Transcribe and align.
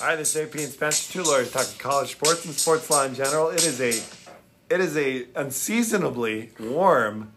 Hi, 0.00 0.14
this 0.14 0.36
is 0.36 0.42
AP 0.46 0.54
and 0.56 0.68
Spencer, 0.72 1.12
two 1.12 1.22
lawyers 1.22 1.50
talking 1.50 1.78
college 1.78 2.12
sports 2.12 2.44
and 2.44 2.52
sports 2.54 2.90
law 2.90 3.04
in 3.04 3.14
general. 3.14 3.48
It 3.48 3.64
is 3.64 3.80
a, 3.80 3.88
it 4.74 4.80
is 4.80 4.96
a 4.96 5.26
unseasonably 5.34 6.50
warm 6.60 7.32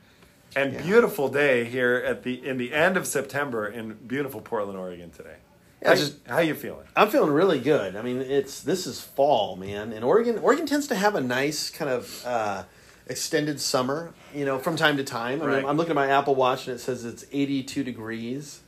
and 0.56 0.78
beautiful 0.84 1.30
day 1.30 1.64
here 1.64 2.04
at 2.06 2.24
the 2.24 2.46
in 2.46 2.58
the 2.58 2.74
end 2.74 2.98
of 2.98 3.08
September 3.08 3.68
in 3.68 3.94
beautiful 3.94 4.42
Portland, 4.42 4.78
Oregon 4.78 5.10
today. 5.12 5.36
Yeah, 5.82 5.90
how, 5.90 5.96
just- 5.96 6.14
you, 6.14 6.34
how 6.34 6.40
you 6.40 6.54
feeling? 6.56 6.86
I'm 6.98 7.10
feeling 7.10 7.32
really 7.32 7.60
good. 7.60 7.96
I 7.96 8.02
mean, 8.02 8.18
it's 8.22 8.62
this 8.62 8.86
is 8.88 9.00
fall, 9.00 9.56
man, 9.56 9.94
and 9.94 10.04
Oregon 10.04 10.38
Oregon 10.40 10.66
tends 10.66 10.88
to 10.88 10.96
have 10.96 11.16
a 11.16 11.22
nice 11.22 11.70
kind 11.70 11.90
of 11.90 12.26
uh, 12.26 12.64
extended 13.08 13.62
summer. 13.62 14.14
You 14.36 14.44
know, 14.44 14.60
from 14.60 14.76
time 14.76 14.98
to 14.98 15.04
time. 15.06 15.42
I 15.42 15.46
Right. 15.46 15.66
I'm 15.66 15.78
looking 15.78 15.92
at 15.92 15.96
my 15.96 16.08
Apple 16.08 16.36
Watch 16.36 16.68
and 16.68 16.76
it 16.76 16.80
says 16.80 17.06
it's 17.06 17.26
82 17.32 17.84
degrees, 17.86 18.60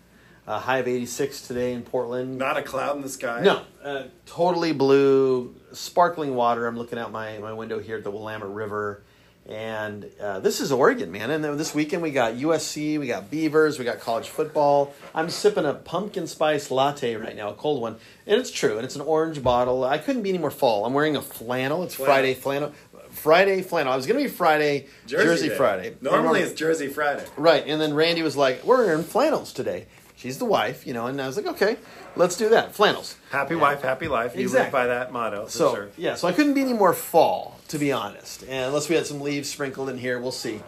a 0.47 0.59
high 0.59 0.79
of 0.79 0.87
86 0.87 1.47
today 1.47 1.73
in 1.73 1.83
Portland. 1.83 2.37
Not 2.37 2.57
a 2.57 2.61
cloud 2.61 2.95
in 2.95 3.01
the 3.01 3.09
sky. 3.09 3.41
No, 3.41 3.61
uh, 3.83 4.03
totally 4.25 4.73
blue, 4.73 5.55
sparkling 5.71 6.35
water. 6.35 6.67
I'm 6.67 6.77
looking 6.77 6.99
out 6.99 7.11
my, 7.11 7.37
my 7.37 7.53
window 7.53 7.79
here 7.79 7.97
at 7.97 8.03
the 8.03 8.11
Willamette 8.11 8.47
River. 8.47 9.03
And 9.47 10.07
uh, 10.21 10.39
this 10.39 10.61
is 10.61 10.71
Oregon, 10.71 11.11
man. 11.11 11.31
And 11.31 11.43
this 11.59 11.73
weekend 11.73 12.03
we 12.03 12.11
got 12.11 12.35
USC, 12.35 12.99
we 12.99 13.07
got 13.07 13.31
Beavers, 13.31 13.79
we 13.79 13.85
got 13.85 13.99
college 13.99 14.29
football. 14.29 14.93
I'm 15.15 15.29
sipping 15.29 15.65
a 15.65 15.73
pumpkin 15.73 16.27
spice 16.27 16.69
latte 16.69 17.15
right 17.15 17.35
now, 17.35 17.49
a 17.49 17.53
cold 17.53 17.81
one. 17.81 17.97
And 18.27 18.39
it's 18.39 18.51
true, 18.51 18.77
and 18.77 18.85
it's 18.85 18.95
an 18.95 19.01
orange 19.01 19.41
bottle. 19.41 19.83
I 19.83 19.97
couldn't 19.97 20.21
be 20.21 20.29
any 20.29 20.37
more 20.37 20.51
fall. 20.51 20.85
I'm 20.85 20.93
wearing 20.93 21.15
a 21.15 21.21
flannel. 21.21 21.83
It's 21.83 21.95
Flannel. 21.95 22.13
Friday 22.13 22.33
flannel. 22.35 22.73
Friday 23.09 23.61
flannel. 23.61 23.91
I 23.91 23.95
was 23.95 24.05
going 24.05 24.19
to 24.19 24.23
be 24.23 24.33
Friday, 24.33 24.87
Jersey, 25.05 25.49
Day. 25.49 25.57
Friday. 25.57 25.95
Normally 26.01 26.41
it's 26.41 26.53
Jersey 26.53 26.87
Friday. 26.87 27.25
Right, 27.35 27.65
and 27.67 27.81
then 27.81 27.93
Randy 27.93 28.21
was 28.21 28.37
like, 28.37 28.63
"We're 28.63 28.93
in 28.93 29.03
flannels 29.03 29.51
today." 29.51 29.87
She's 30.21 30.37
the 30.37 30.45
wife, 30.45 30.85
you 30.85 30.93
know, 30.93 31.07
and 31.07 31.19
I 31.19 31.25
was 31.27 31.35
like, 31.35 31.47
"Okay, 31.47 31.77
let's 32.15 32.37
do 32.37 32.49
that, 32.49 32.75
flannels." 32.75 33.15
Happy 33.31 33.55
wife, 33.55 33.81
happy 33.81 34.07
life. 34.07 34.33
You 34.35 34.41
live 34.43 34.51
Exactly. 34.51 34.71
by 34.79 34.85
that 34.87 35.11
motto 35.11 35.45
for 35.45 35.51
So 35.51 35.73
sure. 35.75 35.89
yeah, 35.97 36.13
so 36.15 36.27
I 36.27 36.31
couldn't 36.31 36.53
be 36.53 36.61
any 36.61 36.73
more 36.73 36.93
fall, 36.93 37.59
to 37.69 37.79
be 37.79 37.91
honest, 37.91 38.43
and 38.43 38.67
unless 38.67 38.87
we 38.87 38.95
had 38.95 39.07
some 39.07 39.19
leaves 39.21 39.49
sprinkled 39.49 39.89
in 39.89 39.97
here, 39.97 40.19
we'll 40.19 40.31
see. 40.31 40.61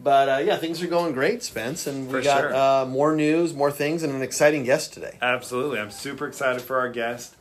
But 0.00 0.28
uh, 0.28 0.38
yeah, 0.38 0.56
things 0.56 0.82
are 0.82 0.88
going 0.88 1.12
great, 1.14 1.42
Spence, 1.44 1.86
and 1.86 2.08
we 2.08 2.14
For 2.14 2.20
got 2.22 2.40
sure. 2.40 2.54
uh, 2.54 2.84
more 2.86 3.14
news, 3.14 3.54
more 3.54 3.70
things, 3.70 4.02
and 4.02 4.12
an 4.12 4.22
exciting 4.22 4.64
guest 4.64 4.92
today. 4.92 5.16
Absolutely. 5.22 5.78
I'm 5.78 5.90
super 5.92 6.26
excited 6.26 6.60
for 6.62 6.78
our 6.78 6.88
guest. 6.90 7.34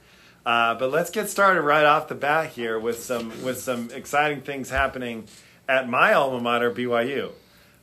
Uh, 0.46 0.76
but 0.76 0.92
let's 0.92 1.10
get 1.10 1.28
started 1.28 1.62
right 1.64 1.84
off 1.86 2.08
the 2.08 2.16
bat 2.16 2.52
here 2.52 2.78
with 2.80 3.02
some 3.04 3.44
with 3.44 3.60
some 3.60 3.90
exciting 3.92 4.42
things 4.42 4.70
happening 4.70 5.26
at 5.68 5.90
my 5.90 6.14
alma 6.14 6.40
mater, 6.40 6.70
BYU. 6.72 7.32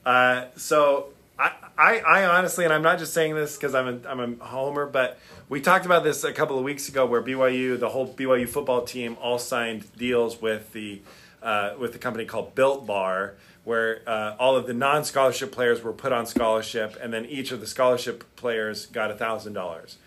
Uh, 0.07 0.45
so 0.57 1.09
I, 1.39 1.51
I, 1.83 1.99
I 1.99 2.25
honestly, 2.27 2.65
and 2.65 2.73
I'm 2.73 2.83
not 2.83 3.01
just 3.01 3.13
saying 3.13 3.35
this 3.35 3.57
because 3.57 3.75
I'm 3.75 3.89
a, 3.89 4.09
I'm 4.09 4.41
a 4.41 4.45
homer, 4.45 4.87
but 4.87 5.19
we 5.49 5.61
talked 5.61 5.85
about 5.85 6.05
this 6.05 6.23
a 6.23 6.33
couple 6.33 6.57
of 6.57 6.63
weeks 6.63 6.89
ago, 6.89 7.07
where 7.07 7.21
BYU, 7.21 7.79
the 7.79 7.89
whole 7.89 8.15
BYU 8.15 8.49
football 8.49 8.83
team, 8.83 9.17
all 9.21 9.37
signed 9.37 9.85
deals 9.97 10.41
with 10.41 10.73
the 10.73 11.03
uh, 11.43 11.75
with 11.77 11.93
the 11.93 11.99
company 11.99 12.25
called 12.25 12.55
Built 12.55 12.87
Bar, 12.87 13.35
where 13.65 14.03
uh, 14.07 14.37
all 14.39 14.55
of 14.55 14.69
the 14.69 14.73
non-scholarship 14.73 15.51
players 15.51 15.83
were 15.83 15.93
put 15.93 16.13
on 16.13 16.25
scholarship, 16.25 16.97
and 17.03 17.13
then 17.13 17.25
each 17.25 17.51
of 17.51 17.59
the 17.59 17.67
scholarship 17.67 18.37
players 18.37 18.87
got 18.87 19.19
thousand 19.19 19.55
dollars. 19.55 19.99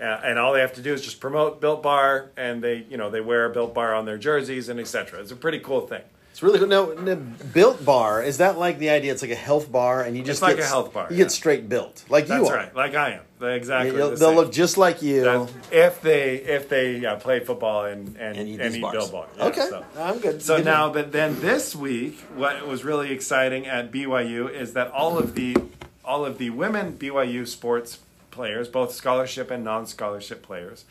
And 0.00 0.38
all 0.38 0.54
they 0.54 0.60
have 0.60 0.74
to 0.74 0.80
do 0.80 0.94
is 0.94 1.02
just 1.02 1.20
promote 1.20 1.60
Built 1.60 1.82
Bar, 1.82 2.30
and 2.38 2.62
they, 2.62 2.86
you 2.88 2.96
know, 2.96 3.10
they 3.10 3.20
wear 3.20 3.44
a 3.44 3.50
Built 3.50 3.74
Bar 3.74 3.94
on 3.94 4.06
their 4.06 4.16
jerseys 4.16 4.70
and 4.70 4.80
etc. 4.80 5.20
It's 5.20 5.32
a 5.32 5.36
pretty 5.36 5.58
cool 5.58 5.86
thing. 5.86 6.04
It's 6.38 6.42
really 6.44 6.60
good. 6.60 6.68
No, 6.68 6.92
no, 6.92 7.16
built 7.16 7.84
bar 7.84 8.22
is 8.22 8.38
that 8.38 8.58
like 8.58 8.78
the 8.78 8.90
idea? 8.90 9.10
It's 9.10 9.22
like 9.22 9.32
a 9.32 9.34
health 9.34 9.72
bar, 9.72 10.02
and 10.04 10.16
you 10.16 10.22
just 10.22 10.40
like 10.40 10.54
get, 10.54 10.66
a 10.66 10.68
health 10.68 10.92
bar, 10.92 11.08
You 11.10 11.16
yeah. 11.16 11.24
get 11.24 11.32
straight 11.32 11.68
built, 11.68 12.04
like 12.08 12.28
That's 12.28 12.40
you 12.40 12.46
are. 12.46 12.56
right, 12.56 12.76
like 12.76 12.94
I 12.94 13.14
am. 13.14 13.22
They're 13.40 13.56
exactly. 13.56 13.96
You'll- 13.96 14.10
the 14.10 14.14
they'll 14.14 14.28
same. 14.28 14.36
look 14.36 14.52
just 14.52 14.78
like 14.78 15.02
you. 15.02 15.22
That's- 15.22 15.52
if 15.72 16.00
they 16.00 16.36
if 16.36 16.68
they 16.68 16.98
yeah, 16.98 17.16
play 17.16 17.40
football 17.40 17.86
and 17.86 18.16
and, 18.18 18.38
and 18.38 18.48
eat 18.48 18.60
and 18.60 18.72
these 18.72 18.76
eat 18.76 18.82
bars. 18.82 18.94
Built 18.94 19.10
Bar. 19.10 19.26
Yeah, 19.36 19.44
okay, 19.46 19.66
so. 19.68 19.84
I'm 19.98 20.20
good. 20.20 20.40
So 20.40 20.58
Good 20.58 20.62
to 20.62 20.70
now, 20.70 20.92
but 20.92 21.10
then 21.10 21.40
this 21.40 21.74
week, 21.74 22.20
what 22.36 22.64
was 22.68 22.84
really 22.84 23.10
exciting 23.10 23.66
at 23.66 23.90
BYU 23.90 24.48
is 24.48 24.74
that 24.74 24.92
all 24.92 25.18
of 25.18 25.34
the 25.34 25.56
all 26.04 26.24
of 26.24 26.38
the 26.38 26.50
women 26.50 26.96
BYU 26.96 27.48
sports 27.48 27.98
players, 28.30 28.68
both 28.68 28.92
scholarship 28.92 29.50
and 29.50 29.64
non-scholarship 29.64 30.42
players, 30.42 30.84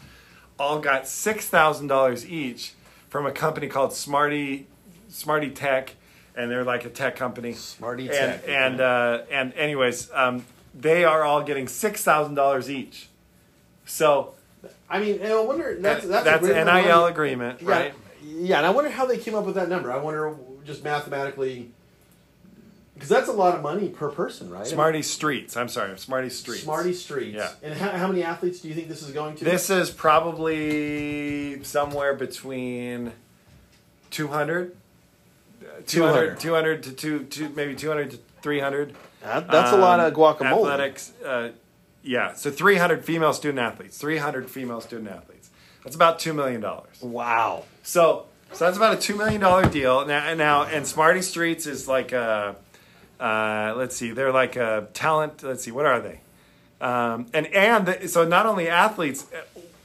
all 0.60 0.80
got 0.80 1.08
six 1.08 1.48
thousand 1.48 1.88
dollars 1.88 2.28
each 2.30 2.74
from 3.08 3.26
a 3.26 3.32
company 3.32 3.68
called 3.70 3.94
Smarty 3.94 4.68
Smarty 5.10 5.50
Tech, 5.52 5.96
and 6.36 6.50
they're 6.52 6.64
like 6.64 6.86
a 6.86 6.90
tech 6.90 7.16
company. 7.16 7.54
Smarty 7.54 8.08
Tech, 8.08 8.44
okay. 8.44 8.56
And 8.56 8.82
uh, 8.82 9.24
and 9.32 9.54
anyways, 9.54 10.10
um, 10.14 10.46
they 10.74 11.04
are 11.06 11.24
all 11.24 11.44
getting 11.44 11.68
six 11.68 12.04
thousand 12.04 12.36
dollars 12.36 12.70
each. 12.70 13.10
So 13.86 14.34
I 14.90 15.00
mean, 15.00 15.20
and 15.22 15.34
I 15.34 15.40
wonder 15.42 15.78
that's 15.80 16.06
that's, 16.06 16.24
that's 16.26 16.46
an 16.48 16.66
NIL 16.66 16.66
money. 16.66 17.12
agreement, 17.12 17.62
Yeah, 17.62 17.70
right? 17.70 17.94
Yeah, 18.24 18.58
and 18.58 18.66
I 18.66 18.70
wonder 18.72 18.90
how 18.90 19.06
they 19.06 19.18
came 19.18 19.36
up 19.36 19.46
with 19.46 19.56
that 19.56 19.70
number. 19.70 19.92
I 19.92 19.98
wonder 19.98 20.36
just 20.66 20.84
mathematically, 20.84 21.72
because 22.94 23.08
that's 23.08 23.30
a 23.30 23.34
lot 23.34 23.56
of 23.56 23.62
money 23.62 23.88
per 23.88 24.10
person, 24.10 24.50
right? 24.50 24.68
Smarty 24.68 25.02
Streets. 25.02 25.56
I'm 25.56 25.70
sorry, 25.70 25.98
Smarty 25.98 26.30
Streets. 26.30 26.64
Smarty 26.64 26.94
Streets. 26.94 27.38
Yeah. 27.38 27.52
And 27.64 27.74
how, 27.74 27.92
how 27.92 28.08
many 28.08 28.24
athletes 28.24 28.60
do 28.60 28.68
you 28.68 28.74
think 28.74 28.90
this 28.90 29.02
is 29.02 29.12
going 29.12 29.36
to? 29.38 29.46
This 29.46 29.70
is 29.70 29.90
probably 29.90 31.64
somewhere 31.64 32.14
between 32.16 33.14
200, 34.12 34.76
200, 35.88 36.40
200 36.40 36.84
to 36.84 36.92
two, 36.92 37.24
two, 37.26 37.50
maybe 37.56 37.76
200 37.76 38.12
to 38.12 38.20
300. 38.42 38.96
That- 39.24 39.50
that's 39.50 39.72
a 39.72 39.78
lot 39.78 40.00
of 40.00 40.08
Um, 40.08 40.14
guacamole. 40.14 40.52
Athletics, 40.52 41.12
uh, 41.26 41.50
yeah. 42.04 42.34
So 42.34 42.52
300 42.52 43.04
female 43.04 43.34
student 43.34 43.60
athletes, 43.60 43.98
300 43.98 44.50
female 44.50 44.82
student 44.82 45.10
athletes. 45.10 45.50
That's 45.84 45.96
about 45.96 46.20
$2 46.20 46.34
million. 46.36 46.64
Wow. 47.02 47.64
So, 47.84 48.26
so 48.54 48.66
that's 48.66 48.78
about 48.78 48.94
a 48.94 48.98
two 48.98 49.16
million 49.16 49.42
dollar 49.42 49.66
deal 49.66 50.06
now. 50.06 50.34
Now, 50.34 50.64
and 50.64 50.86
Smarty 50.88 51.22
Streets 51.22 51.66
is 51.66 51.88
like 51.88 52.12
a, 52.12 52.56
uh, 53.20 53.74
let's 53.76 53.96
see, 53.96 54.12
they're 54.12 54.32
like 54.32 54.56
a 54.56 54.88
talent. 54.94 55.44
Let's 55.44 55.64
see, 55.64 55.72
what 55.72 55.86
are 55.86 56.00
they? 56.02 56.20
Um, 56.80 57.26
and 57.34 57.48
and 57.48 57.86
the, 57.88 58.08
so 58.08 58.24
not 58.26 58.46
only 58.46 58.68
athletes, 58.70 59.26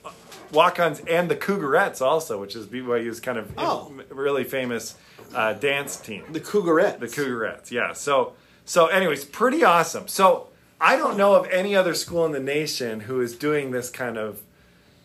uh, 0.05 0.11
walk-ons, 0.53 1.01
and 1.09 1.31
the 1.31 1.37
Cougarettes 1.37 2.01
also, 2.03 2.39
which 2.41 2.55
is 2.55 2.67
BYU's 2.67 3.19
kind 3.21 3.39
of 3.39 3.51
Oh. 3.57 3.93
really 4.11 4.45
famous 4.45 4.95
uh, 5.35 5.53
dance 5.55 5.97
team. 5.97 6.25
The 6.33 6.41
Cougarettes. 6.41 6.99
The 7.01 7.07
Cougarettes, 7.07 7.71
yeah. 7.71 7.93
So, 7.93 8.35
so, 8.65 8.87
anyways, 8.87 9.25
pretty 9.25 9.65
awesome. 9.65 10.09
So, 10.09 10.49
I 10.81 10.97
don't 10.97 11.17
know 11.17 11.35
of 11.35 11.49
any 11.51 11.77
other 11.77 11.95
school 11.95 12.25
in 12.27 12.33
the 12.33 12.41
nation 12.41 13.01
who 13.01 13.21
is 13.21 13.37
doing 13.37 13.71
this 13.71 13.89
kind 13.91 14.19
of 14.19 14.41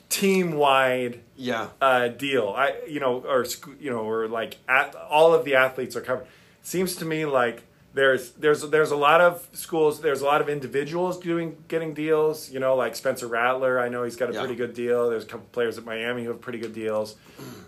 team-wide 0.09 1.19
Yeah. 1.35 1.67
uh, 1.81 2.07
deal. 2.07 2.49
I, 2.55 2.75
you 2.87 2.99
know, 2.99 3.19
or 3.27 3.45
you 3.79 3.89
know, 3.91 3.99
or 3.99 4.27
like 4.27 4.57
at, 4.67 4.95
all 4.95 5.33
of 5.33 5.45
the 5.45 5.55
athletes 5.55 5.95
are 5.95 6.01
covered. 6.01 6.25
Seems 6.63 6.95
to 6.97 7.05
me 7.05 7.25
like 7.25 7.63
there's 7.97 8.31
there's 8.31 8.61
there's 8.69 8.91
a 8.91 8.95
lot 8.95 9.19
of 9.21 9.47
schools. 9.53 9.99
There's 10.01 10.21
a 10.21 10.25
lot 10.25 10.39
of 10.41 10.49
individuals 10.49 11.19
doing 11.19 11.57
getting 11.67 11.93
deals. 11.93 12.49
You 12.51 12.59
know, 12.59 12.75
like 12.75 12.95
Spencer 12.95 13.27
Rattler. 13.27 13.79
I 13.79 13.89
know 13.89 14.03
he's 14.03 14.15
got 14.15 14.29
a 14.29 14.33
Yeah. 14.33 14.39
pretty 14.39 14.55
good 14.55 14.73
deal. 14.73 15.09
There's 15.09 15.23
a 15.23 15.27
couple 15.27 15.47
players 15.51 15.77
at 15.77 15.85
Miami 15.85 16.23
who 16.23 16.29
have 16.29 16.41
pretty 16.41 16.59
good 16.59 16.73
deals. 16.73 17.15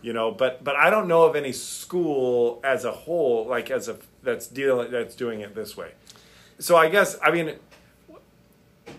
You 0.01 0.13
know, 0.13 0.31
but 0.31 0.63
but 0.63 0.75
I 0.75 0.89
don't 0.89 1.07
know 1.07 1.23
of 1.23 1.35
any 1.35 1.51
school 1.51 2.61
as 2.63 2.85
a 2.85 2.91
whole, 2.91 3.45
like 3.47 3.69
as 3.71 3.89
a 3.89 3.97
that's 4.23 4.47
deal 4.47 4.87
that's 4.89 5.15
doing 5.15 5.41
it 5.41 5.55
this 5.55 5.75
way. 5.75 5.91
So 6.59 6.75
I 6.75 6.89
guess 6.89 7.17
I 7.21 7.31
mean 7.31 7.55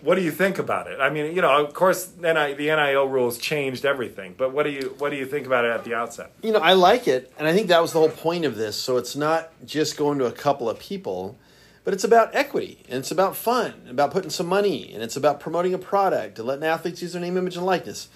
what 0.01 0.15
do 0.15 0.21
you 0.21 0.31
think 0.31 0.59
about 0.59 0.87
it? 0.87 0.99
I 0.99 1.09
mean, 1.09 1.35
you 1.35 1.41
know, 1.41 1.65
of 1.65 1.73
course, 1.73 2.11
NI, 2.17 2.53
the 2.53 2.67
NIL 2.75 3.07
rules 3.07 3.37
changed 3.37 3.85
everything, 3.85 4.35
but 4.37 4.51
what 4.51 4.63
do 4.63 4.69
you 4.69 4.95
what 4.97 5.09
do 5.09 5.17
you 5.17 5.25
think 5.25 5.45
about 5.45 5.65
it 5.65 5.71
at 5.71 5.83
the 5.83 5.93
outset? 5.93 6.33
You 6.41 6.51
know, 6.51 6.59
I 6.59 6.73
like 6.73 7.07
it, 7.07 7.31
and 7.37 7.47
I 7.47 7.53
think 7.53 7.67
that 7.67 7.81
was 7.81 7.93
the 7.93 7.99
whole 7.99 8.09
point 8.09 8.45
of 8.45 8.55
this. 8.55 8.75
So 8.75 8.97
it's 8.97 9.15
not 9.15 9.51
just 9.65 9.97
going 9.97 10.19
to 10.19 10.25
a 10.25 10.31
couple 10.31 10.69
of 10.69 10.79
people, 10.79 11.37
but 11.83 11.93
it's 11.93 12.03
about 12.03 12.35
equity, 12.35 12.83
and 12.89 12.99
it's 12.99 13.11
about 13.11 13.35
fun, 13.35 13.87
about 13.89 14.11
putting 14.11 14.29
some 14.29 14.47
money, 14.47 14.91
and 14.93 15.01
it's 15.01 15.15
about 15.15 15.39
promoting 15.39 15.73
a 15.73 15.79
product 15.79 16.37
and 16.39 16.47
letting 16.47 16.63
athletes 16.63 17.01
use 17.01 17.13
their 17.13 17.21
name, 17.21 17.37
image, 17.37 17.57
and 17.57 17.65
likeness. 17.65 18.09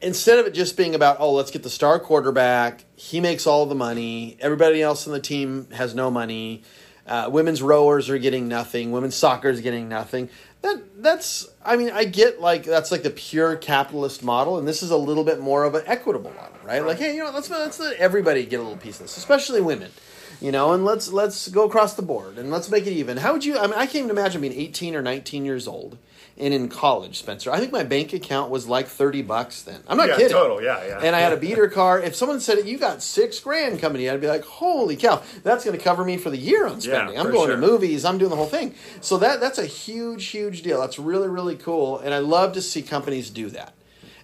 Instead 0.00 0.38
of 0.38 0.46
it 0.46 0.54
just 0.54 0.76
being 0.76 0.94
about, 0.94 1.18
oh, 1.20 1.32
let's 1.32 1.50
get 1.50 1.62
the 1.62 1.70
star 1.70 2.00
quarterback, 2.00 2.84
he 2.94 3.20
makes 3.20 3.46
all 3.46 3.66
the 3.66 3.74
money, 3.74 4.36
everybody 4.40 4.82
else 4.82 5.06
on 5.06 5.12
the 5.12 5.20
team 5.20 5.68
has 5.72 5.94
no 5.94 6.10
money, 6.10 6.62
uh, 7.06 7.28
women's 7.30 7.62
rowers 7.62 8.10
are 8.10 8.18
getting 8.18 8.48
nothing, 8.48 8.90
women's 8.90 9.14
soccer 9.14 9.48
is 9.48 9.60
getting 9.60 9.88
nothing. 9.88 10.28
That 10.66 11.00
that's, 11.00 11.48
I 11.64 11.76
mean, 11.76 11.90
I 11.92 12.02
get 12.04 12.40
like 12.40 12.64
that's 12.64 12.90
like 12.90 13.04
the 13.04 13.10
pure 13.10 13.54
capitalist 13.54 14.24
model, 14.24 14.58
and 14.58 14.66
this 14.66 14.82
is 14.82 14.90
a 14.90 14.96
little 14.96 15.22
bit 15.22 15.38
more 15.38 15.62
of 15.62 15.76
an 15.76 15.84
equitable 15.86 16.32
model, 16.32 16.58
right? 16.64 16.84
Like, 16.84 16.98
hey, 16.98 17.14
you 17.14 17.22
know, 17.22 17.30
let's 17.30 17.48
let's 17.48 17.78
let 17.78 17.96
everybody 17.98 18.44
get 18.44 18.58
a 18.58 18.64
little 18.64 18.76
piece 18.76 18.96
of 18.96 19.02
this, 19.02 19.16
especially 19.16 19.60
women, 19.60 19.92
you 20.40 20.50
know, 20.50 20.72
and 20.72 20.84
let's 20.84 21.12
let's 21.12 21.46
go 21.46 21.66
across 21.66 21.94
the 21.94 22.02
board 22.02 22.36
and 22.36 22.50
let's 22.50 22.68
make 22.68 22.84
it 22.84 22.92
even. 22.92 23.18
How 23.18 23.32
would 23.32 23.44
you? 23.44 23.56
I 23.56 23.68
mean, 23.68 23.74
I 23.74 23.86
can't 23.86 24.06
even 24.06 24.10
imagine 24.10 24.40
being 24.40 24.52
eighteen 24.54 24.96
or 24.96 25.02
nineteen 25.02 25.44
years 25.44 25.68
old 25.68 25.98
and 26.38 26.52
in 26.52 26.68
college, 26.68 27.18
Spencer. 27.18 27.50
I 27.50 27.58
think 27.60 27.72
my 27.72 27.82
bank 27.82 28.12
account 28.12 28.50
was 28.50 28.66
like 28.66 28.86
thirty 28.88 29.22
bucks 29.22 29.62
then. 29.62 29.80
I'm 29.88 29.96
not 29.96 30.08
yeah, 30.08 30.16
kidding. 30.16 30.32
total, 30.32 30.62
yeah, 30.62 30.84
yeah. 30.86 31.00
And 31.02 31.16
I 31.16 31.20
had 31.20 31.32
a 31.32 31.36
beater 31.46 31.68
car. 31.68 32.00
If 32.00 32.14
someone 32.14 32.40
said 32.40 32.66
you 32.66 32.78
got 32.78 33.02
six 33.02 33.40
grand 33.40 33.80
coming 33.80 34.02
in, 34.02 34.12
I'd 34.12 34.20
be 34.20 34.26
like, 34.28 34.44
"Holy 34.44 34.96
cow, 34.96 35.22
that's 35.42 35.64
going 35.64 35.76
to 35.76 35.82
cover 35.82 36.04
me 36.04 36.16
for 36.18 36.30
the 36.30 36.36
year 36.36 36.66
on 36.66 36.80
spending." 36.80 37.14
Yeah, 37.14 37.20
I'm 37.20 37.30
going 37.32 37.48
sure. 37.48 37.56
to 37.56 37.66
movies. 37.66 38.04
I'm 38.04 38.18
doing 38.18 38.30
the 38.30 38.36
whole 38.36 38.46
thing. 38.46 38.74
So 39.00 39.16
that 39.18 39.40
that's 39.40 39.58
a 39.58 39.66
huge, 39.66 40.26
huge 40.26 40.62
deal. 40.62 40.80
That's 40.80 40.98
really, 40.98 41.28
really 41.28 41.56
cool, 41.56 41.98
and 41.98 42.12
I 42.12 42.18
love 42.18 42.52
to 42.54 42.62
see 42.62 42.82
companies 42.82 43.30
do 43.30 43.48
that. 43.50 43.72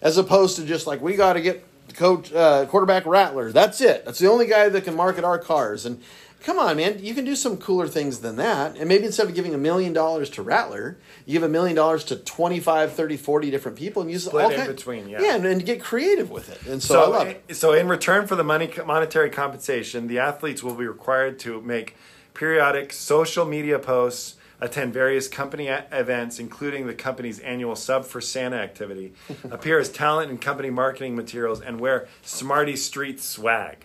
as 0.03 0.19
opposed 0.19 0.57
to 0.57 0.67
just 0.67 0.87
like 0.87 1.01
we 1.01 1.15
got 1.17 1.35
to 1.35 1.41
get 1.41 1.65
coach 1.95 2.33
uh, 2.33 2.67
quarterback 2.67 3.07
Rattler. 3.07 3.53
That's 3.53 3.81
it. 3.81 4.05
That's 4.05 4.19
the 4.19 4.29
only 4.29 4.47
guy 4.47 4.69
that 4.69 4.85
can 4.85 4.95
market 4.97 5.25
our 5.25 5.39
cars. 5.39 5.87
And 5.87 6.03
come 6.43 6.59
on, 6.59 6.77
man, 6.77 6.99
you 7.03 7.15
can 7.15 7.25
do 7.25 7.37
some 7.37 7.57
cooler 7.57 7.87
things 7.89 8.21
than 8.21 8.37
that. 8.37 8.77
And 8.77 8.89
maybe 8.89 9.05
instead 9.05 9.29
of 9.29 9.35
giving 9.35 9.55
a 9.55 9.59
million 9.59 9.93
dollars 9.93 10.29
to 10.31 10.43
Rattler, 10.43 10.99
you 11.25 11.35
give 11.35 11.43
a 11.43 11.49
million 11.49 11.77
dollars 11.77 12.05
to 12.05 12.17
25, 12.17 12.93
30, 12.93 13.17
40 13.17 13.51
different 13.51 13.79
people 13.79 14.03
and 14.03 14.11
use 14.11 14.25
Split 14.25 14.45
all 14.45 14.51
in 14.51 14.57
kind- 14.57 14.77
between, 14.77 15.09
yeah. 15.09 15.21
Yeah, 15.23 15.37
and, 15.37 15.47
and 15.47 15.65
get 15.65 15.81
creative 15.83 16.31
with 16.31 16.51
it. 16.51 16.67
And 16.71 16.83
so, 16.83 17.03
I 17.03 17.07
love 17.07 17.29
it. 17.29 17.57
So 17.57 17.73
in 17.73 17.89
return 17.89 18.27
for 18.27 18.37
the 18.37 18.45
money 18.45 18.71
monetary 18.85 19.31
compensation, 19.31 20.09
the 20.09 20.19
athletes 20.19 20.63
will 20.63 20.75
be 20.75 20.87
required 20.87 21.39
to 21.41 21.61
make 21.61 21.97
periodic 22.35 22.93
social 22.93 23.45
media 23.45 23.79
posts, 23.79 24.37
attend 24.61 24.93
various 24.93 25.27
company 25.29 25.67
events, 25.69 26.39
including 26.39 26.87
the 26.87 26.95
company's 26.95 27.41
annual 27.41 27.75
Sub 27.75 28.05
for 28.05 28.21
Santa 28.21 28.57
activity, 28.57 29.13
appear 29.51 29.79
as 29.79 29.89
talent 29.89 30.31
in 30.31 30.39
company 30.39 30.71
marketing 30.71 31.17
materials, 31.17 31.61
and 31.61 31.81
wear 31.81 32.07
Smarty 32.23 32.77
Street 32.77 33.21
swag. 33.21 33.85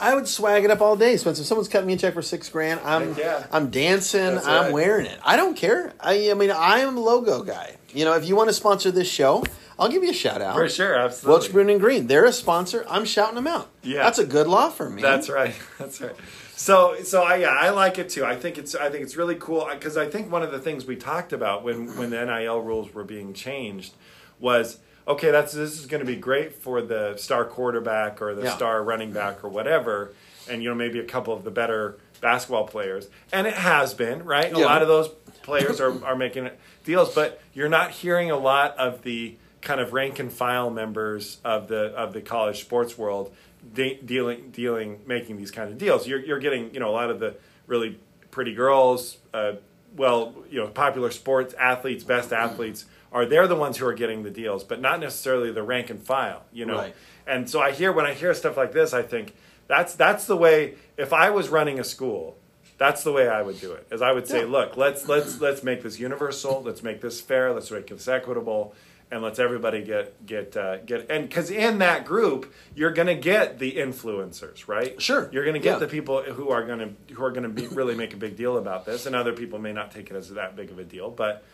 I 0.00 0.14
would 0.14 0.28
swag 0.28 0.64
it 0.64 0.70
up 0.70 0.80
all 0.80 0.96
day, 0.96 1.16
Spencer. 1.16 1.40
If 1.42 1.46
someone's 1.46 1.68
cutting 1.68 1.86
me 1.86 1.94
a 1.94 1.96
check 1.96 2.14
for 2.14 2.22
six 2.22 2.48
grand, 2.48 2.80
I'm 2.84 3.16
yeah. 3.16 3.46
I'm 3.50 3.70
dancing, 3.70 4.34
That's 4.34 4.46
I'm 4.46 4.64
right. 4.64 4.72
wearing 4.72 5.06
it. 5.06 5.18
I 5.24 5.36
don't 5.36 5.56
care. 5.56 5.92
I, 6.00 6.30
I 6.30 6.34
mean, 6.34 6.50
I 6.50 6.80
am 6.80 6.96
a 6.96 7.00
logo 7.00 7.42
guy. 7.42 7.76
You 7.94 8.04
know, 8.04 8.14
if 8.14 8.28
you 8.28 8.36
want 8.36 8.50
to 8.50 8.52
sponsor 8.52 8.90
this 8.90 9.08
show, 9.08 9.44
I'll 9.78 9.88
give 9.88 10.02
you 10.02 10.10
a 10.10 10.14
shout 10.14 10.42
out. 10.42 10.54
For 10.54 10.68
sure, 10.68 10.94
Welch 10.96 11.12
absolutely. 11.12 11.48
Bruin 11.48 11.70
and 11.70 11.80
Green, 11.80 12.06
they're 12.06 12.24
a 12.26 12.32
sponsor. 12.32 12.84
I'm 12.88 13.04
shouting 13.04 13.36
them 13.36 13.46
out. 13.46 13.70
Yeah. 13.82 14.02
that's 14.02 14.18
a 14.18 14.26
good 14.26 14.46
law 14.46 14.68
firm, 14.68 14.96
man. 14.96 15.02
That's 15.02 15.28
right. 15.30 15.54
That's 15.78 16.00
right. 16.00 16.14
So, 16.58 16.96
so 17.02 17.22
I 17.22 17.36
yeah, 17.36 17.48
I 17.50 17.68
like 17.70 17.98
it 17.98 18.08
too. 18.08 18.24
I 18.24 18.34
think 18.34 18.56
it's 18.56 18.74
I 18.74 18.88
think 18.88 19.02
it's 19.02 19.16
really 19.16 19.34
cool 19.34 19.68
because 19.70 19.98
I 19.98 20.08
think 20.08 20.32
one 20.32 20.42
of 20.42 20.50
the 20.50 20.58
things 20.58 20.86
we 20.86 20.96
talked 20.96 21.34
about 21.34 21.64
when 21.64 21.96
when 21.98 22.08
the 22.10 22.24
NIL 22.24 22.60
rules 22.62 22.94
were 22.94 23.04
being 23.04 23.34
changed 23.34 23.92
was 24.40 24.78
okay. 25.08 25.30
That's 25.30 25.52
this 25.52 25.78
is 25.78 25.86
going 25.86 26.00
to 26.00 26.06
be 26.06 26.16
great 26.16 26.54
for 26.54 26.82
the 26.82 27.16
star 27.16 27.44
quarterback 27.44 28.20
or 28.22 28.34
the 28.34 28.44
Yeah. 28.44 28.56
star 28.56 28.82
running 28.82 29.12
back 29.12 29.42
or 29.44 29.48
whatever, 29.48 30.12
and 30.48 30.62
you 30.62 30.68
know 30.68 30.74
maybe 30.74 30.98
a 30.98 31.04
couple 31.04 31.32
of 31.34 31.44
the 31.44 31.50
better 31.50 31.98
basketball 32.20 32.66
players, 32.66 33.08
and 33.32 33.46
it 33.46 33.54
has 33.54 33.94
been 33.94 34.24
right. 34.24 34.52
A 34.52 34.58
lot 34.58 34.82
of 34.82 34.88
those 34.88 35.08
players 35.42 35.80
are 35.80 36.04
are 36.04 36.16
making 36.16 36.50
deals, 36.84 37.14
but 37.14 37.40
you're 37.52 37.68
not 37.68 37.90
hearing 37.90 38.30
a 38.30 38.36
lot 38.38 38.76
of 38.78 39.02
the 39.02 39.36
kind 39.62 39.80
of 39.80 39.92
rank 39.92 40.18
and 40.18 40.32
file 40.32 40.70
members 40.70 41.38
of 41.44 41.68
the 41.68 41.86
of 41.94 42.12
the 42.12 42.20
college 42.20 42.60
sports 42.60 42.96
world 42.96 43.34
de- 43.74 44.00
dealing 44.04 44.50
dealing 44.52 45.00
making 45.06 45.36
these 45.36 45.50
kind 45.50 45.70
of 45.70 45.78
deals. 45.78 46.06
You're 46.06 46.20
you're 46.20 46.38
getting 46.38 46.72
you 46.72 46.80
know 46.80 46.88
a 46.88 46.92
lot 46.92 47.10
of 47.10 47.18
the 47.20 47.34
really 47.66 47.98
pretty 48.30 48.54
girls, 48.54 49.16
uh, 49.34 49.52
well 49.96 50.34
you 50.50 50.60
know 50.60 50.68
popular 50.68 51.10
sports 51.10 51.52
athletes, 51.54 52.04
best 52.04 52.32
athletes 52.32 52.84
are 53.12 53.24
they're 53.26 53.46
the 53.48 53.56
ones 53.56 53.76
who 53.78 53.86
are 53.86 53.94
getting 53.94 54.22
the 54.22 54.30
deals, 54.30 54.64
but 54.64 54.80
not 54.80 55.00
necessarily 55.00 55.50
the 55.52 55.62
rank 55.62 55.90
and 55.90 56.02
file. 56.02 56.42
You 56.52 56.66
know, 56.66 56.76
Right. 56.78 56.94
and 57.26 57.48
so 57.48 57.60
I 57.60 57.72
hear 57.72 57.92
when 57.92 58.06
I 58.06 58.14
hear 58.14 58.32
stuff 58.34 58.56
like 58.56 58.72
this, 58.72 58.92
I 58.92 59.02
think 59.02 59.34
that's 59.68 59.94
that's 59.94 60.26
the 60.26 60.36
way. 60.36 60.74
If 60.96 61.12
I 61.12 61.30
was 61.30 61.48
running 61.48 61.78
a 61.80 61.84
school. 61.84 62.36
That's 62.78 63.02
the 63.04 63.10
way 63.12 63.26
I 63.26 63.40
would 63.40 63.58
do 63.58 63.72
it. 63.72 63.86
Is 63.90 64.02
I 64.02 64.12
would 64.12 64.28
say, 64.28 64.40
Yeah. 64.40 64.48
look, 64.50 64.76
let's 64.76 65.08
let's 65.08 65.40
let's 65.40 65.62
make 65.62 65.82
this 65.82 65.98
universal. 65.98 66.62
Let's 66.62 66.82
make 66.82 67.00
this 67.00 67.22
fair. 67.22 67.50
Let's 67.54 67.70
make 67.70 67.86
this 67.86 68.06
equitable, 68.06 68.74
and 69.10 69.22
let's 69.22 69.38
everybody 69.38 69.82
get 69.82 70.26
get 70.26 70.54
uh, 70.58 70.76
get. 70.84 71.10
And 71.10 71.26
because 71.26 71.50
in 71.50 71.78
that 71.78 72.04
group, 72.04 72.52
you're 72.74 72.90
going 72.92 73.06
to 73.08 73.14
get 73.14 73.58
the 73.58 73.72
influencers, 73.76 74.68
right? 74.68 75.00
Sure. 75.00 75.30
You're 75.32 75.44
going 75.44 75.54
to 75.54 75.60
get 75.60 75.74
Yeah. 75.74 75.78
the 75.78 75.86
people 75.86 76.22
who 76.22 76.50
are 76.50 76.66
going 76.66 76.80
to 77.08 77.14
who 77.14 77.24
are 77.24 77.30
going 77.30 77.44
to 77.44 77.48
be 77.48 77.66
really 77.68 77.94
make 77.94 78.12
a 78.12 78.18
big 78.18 78.36
deal 78.36 78.58
about 78.58 78.84
this, 78.84 79.06
and 79.06 79.16
other 79.16 79.32
people 79.32 79.58
may 79.58 79.72
not 79.72 79.90
take 79.90 80.10
it 80.10 80.14
as 80.14 80.28
that 80.34 80.54
big 80.54 80.70
of 80.70 80.78
a 80.78 80.84
deal, 80.84 81.10
but. 81.10 81.44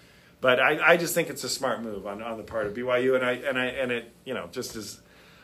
But 0.42 0.58
I, 0.58 0.78
I 0.84 0.96
just 0.96 1.14
think 1.14 1.30
it's 1.30 1.44
a 1.44 1.48
smart 1.48 1.82
move 1.82 2.04
on, 2.04 2.20
on 2.20 2.36
the 2.36 2.42
part 2.42 2.66
of 2.66 2.74
BYU, 2.74 3.14
and 3.14 3.24
I 3.24 3.32
and 3.32 3.56
I 3.56 3.66
and 3.66 3.92
it 3.92 4.12
you 4.24 4.34
know 4.34 4.48
just 4.50 4.74
is 4.74 5.00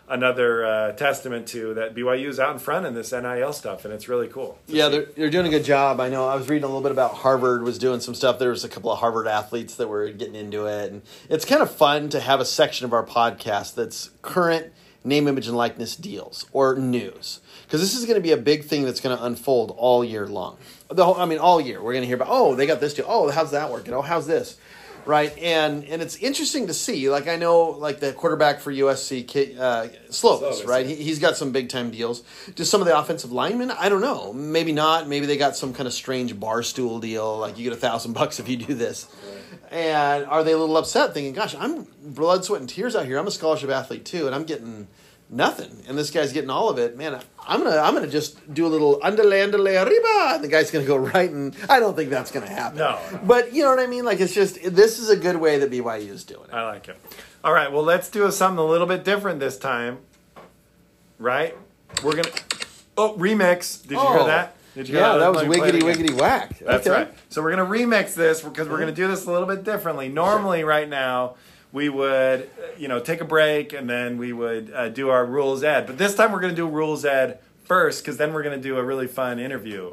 another 0.08 0.66
uh, 0.66 0.92
testament 0.92 1.46
to 1.48 1.74
that 1.74 1.94
BYU 1.94 2.26
is 2.26 2.40
out 2.40 2.52
in 2.52 2.58
front 2.58 2.84
in 2.84 2.94
this 2.94 3.12
NIL 3.12 3.52
stuff, 3.52 3.84
and 3.84 3.94
it's 3.94 4.08
really 4.08 4.26
cool. 4.26 4.58
Yeah, 4.66 4.88
they're, 4.88 5.06
they're 5.16 5.30
doing 5.30 5.46
a 5.46 5.50
good 5.50 5.64
job. 5.64 6.00
I 6.00 6.08
know. 6.08 6.26
I 6.26 6.34
was 6.34 6.48
reading 6.48 6.64
a 6.64 6.66
little 6.66 6.82
bit 6.82 6.90
about 6.90 7.14
Harvard 7.14 7.62
was 7.62 7.78
doing 7.78 8.00
some 8.00 8.14
stuff. 8.14 8.40
There 8.40 8.50
was 8.50 8.64
a 8.64 8.68
couple 8.68 8.90
of 8.90 8.98
Harvard 8.98 9.28
athletes 9.28 9.76
that 9.76 9.86
were 9.86 10.10
getting 10.10 10.34
into 10.34 10.66
it, 10.66 10.90
and 10.90 11.02
it's 11.30 11.44
kind 11.44 11.62
of 11.62 11.70
fun 11.70 12.08
to 12.08 12.18
have 12.18 12.40
a 12.40 12.44
section 12.44 12.84
of 12.84 12.92
our 12.92 13.06
podcast 13.06 13.76
that's 13.76 14.10
current 14.20 14.72
name, 15.04 15.28
image, 15.28 15.46
and 15.46 15.56
likeness 15.56 15.94
deals 15.94 16.44
or 16.52 16.74
news 16.74 17.40
because 17.68 17.80
this 17.80 17.94
is 17.94 18.04
going 18.04 18.16
to 18.16 18.22
be 18.22 18.32
a 18.32 18.36
big 18.36 18.64
thing 18.64 18.84
that's 18.84 19.00
going 19.00 19.16
to 19.16 19.22
unfold 19.24 19.74
all 19.76 20.04
year 20.04 20.26
long. 20.26 20.56
The 20.88 21.04
whole, 21.04 21.16
I 21.16 21.26
mean, 21.26 21.38
all 21.38 21.60
year 21.60 21.82
we're 21.82 21.92
going 21.92 22.02
to 22.02 22.06
hear 22.06 22.16
about. 22.16 22.28
Oh, 22.30 22.54
they 22.54 22.66
got 22.66 22.80
this 22.80 22.94
deal. 22.94 23.04
Oh, 23.06 23.30
how's 23.30 23.50
that 23.50 23.70
working? 23.70 23.94
Oh, 23.94 24.02
how's 24.02 24.26
this? 24.26 24.56
Right, 25.08 25.38
and 25.38 25.84
and 25.84 26.02
it's 26.02 26.16
interesting 26.16 26.66
to 26.66 26.74
see. 26.74 27.08
Like 27.08 27.28
I 27.28 27.36
know, 27.36 27.70
like 27.70 27.98
the 27.98 28.12
quarterback 28.12 28.60
for 28.60 28.70
USC, 28.70 29.58
uh, 29.58 29.88
Slovis, 30.10 30.10
Slovis, 30.10 30.66
right? 30.66 30.84
yeah. 30.84 30.96
He, 30.96 31.04
he's 31.04 31.18
got 31.18 31.34
some 31.34 31.50
big 31.50 31.70
time 31.70 31.90
deals. 31.90 32.22
Do 32.54 32.62
some 32.62 32.82
of 32.82 32.86
the 32.86 32.98
offensive 32.98 33.32
linemen? 33.32 33.70
I 33.70 33.88
don't 33.88 34.02
know. 34.02 34.34
Maybe 34.34 34.70
not. 34.70 35.08
Maybe 35.08 35.24
they 35.24 35.38
got 35.38 35.56
some 35.56 35.72
kind 35.72 35.86
of 35.86 35.94
strange 35.94 36.38
bar 36.38 36.62
stool 36.62 37.00
deal. 37.00 37.38
Like 37.38 37.56
you 37.56 37.64
get 37.64 37.72
a 37.72 37.76
thousand 37.76 38.12
bucks 38.20 38.38
if 38.38 38.50
you 38.50 38.58
do 38.58 38.74
this. 38.74 39.08
And 39.70 40.26
are 40.26 40.44
they 40.44 40.52
a 40.52 40.58
little 40.58 40.76
upset, 40.76 41.14
thinking, 41.14 41.32
"Gosh, 41.32 41.54
I'm 41.54 41.86
blood, 42.02 42.44
sweat, 42.44 42.60
and 42.60 42.68
tears 42.68 42.94
out 42.94 43.06
here. 43.06 43.16
I'm 43.16 43.26
a 43.26 43.30
scholarship 43.30 43.70
athlete 43.70 44.04
too, 44.04 44.26
and 44.26 44.34
I'm 44.34 44.44
getting 44.44 44.88
nothing, 45.30 45.82
and 45.88 45.96
this 45.98 46.10
guy's 46.10 46.32
getting 46.32 46.50
all 46.50 46.68
of 46.68 46.78
it. 46.78 46.96
Man, 46.96 47.20
I'm 47.46 47.62
gonna 47.62 47.76
I'm 47.78 47.94
gonna 47.94 48.06
just 48.06 48.52
do 48.52 48.66
a 48.66 48.68
little 48.68 49.00
underlay, 49.02 49.42
underlay, 49.42 49.76
arriba, 49.76 50.34
and 50.34 50.44
the 50.44 50.48
guy's 50.48 50.70
gonna 50.70 50.84
go 50.86 50.96
right, 51.14 51.30
and 51.30 51.54
I 51.68 51.80
don't 51.80 51.94
think 51.96 52.10
that's 52.10 52.30
gonna 52.30 52.48
happen. 52.48 52.78
No. 52.78 52.98
but 53.24 53.52
you 53.54 53.62
know 53.62 53.70
what 53.70 53.80
I 53.80 53.86
mean. 53.86 54.04
Like 54.04 54.20
it's 54.20 54.34
just 54.34 54.62
this 54.62 54.98
is 54.98 55.10
a 55.10 55.16
good 55.16 55.36
way 55.36 55.58
that 55.58 55.70
BYU 55.70 56.08
is 56.10 56.24
doing 56.24 56.44
it. 56.48 56.54
I 56.54 56.64
like 56.66 56.88
it. 56.88 56.96
All 57.44 57.52
right, 57.52 57.70
well, 57.70 57.82
let's 57.84 58.08
do 58.10 58.28
something 58.30 58.58
a 58.58 58.66
little 58.66 58.86
bit 58.86 59.04
different 59.04 59.40
this 59.40 59.58
time. 59.58 59.98
Right? 61.18 61.56
We're 62.04 62.16
gonna. 62.16 62.30
Oh, 62.96 63.14
remix! 63.16 63.82
Did 63.82 63.92
you 63.92 63.98
Oh. 64.00 64.12
hear 64.18 64.26
that? 64.26 64.54
Did 64.74 64.88
you 64.88 64.96
Yeah, 64.96 65.16
that 65.18 65.32
was 65.32 65.42
play 65.44 65.58
it 65.68 65.74
wiggity 65.74 65.80
wiggity 65.82 66.12
whack. 66.20 66.58
That's 66.60 66.86
Okay. 66.86 66.96
right. 66.96 67.14
So 67.30 67.42
we're 67.42 67.50
gonna 67.50 67.66
remix 67.66 68.14
this 68.14 68.40
because 68.42 68.68
we're 68.68 68.78
gonna 68.78 68.92
do 68.92 69.08
this 69.08 69.26
a 69.26 69.30
little 69.32 69.46
bit 69.48 69.64
differently. 69.64 70.08
Normally, 70.08 70.62
right 70.62 70.88
now, 70.88 71.34
we 71.72 71.88
would, 71.88 72.48
you 72.78 72.88
know, 72.88 73.00
take 73.00 73.20
a 73.20 73.24
break 73.24 73.72
and 73.72 73.88
then 73.88 74.18
we 74.18 74.32
would 74.32 74.72
uh, 74.74 74.88
do 74.88 75.10
our 75.10 75.24
rules 75.24 75.62
ed. 75.62 75.86
But 75.86 75.98
this 75.98 76.14
time, 76.14 76.32
we're 76.32 76.40
gonna 76.40 76.54
do 76.54 76.66
rules 76.68 77.04
ed 77.04 77.40
first 77.64 78.02
because 78.02 78.16
then 78.16 78.32
we're 78.32 78.42
gonna 78.42 78.56
do 78.58 78.78
a 78.78 78.82
really 78.82 79.06
fun 79.06 79.38
interview, 79.38 79.92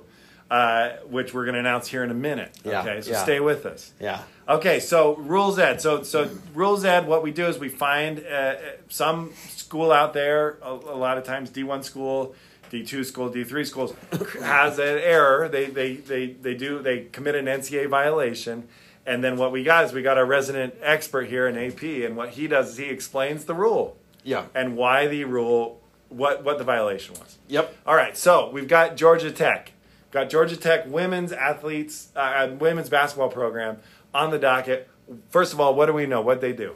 uh, 0.50 0.92
which 1.10 1.34
we're 1.34 1.46
gonna 1.46 1.60
announce 1.60 1.88
here 1.88 2.04
in 2.04 2.12
a 2.12 2.16
minute. 2.16 2.58
Yeah, 2.64 2.82
Okay, 2.82 3.02
so 3.02 3.12
yeah. 3.12 3.24
stay 3.24 3.40
with 3.40 3.66
us. 3.66 3.92
Yeah. 4.00 4.22
Okay, 4.48 4.80
so 4.80 5.16
rules 5.18 5.60
ed. 5.60 5.82
So 5.82 6.04
so 6.04 6.30
rules 6.54 6.86
ed. 6.86 7.08
What 7.08 7.24
we 7.24 7.32
do 7.32 7.48
is 7.48 7.58
we 7.60 7.70
find 7.70 8.26
uh, 8.26 8.56
some 8.90 9.34
school 9.50 9.92
out 9.92 10.14
there. 10.14 10.58
A, 10.62 10.72
a 10.72 10.98
lot 10.98 11.18
of 11.18 11.24
times, 11.26 11.50
D 11.50 11.64
one 11.64 11.84
school, 11.84 12.36
D 12.70 12.86
two 12.86 13.04
school, 13.04 13.28
D 13.30 13.44
three 13.44 13.66
schools 13.66 13.94
has 14.42 14.80
an 14.80 15.00
error. 15.00 15.50
They 15.50 15.66
they 15.66 15.96
they 15.96 16.28
they 16.28 16.54
do 16.54 16.82
they 16.82 17.06
commit 17.06 17.36
an 17.36 17.46
NCA 17.48 17.90
violation. 17.90 18.68
And 19.06 19.24
then 19.24 19.38
what 19.38 19.52
we 19.52 19.64
got 19.64 19.86
is 19.86 19.94
we 19.94 20.02
got 20.02 20.18
our 20.18 20.26
resident 20.26 20.76
expert 20.82 21.28
here 21.28 21.48
in 21.48 21.58
AP, 21.58 21.84
and 22.06 22.16
what 22.18 22.30
he 22.30 22.48
does 22.48 22.72
is 22.72 22.78
he 22.78 22.86
explains 22.86 23.46
the 23.46 23.54
rule 23.54 23.98
Yeah. 24.24 24.46
and 24.56 24.76
why 24.76 25.08
the 25.08 25.26
rule, 25.26 25.80
what 26.10 26.44
what 26.44 26.58
the 26.58 26.64
violation 26.64 27.14
was. 27.20 27.38
Yep. 27.48 27.76
All 27.86 27.96
right, 27.96 28.18
so 28.18 28.50
we've 28.52 28.68
got 28.68 28.96
Georgia 28.98 29.32
Tech. 29.32 29.72
Got 30.12 30.30
Georgia 30.30 30.56
Tech 30.58 30.88
women's 30.88 31.32
athletes, 31.34 32.08
uh, 32.16 32.20
uh, 32.20 32.56
women's 32.60 32.90
basketball 32.90 33.30
program 33.30 33.78
on 34.14 34.32
the 34.32 34.40
docket. 34.40 34.88
First 35.30 35.54
of 35.54 35.60
all, 35.60 35.76
what 35.76 35.86
do 35.88 35.94
we 35.94 36.06
know? 36.08 36.22
What 36.22 36.42
they 36.42 36.54
do? 36.54 36.74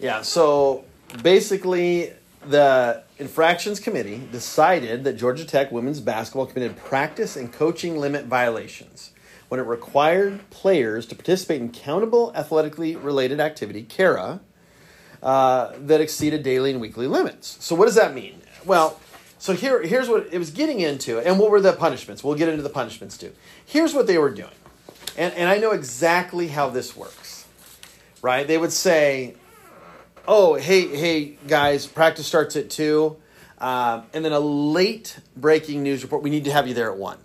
Yeah, 0.00 0.22
so 0.22 0.84
basically, 1.22 2.12
the 2.46 3.02
infractions 3.18 3.78
committee 3.78 4.22
decided 4.32 5.04
that 5.04 5.12
Georgia 5.14 5.44
Tech 5.44 5.70
women's 5.70 6.00
basketball 6.00 6.46
committed 6.46 6.76
practice 6.78 7.36
and 7.36 7.52
coaching 7.52 7.98
limit 7.98 8.24
violations 8.24 9.10
when 9.48 9.60
it 9.60 9.64
required 9.64 10.48
players 10.50 11.06
to 11.06 11.14
participate 11.14 11.60
in 11.60 11.70
countable 11.70 12.32
athletically 12.34 12.96
related 12.96 13.40
activity, 13.40 13.82
CARA, 13.82 14.40
uh, 15.22 15.72
that 15.78 16.00
exceeded 16.00 16.42
daily 16.42 16.70
and 16.70 16.80
weekly 16.80 17.06
limits. 17.06 17.56
So, 17.60 17.74
what 17.74 17.86
does 17.86 17.94
that 17.96 18.14
mean? 18.14 18.40
Well, 18.64 19.00
so 19.38 19.52
here, 19.52 19.82
here's 19.82 20.08
what 20.08 20.28
it 20.32 20.38
was 20.38 20.50
getting 20.50 20.80
into, 20.80 21.18
and 21.18 21.38
what 21.38 21.50
were 21.50 21.60
the 21.60 21.72
punishments? 21.72 22.22
We'll 22.22 22.36
get 22.36 22.48
into 22.48 22.62
the 22.62 22.70
punishments 22.70 23.16
too. 23.16 23.32
Here's 23.64 23.94
what 23.94 24.06
they 24.06 24.18
were 24.18 24.30
doing, 24.30 24.50
and, 25.16 25.32
and 25.34 25.48
I 25.48 25.58
know 25.58 25.72
exactly 25.72 26.48
how 26.48 26.70
this 26.70 26.96
works, 26.96 27.46
right? 28.20 28.46
They 28.46 28.58
would 28.58 28.72
say, 28.72 29.34
oh, 30.26 30.54
hey, 30.54 30.88
hey, 30.88 31.36
guys, 31.46 31.86
practice 31.86 32.26
starts 32.26 32.54
at 32.56 32.68
two, 32.68 33.16
um, 33.58 34.04
and 34.12 34.24
then 34.24 34.32
a 34.32 34.40
late 34.40 35.18
breaking 35.36 35.82
news 35.82 36.02
report. 36.02 36.22
We 36.22 36.30
need 36.30 36.44
to 36.44 36.52
have 36.52 36.68
you 36.68 36.74
there 36.74 36.92
at 36.92 36.98
one. 36.98 37.18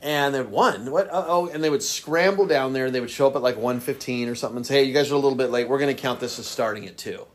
And 0.00 0.34
then 0.34 0.50
one, 0.50 0.90
what? 0.90 1.08
Uh, 1.08 1.24
oh, 1.26 1.48
and 1.48 1.62
they 1.62 1.70
would 1.70 1.82
scramble 1.82 2.46
down 2.46 2.72
there, 2.72 2.86
and 2.86 2.94
they 2.94 3.00
would 3.00 3.10
show 3.10 3.26
up 3.26 3.34
at 3.34 3.42
like 3.42 3.56
one 3.56 3.80
fifteen 3.80 4.28
or 4.28 4.36
something, 4.36 4.58
and 4.58 4.66
say, 4.66 4.76
"Hey, 4.76 4.84
you 4.84 4.94
guys 4.94 5.10
are 5.10 5.14
a 5.14 5.18
little 5.18 5.36
bit 5.36 5.50
late. 5.50 5.68
We're 5.68 5.80
going 5.80 5.94
to 5.94 6.00
count 6.00 6.20
this 6.20 6.38
as 6.38 6.46
starting 6.46 6.86
at 6.86 6.96
two. 6.96 7.26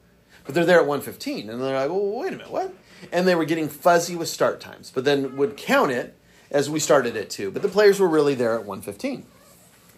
But 0.45 0.55
they're 0.55 0.65
there 0.65 0.79
at 0.79 0.87
one 0.87 1.01
fifteen, 1.01 1.49
and 1.49 1.61
they're 1.61 1.75
like, 1.75 1.89
"Oh, 1.89 2.19
wait 2.19 2.29
a 2.29 2.37
minute, 2.37 2.51
what?" 2.51 2.73
And 3.11 3.27
they 3.27 3.35
were 3.35 3.43
getting 3.43 3.67
fuzzy 3.67 4.15
with 4.15 4.29
start 4.29 4.61
times, 4.61 4.91
but 4.95 5.03
then 5.03 5.35
would 5.35 5.57
count 5.57 5.91
it 5.91 6.15
as 6.49 6.69
we 6.69 6.79
started 6.79 7.17
at 7.17 7.29
two. 7.29 7.51
But 7.51 7.63
the 7.63 7.67
players 7.67 7.99
were 7.99 8.07
really 8.07 8.33
there 8.33 8.57
at 8.57 8.65
one 8.65 8.81
fifteen 8.81 9.25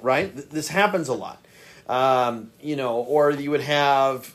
right? 0.06 0.36
This 0.52 0.68
happens 0.70 1.08
a 1.08 1.14
lot. 1.14 1.44
Um, 1.88 2.52
you 2.62 2.76
know, 2.76 2.98
or 2.98 3.32
you 3.32 3.52
would 3.52 3.62
have 3.62 4.34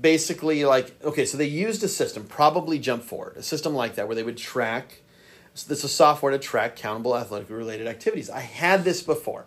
basically 0.00 0.64
like 0.64 0.94
okay, 1.04 1.24
so 1.24 1.36
they 1.36 1.46
used 1.46 1.82
a 1.84 1.88
system, 1.88 2.24
probably 2.24 2.80
JumpForward, 2.80 3.36
a 3.36 3.42
system 3.42 3.74
like 3.74 3.94
that 3.94 4.06
where 4.08 4.16
they 4.16 4.22
would 4.22 4.38
track. 4.38 5.02
This 5.62 5.84
is 5.84 5.94
software 5.94 6.32
to 6.32 6.38
track 6.38 6.74
countable 6.74 7.16
athletically 7.16 7.54
related 7.54 7.86
activities. 7.86 8.28
I 8.28 8.40
had 8.40 8.84
this 8.84 9.02
before. 9.02 9.46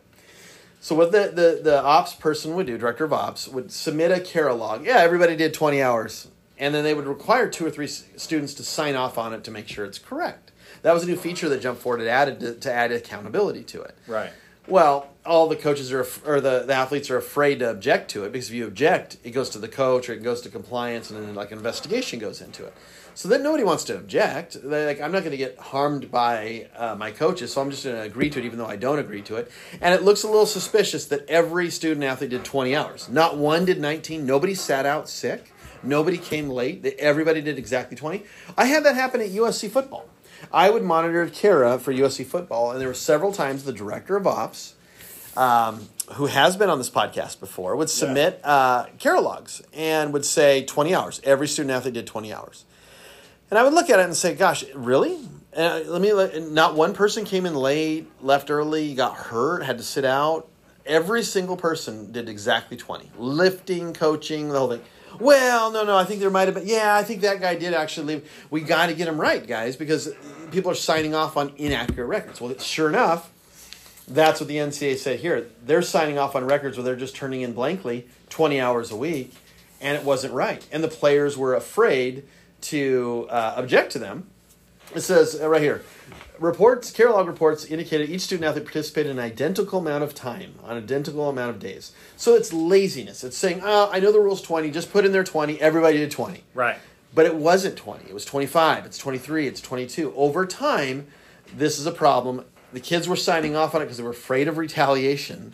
So 0.79 0.95
what 0.95 1.11
the, 1.11 1.31
the, 1.33 1.59
the 1.61 1.83
ops 1.83 2.13
person 2.13 2.55
would 2.55 2.67
do, 2.67 2.77
director 2.77 3.03
of 3.03 3.11
ops, 3.11 3.47
would 3.47 3.71
submit 3.71 4.11
a 4.11 4.21
CARA 4.21 4.53
log. 4.53 4.85
Yeah, 4.85 4.99
everybody 4.99 5.35
did 5.35 5.53
20 5.53 5.81
hours. 5.81 6.29
And 6.57 6.73
then 6.73 6.83
they 6.83 6.93
would 6.93 7.07
require 7.07 7.49
two 7.49 7.65
or 7.65 7.69
three 7.69 7.87
students 7.87 8.53
to 8.55 8.63
sign 8.63 8.95
off 8.95 9.17
on 9.17 9.33
it 9.33 9.43
to 9.43 9.51
make 9.51 9.67
sure 9.67 9.85
it's 9.85 9.99
correct. 9.99 10.51
That 10.81 10.93
was 10.93 11.03
a 11.03 11.07
new 11.07 11.17
feature 11.17 11.49
that 11.49 11.61
JumpForward 11.61 11.99
had 11.99 12.07
added 12.07 12.39
to, 12.39 12.53
to 12.55 12.71
add 12.71 12.91
accountability 12.91 13.63
to 13.63 13.81
it. 13.81 13.97
Right. 14.07 14.31
Well, 14.67 15.09
all 15.25 15.47
the 15.47 15.55
coaches 15.55 15.93
are, 15.93 16.05
or 16.25 16.41
the, 16.41 16.63
the 16.65 16.73
athletes 16.73 17.09
are 17.09 17.17
afraid 17.17 17.59
to 17.59 17.69
object 17.69 18.11
to 18.11 18.25
it 18.25 18.33
because 18.33 18.49
if 18.49 18.55
you 18.55 18.67
object, 18.67 19.17
it 19.23 19.31
goes 19.31 19.49
to 19.51 19.59
the 19.59 19.67
coach 19.67 20.09
or 20.09 20.13
it 20.13 20.23
goes 20.23 20.41
to 20.41 20.49
compliance 20.49 21.09
and 21.09 21.25
then 21.25 21.35
like 21.35 21.51
an 21.51 21.57
investigation 21.57 22.19
goes 22.19 22.41
into 22.41 22.65
it. 22.65 22.73
So 23.13 23.29
then 23.29 23.43
nobody 23.43 23.63
wants 23.63 23.85
to 23.85 23.95
object. 23.95 24.57
They're 24.61 24.85
like, 24.85 25.01
I'm 25.01 25.11
not 25.11 25.19
going 25.19 25.31
to 25.31 25.37
get 25.37 25.57
harmed 25.57 26.11
by 26.11 26.67
uh, 26.75 26.95
my 26.95 27.11
coaches, 27.11 27.53
so 27.53 27.61
I'm 27.61 27.71
just 27.71 27.85
going 27.85 27.95
to 27.95 28.03
agree 28.03 28.29
to 28.29 28.39
it 28.39 28.45
even 28.45 28.59
though 28.59 28.67
I 28.67 28.75
don't 28.75 28.99
agree 28.99 29.21
to 29.23 29.37
it. 29.37 29.49
And 29.81 29.93
it 29.93 30.03
looks 30.03 30.23
a 30.23 30.27
little 30.27 30.45
suspicious 30.45 31.05
that 31.05 31.27
every 31.29 31.69
student 31.69 32.03
athlete 32.03 32.29
did 32.29 32.45
20 32.45 32.75
hours. 32.75 33.09
Not 33.09 33.37
one 33.37 33.65
did 33.65 33.79
19. 33.79 34.25
Nobody 34.25 34.53
sat 34.53 34.85
out 34.85 35.09
sick. 35.09 35.51
Nobody 35.81 36.17
came 36.17 36.49
late. 36.49 36.85
Everybody 36.99 37.41
did 37.41 37.57
exactly 37.57 37.95
20. 37.97 38.23
I 38.57 38.65
had 38.65 38.83
that 38.83 38.95
happen 38.95 39.21
at 39.21 39.29
USC 39.29 39.69
football. 39.69 40.07
I 40.51 40.69
would 40.69 40.83
monitor 40.83 41.27
CARA 41.29 41.79
for 41.79 41.93
USC 41.93 42.25
football, 42.25 42.71
and 42.71 42.81
there 42.81 42.87
were 42.87 42.93
several 42.93 43.31
times 43.31 43.63
the 43.63 43.73
director 43.73 44.15
of 44.15 44.27
ops, 44.27 44.75
um, 45.35 45.89
who 46.13 46.27
has 46.27 46.55
been 46.57 46.69
on 46.69 46.77
this 46.77 46.89
podcast 46.89 47.39
before, 47.39 47.75
would 47.75 47.89
submit 47.89 48.39
uh, 48.43 48.85
CARA 48.99 49.21
logs 49.21 49.61
and 49.73 50.13
would 50.13 50.25
say 50.25 50.63
20 50.65 50.95
hours. 50.95 51.21
Every 51.23 51.47
student 51.47 51.71
athlete 51.71 51.93
did 51.93 52.07
20 52.07 52.33
hours. 52.33 52.65
And 53.49 53.57
I 53.57 53.63
would 53.63 53.73
look 53.73 53.89
at 53.89 53.99
it 53.99 54.03
and 54.03 54.15
say, 54.15 54.35
gosh, 54.35 54.63
really? 54.73 55.17
Uh, 55.55 55.81
let 55.85 56.01
me, 56.01 56.49
not 56.49 56.75
one 56.75 56.93
person 56.93 57.23
came 57.23 57.45
in 57.45 57.55
late, 57.55 58.07
left 58.21 58.51
early, 58.51 58.93
got 58.93 59.15
hurt, 59.15 59.63
had 59.63 59.77
to 59.77 59.83
sit 59.83 60.05
out. 60.05 60.47
Every 60.85 61.23
single 61.23 61.57
person 61.57 62.11
did 62.11 62.29
exactly 62.29 62.77
20. 62.77 63.11
Lifting, 63.17 63.93
coaching, 63.93 64.49
the 64.49 64.59
whole 64.59 64.69
thing. 64.69 64.81
Well, 65.19 65.71
no, 65.71 65.83
no, 65.83 65.97
I 65.97 66.03
think 66.03 66.19
there 66.19 66.29
might 66.29 66.47
have 66.47 66.55
been. 66.55 66.67
Yeah, 66.67 66.95
I 66.95 67.03
think 67.03 67.21
that 67.21 67.41
guy 67.41 67.55
did 67.55 67.73
actually 67.73 68.15
leave. 68.15 68.29
We 68.49 68.61
got 68.61 68.87
to 68.87 68.93
get 68.93 69.07
him 69.07 69.19
right, 69.19 69.45
guys, 69.45 69.75
because 69.75 70.13
people 70.51 70.71
are 70.71 70.75
signing 70.75 71.15
off 71.15 71.37
on 71.37 71.53
inaccurate 71.57 72.07
records. 72.07 72.39
Well, 72.39 72.57
sure 72.59 72.89
enough, 72.89 73.31
that's 74.07 74.39
what 74.39 74.47
the 74.47 74.57
NCAA 74.57 74.97
said 74.97 75.19
here. 75.19 75.47
They're 75.65 75.81
signing 75.81 76.17
off 76.17 76.35
on 76.35 76.45
records 76.45 76.77
where 76.77 76.83
they're 76.83 76.95
just 76.95 77.15
turning 77.15 77.41
in 77.41 77.53
blankly 77.53 78.07
20 78.29 78.59
hours 78.59 78.91
a 78.91 78.95
week, 78.95 79.33
and 79.81 79.97
it 79.97 80.03
wasn't 80.03 80.33
right. 80.33 80.65
And 80.71 80.83
the 80.83 80.87
players 80.87 81.37
were 81.37 81.55
afraid 81.55 82.23
to 82.61 83.27
uh, 83.29 83.55
object 83.57 83.91
to 83.93 83.99
them. 83.99 84.27
It 84.95 85.01
says 85.01 85.39
uh, 85.39 85.49
right 85.49 85.61
here 85.61 85.83
reports, 86.39 86.91
care 86.91 87.09
log 87.09 87.27
reports 87.27 87.65
indicated 87.65 88.09
each 88.09 88.21
student 88.21 88.45
athlete 88.45 88.65
participated 88.65 89.11
an 89.11 89.19
identical 89.19 89.79
amount 89.79 90.03
of 90.03 90.13
time 90.13 90.55
on 90.63 90.77
identical 90.77 91.29
amount 91.29 91.51
of 91.51 91.59
days. 91.59 91.91
So 92.15 92.35
it's 92.35 92.53
laziness. 92.53 93.23
It's 93.23 93.37
saying, 93.37 93.61
oh, 93.63 93.89
I 93.91 93.99
know 93.99 94.11
the 94.11 94.19
rule's 94.19 94.41
20, 94.41 94.71
just 94.71 94.91
put 94.91 95.05
in 95.05 95.11
there 95.11 95.23
20, 95.23 95.59
everybody 95.61 95.97
did 95.97 96.11
20. 96.11 96.43
Right. 96.53 96.77
But 97.13 97.25
it 97.25 97.35
wasn't 97.35 97.77
20. 97.77 98.09
It 98.09 98.13
was 98.13 98.25
25. 98.25 98.85
It's 98.85 98.97
23. 98.97 99.47
It's 99.47 99.61
22. 99.61 100.13
Over 100.15 100.45
time, 100.45 101.07
this 101.55 101.79
is 101.79 101.85
a 101.85 101.91
problem. 101.91 102.45
The 102.73 102.79
kids 102.79 103.07
were 103.07 103.15
signing 103.15 103.55
off 103.55 103.73
on 103.73 103.81
it 103.81 103.85
because 103.85 103.97
they 103.97 104.03
were 104.03 104.09
afraid 104.09 104.47
of 104.47 104.57
retaliation. 104.57 105.53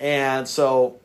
And 0.00 0.46
so, 0.46 0.98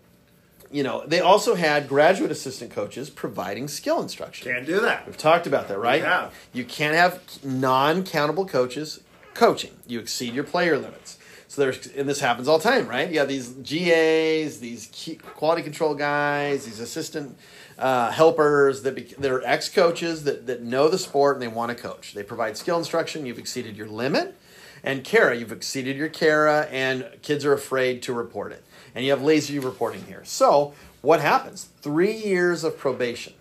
you 0.72 0.84
know, 0.84 1.06
they 1.06 1.20
also 1.20 1.56
had 1.56 1.88
graduate 1.88 2.32
assistant 2.32 2.72
coaches 2.72 3.10
providing 3.10 3.68
skill 3.68 4.01
instruction. 4.01 4.51
Can't 4.51 4.65
do 4.65 4.82
that. 4.82 5.06
We've 5.06 5.18
talked 5.18 5.46
about 5.46 5.68
that, 5.68 5.77
right? 5.77 6.01
have. 6.01 6.34
You 6.51 6.65
can't 6.65 6.96
have 6.96 7.22
non-countable 7.44 8.48
coaches 8.48 9.01
coaching. 9.34 9.72
You 9.88 10.00
exceed 10.00 10.34
your 10.34 10.44
player 10.44 10.78
limits. 10.78 11.18
So 11.48 11.62
there's, 11.62 11.86
and 11.88 12.10
this 12.10 12.20
happens 12.20 12.48
all 12.48 12.58
the 12.58 12.63
time, 12.63 12.88
right? 12.88 13.12
You 13.12 13.20
have 13.20 13.28
these 13.28 13.50
GAs, 13.50 14.60
these 14.60 14.90
quality 15.36 15.62
control 15.62 15.94
guys, 15.94 16.66
these 16.66 16.80
assistant 16.80 17.38
uh, 17.78 18.10
helpers 18.12 18.82
that 18.82 18.96
be, 18.96 19.04
that 19.20 19.32
are 19.32 19.44
ex-coaches 19.46 20.24
that, 20.24 20.48
that 20.48 20.63
know 20.63 20.90
the 20.90 20.98
sport 20.98 21.36
and 21.36 21.44
they 21.44 21.48
want 21.48 21.70
to 21.70 21.75
coach. 21.75 22.13
They 22.13 22.24
provide 22.24 22.58
skill 22.58 22.80
instruction. 22.80 23.28
You've 23.28 23.38
exceeded 23.38 23.78
your 23.78 23.88
limit, 23.88 24.36
and 24.84 25.04
CARA, 25.04 25.38
you've 25.38 25.52
exceeded 25.52 25.96
your 25.96 26.10
CARA, 26.10 26.68
and 26.72 27.08
kids 27.22 27.46
are 27.46 27.54
afraid 27.54 28.02
to 28.04 28.13
report 28.13 28.52
it. 28.52 28.63
And 28.96 29.06
you 29.06 29.12
have 29.12 29.22
lazy 29.22 29.60
reporting 29.60 30.06
here. 30.06 30.25
So 30.25 30.74
what 31.02 31.22
happens? 31.22 31.70
Three 31.82 32.16
years 32.16 32.63
of 32.63 32.78
probation. 32.78 33.34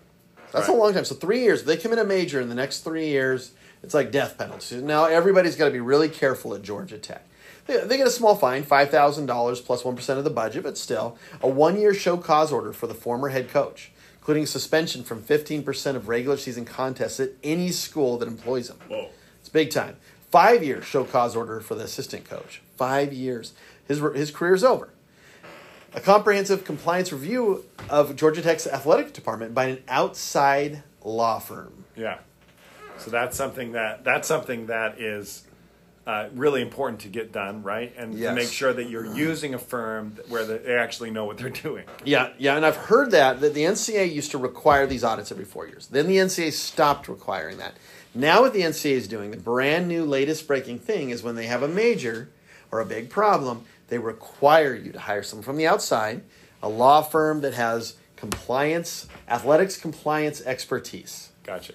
That's 0.52 0.68
a 0.68 0.72
long 0.72 0.92
time. 0.92 1.06
So 1.06 1.14
three 1.14 1.40
years. 1.40 1.60
If 1.60 1.66
they 1.66 1.78
commit 1.78 1.98
a 1.98 2.04
major 2.04 2.40
in 2.40 2.50
the 2.50 2.54
next 2.54 2.80
three 2.80 3.08
years, 3.08 3.52
it's 3.82 3.94
like 3.94 4.10
death 4.10 4.38
penalty. 4.38 4.76
Now 4.76 5.04
everybody's 5.04 5.56
got 5.56 5.66
to 5.66 5.70
be 5.70 5.80
really 5.80 6.08
careful 6.08 6.54
at 6.54 6.62
Georgia 6.62 6.98
Tech. 6.98 7.26
They, 7.66 7.78
they 7.78 7.96
get 7.96 8.06
a 8.06 8.10
small 8.10 8.34
fine, 8.34 8.62
five 8.62 8.90
thousand 8.90 9.26
dollars 9.26 9.60
plus 9.60 9.84
one 9.84 9.96
percent 9.96 10.18
of 10.18 10.24
the 10.24 10.30
budget, 10.30 10.62
but 10.62 10.76
still 10.78 11.16
a 11.40 11.48
one-year 11.48 11.94
show 11.94 12.16
cause 12.16 12.52
order 12.52 12.72
for 12.72 12.86
the 12.86 12.94
former 12.94 13.28
head 13.28 13.48
coach, 13.48 13.92
including 14.16 14.46
suspension 14.46 15.04
from 15.04 15.22
fifteen 15.22 15.62
percent 15.62 15.96
of 15.96 16.08
regular 16.08 16.36
season 16.36 16.64
contests 16.64 17.20
at 17.20 17.30
any 17.42 17.70
school 17.70 18.18
that 18.18 18.28
employs 18.28 18.70
him. 18.70 18.78
Whoa. 18.88 19.08
It's 19.40 19.48
big 19.48 19.70
time. 19.70 19.96
Five 20.30 20.64
year 20.64 20.82
show 20.82 21.04
cause 21.04 21.36
order 21.36 21.60
for 21.60 21.74
the 21.74 21.84
assistant 21.84 22.24
coach. 22.24 22.62
Five 22.76 23.12
years. 23.12 23.52
His 23.86 24.00
his 24.14 24.30
career's 24.30 24.64
over 24.64 24.88
a 25.94 26.00
comprehensive 26.00 26.64
compliance 26.64 27.12
review 27.12 27.64
of 27.90 28.16
Georgia 28.16 28.42
Tech's 28.42 28.66
athletic 28.66 29.12
department 29.12 29.54
by 29.54 29.66
an 29.66 29.82
outside 29.88 30.82
law 31.04 31.38
firm. 31.38 31.84
Yeah. 31.96 32.18
So 33.02 33.10
that's 33.10 33.36
something 33.36 33.72
that 33.72 34.04
that's 34.04 34.28
something 34.28 34.66
that 34.66 35.00
is 35.00 35.44
uh, 36.06 36.28
really 36.34 36.62
important 36.62 37.00
to 37.00 37.08
get 37.08 37.32
done, 37.32 37.62
right? 37.62 37.92
And 37.96 38.14
Yes. 38.14 38.30
to 38.30 38.34
make 38.34 38.50
sure 38.50 38.72
that 38.72 38.88
you're 38.88 39.06
using 39.14 39.54
a 39.54 39.58
firm 39.58 40.16
where 40.28 40.44
they 40.44 40.74
actually 40.74 41.10
know 41.10 41.24
what 41.24 41.38
they're 41.38 41.50
doing. 41.50 41.84
Yeah, 42.04 42.30
yeah, 42.38 42.56
and 42.56 42.66
I've 42.66 42.76
heard 42.76 43.10
that 43.12 43.40
that 43.40 43.54
the 43.54 43.64
NCA 43.64 44.12
used 44.12 44.30
to 44.32 44.38
require 44.38 44.86
these 44.86 45.04
audits 45.04 45.30
every 45.30 45.44
four 45.44 45.66
years. 45.66 45.86
Then 45.88 46.06
the 46.06 46.16
NCA 46.16 46.52
stopped 46.52 47.08
requiring 47.08 47.58
that. 47.58 47.74
Now, 48.14 48.42
what 48.42 48.52
the 48.52 48.62
NCA 48.62 48.92
is 48.92 49.08
doing, 49.08 49.30
the 49.30 49.36
brand 49.36 49.88
new 49.88 50.04
latest 50.04 50.46
breaking 50.46 50.80
thing 50.80 51.10
is 51.10 51.22
when 51.22 51.34
they 51.34 51.46
have 51.46 51.62
a 51.62 51.68
major 51.68 52.28
or 52.70 52.80
a 52.80 52.84
big 52.84 53.08
problem, 53.08 53.64
they 53.88 53.98
require 53.98 54.74
you 54.74 54.92
to 54.92 54.98
hire 54.98 55.22
someone 55.22 55.44
from 55.44 55.56
the 55.56 55.66
outside, 55.66 56.22
a 56.62 56.68
law 56.68 57.02
firm 57.02 57.40
that 57.40 57.54
has 57.54 57.96
compliance, 58.16 59.06
athletics 59.28 59.76
compliance 59.76 60.42
expertise. 60.42 61.30
Gotcha. 61.44 61.72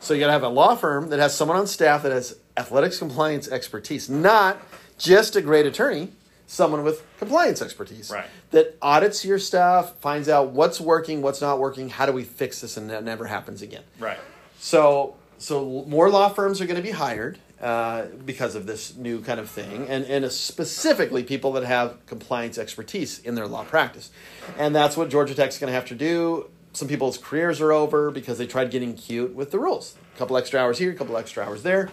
So 0.00 0.14
you 0.14 0.20
got 0.20 0.26
to 0.26 0.32
have 0.32 0.42
a 0.42 0.48
law 0.48 0.74
firm 0.74 1.10
that 1.10 1.18
has 1.18 1.34
someone 1.34 1.56
on 1.56 1.66
staff 1.66 2.02
that 2.02 2.12
has 2.12 2.38
athletics 2.56 2.98
compliance 2.98 3.48
expertise, 3.48 4.08
not 4.08 4.60
just 4.98 5.36
a 5.36 5.42
great 5.42 5.66
attorney, 5.66 6.12
someone 6.46 6.82
with 6.84 7.04
compliance 7.18 7.60
expertise. 7.62 8.10
Right. 8.10 8.26
That 8.50 8.76
audits 8.80 9.24
your 9.24 9.38
stuff, 9.38 9.98
finds 9.98 10.28
out 10.28 10.50
what's 10.50 10.80
working, 10.80 11.22
what's 11.22 11.40
not 11.40 11.58
working, 11.58 11.88
how 11.88 12.06
do 12.06 12.12
we 12.12 12.24
fix 12.24 12.60
this 12.60 12.76
and 12.76 12.90
that 12.90 13.04
never 13.04 13.26
happens 13.26 13.62
again. 13.62 13.82
Right. 13.98 14.18
So 14.58 15.16
so 15.38 15.84
more 15.86 16.10
law 16.10 16.28
firms 16.28 16.60
are 16.60 16.66
going 16.66 16.76
to 16.76 16.82
be 16.82 16.90
hired 16.90 17.38
uh, 17.60 18.06
because 18.24 18.54
of 18.54 18.66
this 18.66 18.96
new 18.96 19.20
kind 19.20 19.40
of 19.40 19.48
thing, 19.48 19.88
and 19.88 20.04
and 20.04 20.30
specifically 20.30 21.22
people 21.22 21.52
that 21.52 21.64
have 21.64 22.04
compliance 22.06 22.58
expertise 22.58 23.18
in 23.20 23.34
their 23.34 23.46
law 23.46 23.64
practice, 23.64 24.10
and 24.58 24.74
that's 24.74 24.96
what 24.96 25.08
Georgia 25.08 25.34
Tech's 25.34 25.58
going 25.58 25.68
to 25.68 25.74
have 25.74 25.86
to 25.86 25.94
do. 25.94 26.50
Some 26.72 26.88
people's 26.88 27.18
careers 27.18 27.60
are 27.60 27.72
over 27.72 28.10
because 28.10 28.38
they 28.38 28.46
tried 28.46 28.70
getting 28.70 28.94
cute 28.94 29.34
with 29.34 29.50
the 29.50 29.58
rules. 29.58 29.96
A 30.14 30.18
couple 30.18 30.36
extra 30.36 30.60
hours 30.60 30.78
here, 30.78 30.90
a 30.90 30.94
couple 30.94 31.16
extra 31.16 31.44
hours 31.44 31.62
there. 31.62 31.90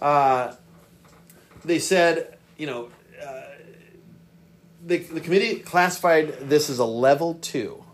Uh, 0.00 0.54
they 1.64 1.78
said, 1.78 2.38
you 2.56 2.66
know, 2.66 2.88
uh, 3.24 3.42
the 4.86 4.98
the 4.98 5.20
committee 5.20 5.56
classified 5.60 6.48
this 6.48 6.70
as 6.70 6.78
a 6.78 6.84
level 6.84 7.34
two 7.34 7.84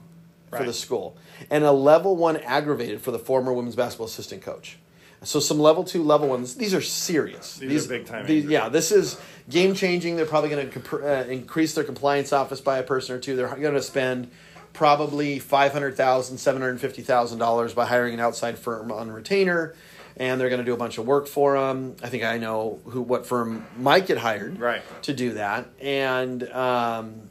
for 0.51 0.59
Right. 0.59 0.67
the 0.67 0.73
school 0.73 1.17
and 1.51 1.65
a 1.65 1.73
level 1.73 2.17
one 2.17 2.37
aggravated 2.39 3.01
for 3.03 3.11
the 3.11 3.19
former 3.19 3.53
women's 3.53 3.75
basketball 3.77 4.07
assistant 4.07 4.43
coach. 4.43 4.79
So 5.25 5.41
some 5.41 5.59
level 5.59 5.83
two, 5.83 6.05
level 6.05 6.29
ones. 6.29 6.55
These 6.55 6.73
are 6.75 6.81
serious. 6.81 7.57
These 7.57 7.87
are 7.87 7.89
big 7.89 8.07
time 8.07 8.27
these- 8.27 8.45
yeah, 8.45 8.69
this 8.69 8.93
is 8.93 9.19
game 9.51 9.75
changing. 9.75 10.15
They're 10.17 10.27
probably 10.27 10.51
going 10.51 10.71
to 10.71 10.99
uh, 10.99 11.25
increase 11.25 11.75
their 11.75 11.83
compliance 11.85 12.33
office 12.33 12.61
by 12.61 12.79
a 12.79 12.83
person 12.85 13.17
or 13.17 13.19
two. 13.19 13.35
They're 13.35 13.49
going 13.49 13.75
to 13.75 13.83
spend 13.83 14.31
probably 14.77 15.39
five 15.39 15.73
hundred 15.73 15.97
thousand, 15.97 16.39
seven 16.39 16.61
hundred 16.63 16.81
fifty 16.81 17.03
thousand 17.03 17.39
dollars 17.39 17.73
$750,000 17.73 17.75
by 17.75 17.87
hiring 17.87 18.15
an 18.15 18.21
outside 18.21 18.59
firm 18.59 18.93
on 18.93 19.11
retainer, 19.11 19.75
and 20.17 20.41
they're 20.41 20.51
going 20.51 20.61
to 20.61 20.65
do 20.65 20.75
a 20.75 20.77
bunch 20.77 20.99
of 20.99 21.07
work 21.07 21.27
for 21.27 21.59
them. 21.59 21.97
I 22.03 22.09
think 22.09 22.23
I 22.25 22.39
know 22.39 22.79
who 22.85 23.01
what 23.03 23.27
firm 23.27 23.67
might 23.79 24.07
get 24.07 24.19
hired 24.19 24.61
Right. 24.61 24.83
to 25.03 25.13
do 25.15 25.33
that, 25.33 25.67
and 25.81 26.43
um, 26.51 27.23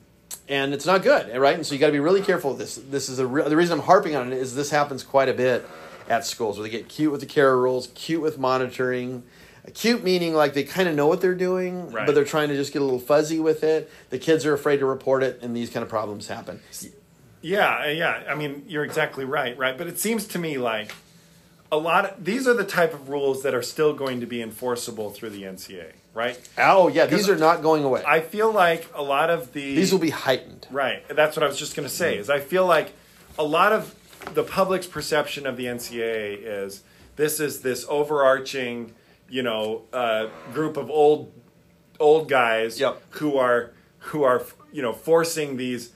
and 0.50 0.74
it's 0.74 0.86
not 0.86 1.04
good, 1.04 1.36
right? 1.38 1.56
And 1.56 1.66
so 1.66 1.74
you 1.76 1.80
got 1.80 1.88
to 1.88 1.92
be 1.94 2.00
really 2.00 2.22
careful 2.22 2.52
with 2.52 2.60
this. 2.60 2.76
This 2.76 3.08
is 3.10 3.20
a 3.20 3.28
re- 3.28 3.48
the 3.48 3.56
reason 3.56 3.80
I'm 3.80 3.86
harping 3.86 4.16
on 4.16 4.34
it 4.34 4.38
is 4.38 4.56
this 4.56 4.72
happens 4.72 5.04
quite 5.04 5.30
a 5.30 5.34
bit 5.34 5.66
at 6.10 6.26
schools 6.26 6.58
where 6.58 6.64
they 6.64 6.70
get 6.72 6.88
cute 6.90 7.12
with 7.12 7.22
the 7.22 7.28
CARE 7.28 7.56
rules, 7.58 7.88
cute 7.96 8.22
with 8.22 8.38
monitoring. 8.38 9.24
Cute 9.74 10.04
meaning 10.04 10.36
like 10.36 10.54
they 10.54 10.64
kind 10.64 10.88
of 10.88 10.94
know 10.94 11.08
what 11.08 11.22
they're 11.22 11.34
doing, 11.34 11.92
Right. 11.92 12.06
but 12.06 12.14
they're 12.14 12.24
trying 12.24 12.50
to 12.50 12.56
just 12.56 12.72
get 12.72 12.84
a 12.84 12.86
little 12.86 13.00
fuzzy 13.00 13.40
with 13.40 13.64
it. 13.64 13.90
The 14.12 14.20
kids 14.20 14.46
are 14.46 14.54
afraid 14.54 14.78
to 14.78 14.86
report 14.86 15.24
it, 15.24 15.40
and 15.42 15.56
these 15.56 15.72
kind 15.72 15.82
of 15.84 15.90
problems 15.90 16.28
happen. 16.28 16.60
Yeah, 17.46 17.84
uh, 17.86 17.90
yeah. 17.90 18.24
I 18.28 18.34
mean, 18.34 18.64
you're 18.68 18.84
exactly 18.84 19.24
right, 19.24 19.56
right? 19.56 19.78
But 19.78 19.86
it 19.86 20.00
seems 20.00 20.26
to 20.30 20.40
me 20.40 20.58
like 20.58 20.92
a 21.72 21.78
lot 21.78 22.06
of 22.06 22.26
these 22.26 22.48
are 22.48 22.56
the 22.56 22.64
type 22.64 22.94
of 22.94 23.08
rules 23.10 23.44
that 23.44 23.54
are 23.54 23.62
still 23.62 23.94
going 23.94 24.20
to 24.22 24.26
be 24.26 24.42
enforceable 24.42 25.12
through 25.12 25.30
the 25.30 25.44
NCA, 25.44 25.92
right? 26.16 26.40
Oh 26.58 26.88
yeah, 26.88 27.06
these 27.06 27.30
are 27.30 27.38
not 27.38 27.62
going 27.62 27.84
away. 27.84 28.04
I 28.06 28.22
feel 28.22 28.52
like 28.52 28.90
a 28.96 29.04
lot 29.04 29.30
of 29.30 29.54
the 29.54 29.76
these 29.76 29.92
will 29.92 30.00
be 30.00 30.10
heightened. 30.10 30.66
Right. 30.72 31.08
That's 31.08 31.38
what 31.38 31.44
I 31.44 31.48
was 31.48 31.60
just 31.60 31.76
going 31.76 31.88
to 31.88 31.94
say. 31.94 32.18
Is 32.18 32.32
I 32.32 32.40
feel 32.40 32.66
like 32.66 32.94
a 33.38 33.44
lot 33.44 33.72
of 33.74 33.94
the 34.34 34.44
public's 34.44 34.88
perception 34.88 35.46
of 35.46 35.56
the 35.56 35.66
NCA 35.66 36.40
is 36.42 36.82
this 37.16 37.40
is 37.40 37.62
this 37.62 37.86
overarching, 37.88 38.94
you 39.30 39.44
know, 39.44 39.84
uh, 39.94 40.30
group 40.52 40.78
of 40.78 40.90
old 40.90 41.32
old 42.00 42.28
guys 42.28 42.80
Yep. 42.80 43.02
who 43.12 43.38
are 43.38 43.72
who 44.00 44.24
are 44.24 44.44
you 44.72 44.82
know 44.82 44.94
forcing 44.94 45.58
these 45.58 45.92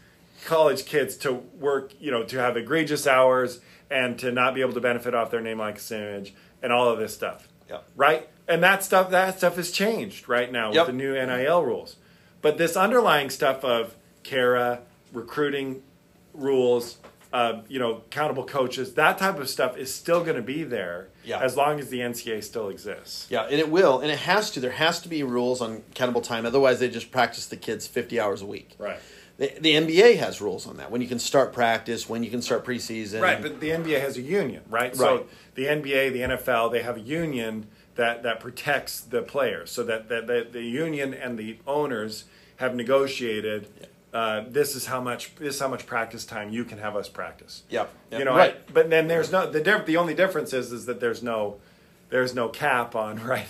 college 0.46 0.86
kids 0.86 1.16
to 1.18 1.34
work, 1.34 1.94
you 2.00 2.12
know, 2.12 2.24
to 2.24 2.38
have 2.40 2.58
egregious 2.58 3.06
hours 3.08 3.60
and 3.92 4.18
to 4.20 4.32
not 4.32 4.54
be 4.54 4.62
able 4.62 4.74
to 4.74 4.82
benefit 4.82 5.14
off 5.16 5.32
their 5.32 5.42
name 5.42 5.60
like 5.60 5.80
image 5.92 6.34
and 6.62 6.72
all 6.72 6.90
of 6.90 7.00
this 7.00 7.14
stuff. 7.14 7.48
Yep. 7.70 7.84
Right? 7.96 8.30
And 8.48 8.64
that 8.64 8.84
stuff 8.84 9.12
that 9.12 9.38
stuff 9.38 9.56
has 9.58 9.72
changed 9.72 10.28
right 10.28 10.52
now 10.52 10.72
Yep. 10.74 10.88
with 10.88 10.96
the 10.96 10.98
new 11.04 11.14
NIL 11.14 11.64
rules. 11.64 11.96
But 12.42 12.58
this 12.58 12.76
underlying 12.78 13.30
stuff 13.30 13.64
of 13.64 13.96
CARA, 14.24 14.80
recruiting 15.14 15.82
rules, 16.34 16.98
uh, 17.32 17.62
you 17.68 17.78
know, 17.80 17.98
accountable 17.98 18.44
coaches, 18.44 18.94
that 18.96 19.18
type 19.20 19.40
of 19.40 19.48
stuff 19.50 19.78
is 19.78 19.94
still 19.94 20.24
going 20.24 20.36
to 20.36 20.42
be 20.42 20.64
there 20.64 21.10
Yeah. 21.24 21.40
as 21.40 21.56
long 21.56 21.80
as 21.80 21.90
the 21.90 22.00
NCA 22.02 22.42
still 22.42 22.70
exists. 22.70 23.28
Yeah, 23.30 23.44
and 23.44 23.54
it 23.60 23.70
will, 23.70 24.00
and 24.00 24.10
it 24.12 24.20
has 24.20 24.50
to. 24.52 24.60
There 24.60 24.72
has 24.72 25.00
to 25.02 25.10
be 25.10 25.22
rules 25.22 25.62
on 25.62 25.84
accountable 25.92 26.22
time. 26.22 26.46
Otherwise, 26.46 26.80
they 26.80 26.90
just 26.90 27.12
practice 27.12 27.46
the 27.46 27.58
kids 27.58 27.86
fifty 27.86 28.20
hours 28.20 28.42
a 28.42 28.46
week. 28.48 28.72
Right. 28.80 29.00
The, 29.40 29.54
the 29.60 29.74
NBA 29.74 30.18
has 30.18 30.42
rules 30.42 30.68
on 30.68 30.78
that. 30.78 30.92
When 30.92 31.02
you 31.02 31.08
can 31.08 31.18
start 31.18 31.54
practice, 31.54 32.10
when 32.10 32.24
you 32.24 32.30
can 32.30 32.42
start 32.42 32.66
preseason. 32.66 33.22
Right, 33.22 33.42
but 33.42 33.62
the 33.62 33.70
NBA 33.70 34.02
has 34.02 34.18
a 34.18 34.22
union, 34.22 34.64
right? 34.70 34.92
Right. 34.92 34.96
So 34.96 35.26
the 35.56 35.66
NBA, 35.66 36.12
the 36.12 36.20
NFL, 36.36 36.74
they 36.74 36.82
have 36.82 36.98
a 36.98 37.02
union 37.02 37.68
that, 37.96 38.22
that 38.24 38.42
protects 38.42 39.00
the 39.00 39.22
players. 39.22 39.72
So 39.72 39.84
that, 39.84 40.10
that, 40.10 40.28
that 40.28 40.52
the 40.52 40.64
union 40.64 41.14
and 41.14 41.40
the 41.40 41.58
owners 41.66 42.26
have 42.58 42.76
negotiated. 42.76 43.68
Uh, 44.14 44.44
this 44.50 44.76
is 44.76 44.88
how 44.88 45.00
much. 45.00 45.36
This 45.36 45.56
is 45.56 45.62
how 45.62 45.68
much 45.70 45.86
practice 45.86 46.26
time 46.26 46.50
you 46.50 46.66
can 46.66 46.80
have 46.80 46.96
us 46.96 47.08
practice. 47.08 47.64
Yep, 47.70 47.94
yep, 48.12 48.20
You 48.20 48.26
know, 48.26 48.36
right. 48.36 48.56
I- 48.56 48.72
but 48.74 48.90
then 48.90 49.08
there's 49.08 49.32
no 49.32 49.50
the 49.50 49.62
diff, 49.62 49.86
the 49.86 49.98
only 49.98 50.16
difference 50.16 50.52
is 50.52 50.72
is 50.74 50.86
that 50.88 51.00
there's 51.00 51.22
no 51.24 51.58
there's 52.10 52.34
no 52.34 52.50
cap 52.50 52.96
on 52.96 53.24
right 53.26 53.48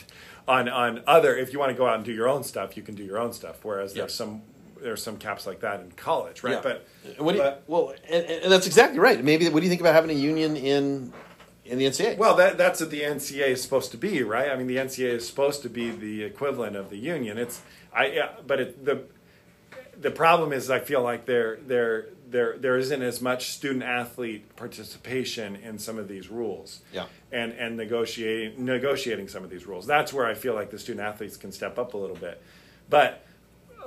on 0.47 0.67
on 0.69 1.01
other. 1.07 1.35
If 1.35 1.53
you 1.53 1.59
want 1.59 1.71
to 1.71 1.77
go 1.77 1.87
out 1.87 1.95
and 1.95 2.03
do 2.03 2.11
your 2.11 2.27
own 2.27 2.43
stuff, 2.43 2.75
you 2.75 2.83
can 2.83 2.93
do 2.93 3.03
your 3.03 3.17
own 3.17 3.31
stuff. 3.33 3.63
Whereas 3.63 3.93
there's 3.93 4.13
some 4.13 4.41
there's 4.81 5.01
some 5.03 5.17
caps 5.17 5.45
like 5.45 5.59
that 5.61 5.81
in 5.81 5.91
college, 5.91 6.43
right? 6.43 6.53
Yeah. 6.55 6.61
But 6.61 6.87
what 7.17 7.33
do 7.33 7.37
you, 7.37 7.43
but- 7.43 7.63
well, 7.67 7.93
and, 8.09 8.25
and 8.25 8.51
that's 8.51 8.67
exactly 8.67 8.99
right. 8.99 9.23
Maybe 9.23 9.47
what 9.49 9.59
do 9.59 9.63
you 9.65 9.69
think 9.69 9.81
about 9.81 9.93
having 9.95 10.11
a 10.11 10.19
union 10.19 10.55
in 10.55 11.13
in 11.65 11.77
the 11.77 11.85
NCAA? 11.85 12.17
Well, 12.17 12.35
that, 12.37 12.57
that's 12.57 12.79
what 12.79 12.89
the 12.89 13.01
NCAA 13.01 13.49
is 13.49 13.61
supposed 13.61 13.91
to 13.91 13.97
be, 13.97 14.23
right? 14.23 14.49
I 14.49 14.55
mean, 14.55 14.65
the 14.67 14.77
NCAA 14.77 15.13
is 15.13 15.27
supposed 15.27 15.61
to 15.61 15.69
be 15.69 15.91
the 15.91 16.23
equivalent 16.23 16.75
of 16.75 16.89
the 16.89 16.97
union. 16.97 17.37
It's 17.37 17.61
I, 17.93 18.07
yeah, 18.07 18.29
but 18.47 18.59
it, 18.59 18.85
the 18.85 19.03
the 19.99 20.11
problem 20.11 20.53
is, 20.53 20.69
I 20.69 20.79
feel 20.79 21.01
like 21.03 21.25
there 21.25 21.57
there 21.67 22.07
there 22.27 22.57
there 22.57 22.77
isn't 22.77 23.01
as 23.01 23.21
much 23.21 23.49
student 23.49 23.83
athlete 23.83 24.55
participation 24.55 25.55
in 25.57 25.77
some 25.79 25.97
of 25.97 26.07
these 26.07 26.29
rules. 26.29 26.81
Yeah. 26.93 27.05
and 27.31 27.51
and 27.53 27.77
negotiating 27.77 28.63
negotiating 28.63 29.27
some 29.27 29.43
of 29.43 29.49
these 29.49 29.67
rules. 29.67 29.85
That's 29.85 30.11
where 30.13 30.25
I 30.25 30.33
feel 30.33 30.53
like 30.55 30.71
the 30.71 30.79
student 30.79 31.05
athletes 31.05 31.37
can 31.37 31.51
step 31.51 31.77
up 31.77 31.93
a 31.93 31.97
little 31.97 32.15
bit, 32.15 32.41
but. 32.89 33.25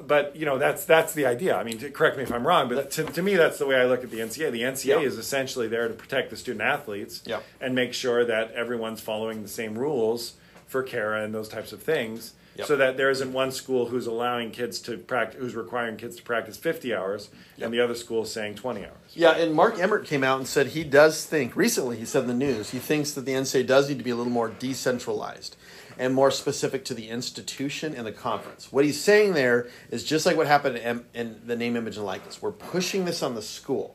But 0.00 0.34
you 0.36 0.46
know 0.46 0.58
that's 0.58 0.84
that's 0.84 1.12
the 1.14 1.26
idea. 1.26 1.56
I 1.56 1.64
mean, 1.64 1.78
to, 1.78 1.90
correct 1.90 2.16
me 2.16 2.22
if 2.22 2.32
I'm 2.32 2.46
wrong, 2.46 2.68
but 2.68 2.90
to, 2.92 3.04
to 3.04 3.22
me 3.22 3.36
that's 3.36 3.58
the 3.58 3.66
way 3.66 3.76
I 3.76 3.84
look 3.84 4.02
at 4.02 4.10
the 4.10 4.18
NCA. 4.20 4.50
The 4.50 4.62
NCA 4.62 4.84
Yeah. 4.86 5.00
is 5.00 5.18
essentially 5.18 5.68
there 5.68 5.86
to 5.88 5.94
protect 5.94 6.30
the 6.30 6.36
student 6.36 6.62
athletes 6.62 7.22
Yeah. 7.26 7.40
and 7.60 7.74
make 7.74 7.92
sure 7.94 8.24
that 8.24 8.52
everyone's 8.52 9.00
following 9.00 9.42
the 9.42 9.48
same 9.48 9.78
rules 9.78 10.34
for 10.66 10.82
CARA 10.82 11.22
and 11.22 11.34
those 11.34 11.48
types 11.48 11.72
of 11.72 11.82
things, 11.82 12.32
Yep. 12.56 12.66
so 12.66 12.76
that 12.76 12.96
there 12.96 13.10
isn't 13.10 13.32
one 13.32 13.52
school 13.52 13.86
who's 13.86 14.06
allowing 14.06 14.50
kids 14.50 14.78
to 14.80 14.96
practice, 14.96 15.38
who's 15.40 15.54
requiring 15.54 15.96
kids 15.98 16.16
to 16.16 16.22
practice 16.22 16.56
50 16.56 16.94
hours, 16.94 17.28
Yep. 17.58 17.66
and 17.66 17.74
the 17.74 17.80
other 17.80 17.94
school 17.94 18.24
saying 18.24 18.54
20 18.56 18.80
hours. 18.80 18.90
Yeah, 19.12 19.32
and 19.32 19.54
Mark 19.54 19.78
Emmert 19.78 20.06
came 20.06 20.24
out 20.24 20.38
and 20.38 20.48
said 20.48 20.68
he 20.68 20.82
does 20.84 21.24
think, 21.26 21.54
recently 21.54 21.98
he 21.98 22.06
said 22.06 22.22
in 22.22 22.28
the 22.28 22.34
news, 22.34 22.70
he 22.70 22.78
thinks 22.78 23.12
that 23.12 23.26
the 23.26 23.32
NCA 23.34 23.62
does 23.66 23.88
need 23.90 23.98
to 23.98 24.04
be 24.04 24.10
a 24.10 24.16
little 24.16 24.32
more 24.32 24.48
decentralized 24.48 25.56
and 26.02 26.12
more 26.12 26.32
specific 26.32 26.84
to 26.84 26.94
the 26.94 27.08
institution 27.08 27.94
and 27.94 28.04
the 28.04 28.10
conference. 28.12 28.72
What 28.72 28.84
he's 28.84 29.00
saying 29.00 29.34
there 29.34 29.68
is 29.88 30.02
just 30.02 30.26
like 30.26 30.36
what 30.36 30.48
happened 30.48 30.78
in, 30.78 31.04
in 31.14 31.40
the 31.46 31.54
name, 31.54 31.76
image, 31.76 31.96
and 31.96 32.04
likeness. 32.04 32.42
We're 32.42 32.50
pushing 32.50 33.04
this 33.04 33.22
on 33.22 33.36
the 33.36 33.42
school, 33.42 33.94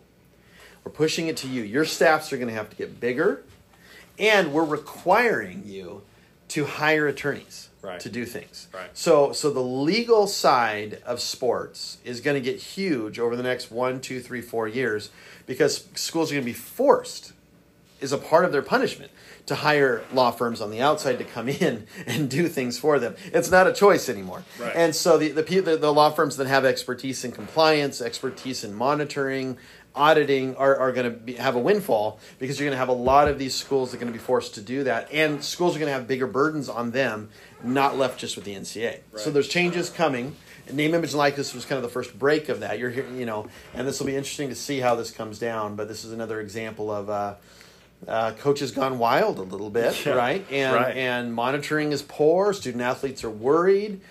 we're 0.85 0.91
pushing 0.93 1.27
it 1.27 1.35
to 1.37 1.49
you. 1.49 1.63
Your 1.63 1.83
staffs 1.83 2.31
are 2.31 2.37
going 2.37 2.47
to 2.47 2.53
have 2.53 2.69
to 2.69 2.77
get 2.77 3.01
bigger, 3.01 3.43
and 4.17 4.53
we're 4.53 4.63
requiring 4.63 5.63
you 5.65 6.03
to 6.49 6.63
hire 6.65 7.07
attorneys 7.07 7.65
Right. 7.81 7.99
to 8.01 8.09
do 8.09 8.25
things. 8.25 8.67
Right. 8.73 8.89
So, 8.93 9.31
so 9.33 9.49
the 9.51 9.61
legal 9.61 10.27
side 10.27 11.01
of 11.05 11.21
sports 11.21 11.99
is 12.03 12.19
going 12.21 12.35
to 12.35 12.41
get 12.41 12.59
huge 12.59 13.17
over 13.19 13.35
the 13.35 13.43
next 13.43 13.69
one, 13.71 14.01
two, 14.01 14.19
three, 14.19 14.41
four 14.41 14.67
years 14.67 15.09
because 15.45 15.87
schools 15.93 16.31
are 16.31 16.35
going 16.35 16.43
to 16.43 16.49
be 16.49 16.53
forced, 16.53 17.33
is 18.01 18.11
a 18.11 18.17
part 18.17 18.43
of 18.45 18.51
their 18.51 18.63
punishment, 18.63 19.11
to 19.47 19.55
hire 19.55 20.03
law 20.13 20.29
firms 20.31 20.61
on 20.61 20.71
the 20.71 20.81
outside 20.81 21.17
to 21.17 21.23
come 21.23 21.49
in 21.49 21.87
and 22.05 22.29
do 22.29 22.47
things 22.47 22.77
for 22.77 22.99
them. 22.99 23.15
It's 23.25 23.49
not 23.49 23.67
a 23.67 23.73
choice 23.73 24.07
anymore. 24.07 24.43
Right. 24.59 24.73
And 24.75 24.95
so 24.95 25.17
the 25.17 25.29
the, 25.29 25.77
the 25.77 25.93
law 25.93 26.11
firms 26.11 26.37
that 26.37 26.47
have 26.47 26.65
expertise 26.65 27.25
in 27.25 27.31
compliance, 27.31 28.01
expertise 28.01 28.63
in 28.63 28.73
monitoring, 28.73 29.57
auditing 29.95 30.55
are, 30.55 30.75
are 30.75 30.91
going 30.91 31.25
to 31.25 31.33
have 31.33 31.55
a 31.55 31.59
windfall 31.59 32.19
because 32.39 32.59
you're 32.59 32.67
going 32.67 32.75
to 32.75 32.79
have 32.79 32.89
a 32.89 32.91
lot 32.91 33.27
of 33.27 33.39
these 33.39 33.55
schools 33.55 33.91
that 33.91 33.97
are 33.97 33.99
going 33.99 34.13
to 34.13 34.17
be 34.17 34.23
forced 34.23 34.53
to 34.55 34.61
do 34.61 34.83
that, 34.83 35.11
and 35.11 35.43
schools 35.43 35.75
are 35.75 35.79
going 35.79 35.89
to 35.89 35.93
have 35.93 36.07
bigger 36.07 36.27
burdens 36.27 36.69
on 36.69 36.91
them, 36.91 37.29
not 37.63 37.97
left 37.97 38.19
just 38.19 38.35
with 38.35 38.45
the 38.45 38.53
NCA. 38.53 38.99
So 39.15 39.31
there's 39.31 39.47
changes 39.47 39.89
coming. 39.89 40.35
Name, 40.71 40.93
image, 40.93 41.11
and 41.11 41.17
likeness 41.17 41.53
was 41.53 41.63
kind 41.63 41.77
of 41.77 41.83
the 41.83 41.89
first 41.89 42.19
break 42.19 42.49
of 42.49 42.59
that. 42.59 42.77
You're 42.77 42.89
here, 42.89 43.07
you 43.15 43.25
know, 43.25 43.47
and 43.73 43.87
this 43.87 43.99
will 43.99 44.07
be 44.07 44.15
interesting 44.17 44.49
to 44.49 44.55
see 44.55 44.81
how 44.81 44.95
this 44.95 45.11
comes 45.11 45.39
down. 45.39 45.77
But 45.77 45.87
this 45.87 46.03
is 46.05 46.11
another 46.11 46.41
example 46.41 46.91
of. 46.91 47.09
Uh, 47.09 47.35
uh, 48.07 48.31
coaches 48.33 48.71
gone 48.71 48.99
wild 48.99 49.39
a 49.39 49.43
little 49.43 49.69
bit, 49.69 50.05
Yeah, 50.05 50.13
right? 50.13 50.45
And 50.51 50.75
right. 50.75 50.97
and 50.97 51.33
monitoring 51.33 51.91
is 51.91 52.01
poor. 52.01 52.53
Student 52.53 52.83
athletes 52.83 53.23
are 53.23 53.29
worried. 53.29 54.01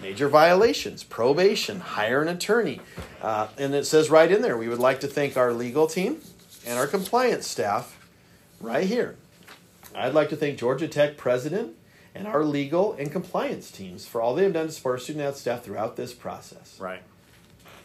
Major 0.00 0.28
violations, 0.28 1.02
probation, 1.04 1.80
hire 1.80 2.20
an 2.20 2.28
attorney, 2.28 2.80
uh, 3.22 3.48
and 3.56 3.74
it 3.74 3.86
says 3.86 4.10
right 4.10 4.30
in 4.30 4.42
there. 4.42 4.56
We 4.58 4.68
would 4.68 4.78
like 4.78 5.00
to 5.00 5.06
thank 5.06 5.38
our 5.38 5.54
legal 5.54 5.86
team 5.86 6.20
and 6.66 6.78
our 6.78 6.86
compliance 6.86 7.46
staff, 7.46 7.98
right 8.60 8.86
here. 8.86 9.16
I'd 9.94 10.12
like 10.12 10.28
to 10.30 10.36
thank 10.36 10.58
Georgia 10.58 10.86
Tech 10.86 11.16
president 11.16 11.76
and 12.14 12.26
our 12.26 12.44
legal 12.44 12.92
and 12.94 13.10
compliance 13.10 13.70
teams 13.70 14.06
for 14.06 14.20
all 14.20 14.34
they 14.34 14.42
have 14.42 14.52
done 14.52 14.66
to 14.66 14.72
support 14.72 14.96
our 14.96 14.98
student 14.98 15.24
athlete 15.24 15.40
staff 15.40 15.64
throughout 15.64 15.96
this 15.96 16.12
process. 16.12 16.76
Right. 16.78 17.00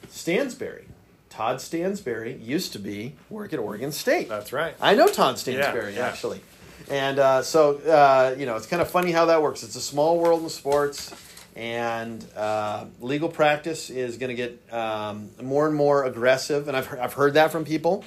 Stansbury, 0.09 0.87
Todd 1.31 1.61
Stansbury 1.61 2.35
used 2.35 2.73
to 2.73 2.79
be 2.79 3.15
work 3.29 3.53
at 3.53 3.59
Oregon 3.59 3.91
State. 3.91 4.29
That's 4.29 4.53
right. 4.53 4.75
I 4.81 4.93
know 4.95 5.07
Todd 5.07 5.39
Stansbury 5.39 5.93
Yeah, 5.93 5.99
yeah. 5.99 6.07
actually, 6.07 6.41
and 6.89 7.17
uh, 7.19 7.41
so 7.41 7.77
uh, 7.77 8.35
you 8.37 8.45
know 8.45 8.57
it's 8.57 8.67
kind 8.67 8.81
of 8.81 8.89
funny 8.91 9.11
how 9.11 9.25
that 9.25 9.41
works. 9.41 9.63
It's 9.63 9.75
a 9.75 9.81
small 9.81 10.19
world 10.19 10.43
in 10.43 10.49
sports, 10.49 11.13
and 11.55 12.23
uh, 12.35 12.85
legal 12.99 13.29
practice 13.29 13.89
is 13.89 14.17
going 14.17 14.29
to 14.29 14.35
get 14.35 14.73
um, 14.73 15.31
more 15.41 15.67
and 15.67 15.75
more 15.75 16.03
aggressive. 16.03 16.67
And 16.67 16.75
I've 16.75 16.93
I've 16.99 17.13
heard 17.13 17.33
that 17.35 17.51
from 17.51 17.63
people 17.65 18.03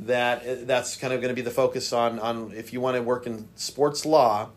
that 0.00 0.46
uh, 0.46 0.54
that's 0.62 0.96
kind 0.96 1.12
of 1.12 1.20
going 1.20 1.30
to 1.30 1.34
be 1.34 1.42
the 1.42 1.50
focus 1.50 1.92
on 1.92 2.20
on 2.20 2.52
if 2.54 2.72
you 2.72 2.80
want 2.80 2.96
to 2.96 3.02
work 3.02 3.26
in 3.26 3.48
sports 3.56 4.06
law, 4.06 4.50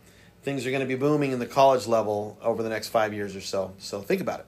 things 0.43 0.65
are 0.67 0.69
going 0.69 0.81
to 0.81 0.88
be 0.88 0.95
booming 0.95 1.31
in 1.31 1.39
the 1.39 1.47
college 1.47 1.88
level 1.88 2.38
over 2.43 2.62
the 2.62 2.69
next 2.69 2.89
five 2.89 3.13
years 3.15 3.36
or 3.36 3.41
so. 3.41 3.73
So 3.79 4.01
think 4.01 4.21
about 4.21 4.41
it. 4.41 4.45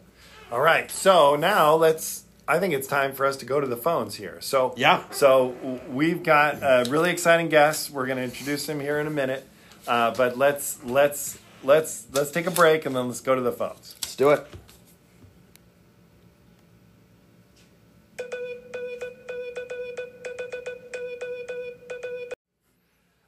All 0.52 0.62
right. 0.62 0.92
So 0.92 1.36
now 1.36 1.74
let's. 1.74 2.24
I 2.48 2.60
think 2.60 2.74
it's 2.74 2.88
time 2.88 3.14
for 3.14 3.26
us 3.26 3.38
to 3.38 3.46
go 3.46 3.62
to 3.62 3.68
the 3.68 3.78
phones 3.78 4.16
here. 4.16 4.40
So 4.42 4.74
Yeah. 4.76 5.04
So 5.12 5.56
we've 5.90 6.24
got 6.24 6.56
a 6.62 6.90
really 6.90 7.10
exciting 7.10 7.50
guest. 7.50 7.90
We're 7.90 8.06
going 8.06 8.18
to 8.18 8.24
introduce 8.24 8.68
him 8.68 8.80
here 8.80 9.00
in 9.00 9.08
a 9.08 9.12
minute. 9.12 9.48
Uh, 9.88 10.14
but 10.14 10.38
let's 10.38 10.84
let's 10.84 11.40
let's 11.64 12.08
let's 12.12 12.32
take 12.32 12.48
a 12.48 12.52
break 12.52 12.86
and 12.86 12.96
then 12.96 13.08
let's 13.08 13.22
go 13.22 13.36
to 13.36 13.42
the 13.42 13.52
phones. 13.52 13.96
Let's 14.02 14.16
do 14.16 14.32
it. 14.32 14.46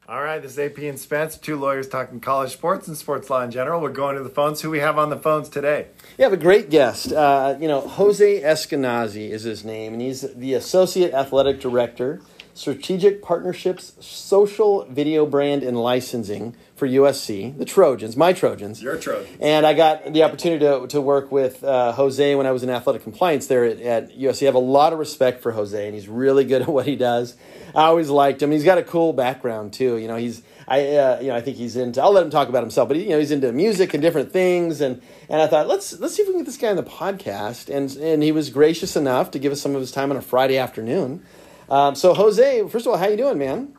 All 0.08 0.21
right, 0.21 0.39
this 0.39 0.51
is 0.51 0.60
AP 0.60 0.78
and 0.78 0.99
Spence, 0.99 1.36
two 1.36 1.56
lawyers 1.56 1.89
talking 1.89 2.19
college 2.19 2.51
sports 2.51 2.88
and 2.88 2.95
sports 2.95 3.28
law 3.30 3.41
in 3.41 3.49
general. 3.49 3.82
We're 3.82 3.89
going 3.89 4.15
to 4.17 4.23
the 4.23 4.30
phones. 4.30 4.62
Who 4.62 4.69
we 4.69 4.80
have 4.80 4.99
on 4.99 5.10
the 5.10 5.17
phones 5.17 5.49
today? 5.49 5.88
You 6.17 6.23
have 6.23 6.32
a 6.32 6.38
great 6.38 6.69
guest. 6.69 7.12
Uh, 7.12 7.58
you 7.60 7.67
know, 7.67 7.82
Jose 7.82 8.41
Eskenazi 8.41 9.32
is 9.32 9.43
his 9.43 9.65
name, 9.65 9.91
and 9.91 10.01
he's 10.01 10.21
the 10.21 10.54
Associate 10.54 11.13
Athletic 11.13 11.60
Director 11.60 12.21
strategic 12.55 13.21
partnerships, 13.21 13.93
social 13.99 14.85
video 14.85 15.25
brand, 15.25 15.61
and 15.61 15.77
licensing 15.77 16.55
for 16.73 16.87
USC, 16.87 17.55
the 17.57 17.65
Trojans, 17.65 18.15
my 18.17 18.31
Trojans. 18.33 18.81
Your 18.81 18.97
Trojans. 18.97 19.37
And 19.41 19.65
I 19.65 19.73
got 19.73 20.11
the 20.13 20.23
opportunity 20.23 20.65
to, 20.65 20.87
to 20.87 21.01
work 21.01 21.31
with 21.31 21.63
uh, 21.63 21.91
Jose 21.91 22.33
when 22.33 22.47
I 22.47 22.51
was 22.51 22.63
in 22.63 22.69
athletic 22.69 23.03
compliance 23.03 23.47
there 23.47 23.65
at, 23.65 23.79
at 23.81 24.17
USC. 24.17 24.43
I 24.43 24.45
have 24.45 24.55
a 24.55 24.59
lot 24.59 24.93
of 24.93 24.99
respect 24.99 25.43
for 25.43 25.51
Jose, 25.51 25.85
and 25.85 25.93
he's 25.93 26.07
really 26.07 26.45
good 26.45 26.63
at 26.63 26.69
what 26.69 26.87
he 26.87 26.95
does. 26.95 27.35
I 27.75 27.83
always 27.83 28.09
liked 28.09 28.41
him. 28.41 28.51
He's 28.51 28.63
got 28.63 28.77
a 28.77 28.83
cool 28.83 29.11
background 29.11 29.73
too. 29.73 29.97
You 29.97 30.07
know, 30.07 30.15
he's 30.15 30.41
I 30.65 30.95
uh, 30.95 31.19
you 31.19 31.27
know 31.27 31.35
I 31.35 31.41
think 31.41 31.57
he's 31.57 31.75
into. 31.75 32.01
I'll 32.01 32.13
let 32.13 32.23
him 32.23 32.29
talk 32.29 32.47
about 32.47 32.63
himself, 32.63 32.87
but 32.87 32.95
he, 32.95 33.03
you 33.03 33.09
know 33.09 33.19
he's 33.19 33.31
into 33.31 33.51
music 33.51 33.93
and 33.93 34.01
different 34.01 34.31
things. 34.31 34.79
And 34.79 35.01
and 35.27 35.41
I 35.41 35.47
thought 35.47 35.67
let's 35.67 35.99
let's 35.99 36.15
see 36.15 36.21
if 36.21 36.27
we 36.29 36.35
can 36.35 36.41
get 36.41 36.45
this 36.45 36.57
guy 36.57 36.69
on 36.69 36.77
the 36.77 36.83
podcast. 36.83 37.69
And 37.69 37.93
and 37.97 38.23
he 38.23 38.31
was 38.31 38.49
gracious 38.49 38.95
enough 38.95 39.31
to 39.31 39.39
give 39.39 39.51
us 39.51 39.59
some 39.61 39.75
of 39.75 39.81
his 39.81 39.91
time 39.91 40.09
on 40.09 40.17
a 40.17 40.21
Friday 40.21 40.57
afternoon. 40.57 41.25
Um, 41.69 41.95
so 41.95 42.13
Jose, 42.13 42.67
first 42.69 42.86
of 42.86 42.91
all, 42.91 42.97
how 42.97 43.08
you 43.08 43.17
doing, 43.17 43.38
man? 43.38 43.73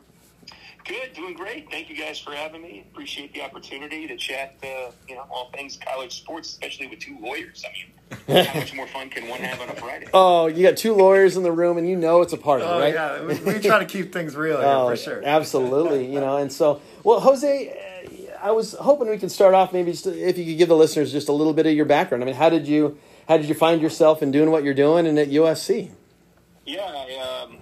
Good, 0.85 1.13
doing 1.13 1.33
great. 1.33 1.69
Thank 1.69 1.89
you 1.89 1.97
guys 1.97 2.17
for 2.17 2.31
having 2.31 2.61
me. 2.61 2.85
Appreciate 2.91 3.33
the 3.33 3.41
opportunity 3.41 4.07
to 4.07 4.15
chat, 4.15 4.55
uh, 4.63 4.91
you 5.07 5.15
know, 5.15 5.25
all 5.29 5.51
things 5.53 5.77
college 5.85 6.15
sports, 6.17 6.47
especially 6.49 6.87
with 6.87 6.99
two 6.99 7.17
lawyers. 7.19 7.65
I 7.67 7.73
mean, 7.73 8.45
how 8.45 8.53
much 8.59 8.73
more 8.73 8.87
fun 8.87 9.09
can 9.09 9.27
one 9.27 9.39
have 9.41 9.59
on 9.59 9.67
a 9.69 9.75
Friday? 9.75 10.07
Oh, 10.13 10.47
you 10.47 10.65
got 10.65 10.77
two 10.77 10.93
lawyers 10.93 11.35
in 11.35 11.43
the 11.43 11.51
room, 11.51 11.77
and 11.77 11.89
you 11.89 11.97
know 11.97 12.21
it's 12.21 12.31
a 12.31 12.37
party, 12.37 12.63
Oh 12.63 12.79
right? 12.79 12.93
yeah, 12.93 13.21
we, 13.21 13.35
we 13.35 13.59
try 13.59 13.79
to 13.79 13.85
keep 13.85 14.13
things 14.13 14.33
real 14.35 14.57
here 14.59 14.65
Oh, 14.65 14.89
for 14.89 14.95
sure. 14.95 15.21
absolutely. 15.25 16.05
You 16.11 16.21
know, 16.21 16.37
and 16.37 16.51
so, 16.53 16.81
well, 17.03 17.19
Jose, 17.19 17.69
uh, 18.31 18.37
I 18.41 18.51
was 18.51 18.71
hoping 18.73 19.09
we 19.09 19.17
could 19.17 19.31
start 19.31 19.53
off 19.53 19.73
maybe 19.73 19.91
just 19.91 20.07
if 20.07 20.37
you 20.37 20.45
could 20.45 20.57
give 20.57 20.69
the 20.69 20.77
listeners 20.77 21.11
just 21.11 21.27
a 21.27 21.33
little 21.33 21.53
bit 21.53 21.65
of 21.65 21.73
your 21.73 21.85
background. 21.85 22.23
I 22.23 22.27
mean, 22.27 22.35
how 22.35 22.49
did 22.49 22.65
you 22.65 22.97
how 23.27 23.35
did 23.35 23.47
you 23.49 23.55
find 23.55 23.81
yourself 23.81 24.23
in 24.23 24.31
doing 24.31 24.51
what 24.51 24.63
you're 24.63 24.73
doing 24.73 25.05
and 25.05 25.19
at 25.19 25.27
USC? 25.29 25.89
Yeah, 26.65 26.81
I, 26.81 27.43
um, 27.43 27.57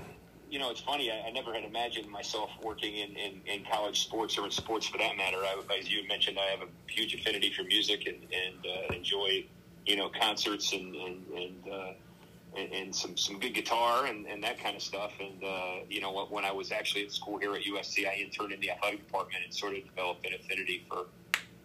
you 0.55 0.61
know, 0.61 0.71
it's 0.71 0.79
funny. 0.79 1.11
I, 1.11 1.27
I 1.27 1.31
never 1.31 1.53
had 1.53 1.65
imagined 1.65 2.09
myself 2.09 2.49
working 2.63 2.95
in, 2.95 3.09
in, 3.17 3.41
in 3.45 3.65
college 3.69 4.03
sports 4.03 4.37
or 4.37 4.45
in 4.45 4.51
sports 4.51 4.87
for 4.87 4.97
that 4.99 5.17
matter. 5.17 5.39
I, 5.39 5.61
as 5.77 5.91
you 5.91 6.07
mentioned, 6.07 6.37
I 6.39 6.49
have 6.49 6.61
a 6.61 6.69
huge 6.89 7.13
affinity 7.13 7.51
for 7.51 7.63
music 7.63 8.07
and, 8.07 8.15
and 8.31 8.65
uh, 8.65 8.95
enjoy, 8.95 9.43
you 9.85 9.97
know, 9.97 10.07
concerts 10.07 10.71
and 10.71 10.95
and 10.95 11.27
and, 11.35 11.73
uh, 11.73 11.91
and, 12.57 12.71
and 12.71 12.95
some 12.95 13.17
some 13.17 13.37
good 13.37 13.53
guitar 13.53 14.05
and, 14.05 14.25
and 14.27 14.41
that 14.45 14.57
kind 14.57 14.77
of 14.77 14.81
stuff. 14.81 15.11
And 15.19 15.43
uh, 15.43 15.83
you 15.89 15.99
know, 15.99 16.25
when 16.29 16.45
I 16.45 16.53
was 16.53 16.71
actually 16.71 17.03
at 17.03 17.11
school 17.11 17.37
here 17.37 17.53
at 17.53 17.63
USC, 17.63 18.07
I 18.07 18.15
interned 18.15 18.53
in 18.53 18.61
the 18.61 18.71
athletic 18.71 19.05
department 19.05 19.43
and 19.43 19.53
sort 19.53 19.75
of 19.75 19.83
developed 19.83 20.25
an 20.25 20.35
affinity 20.35 20.85
for 20.87 21.07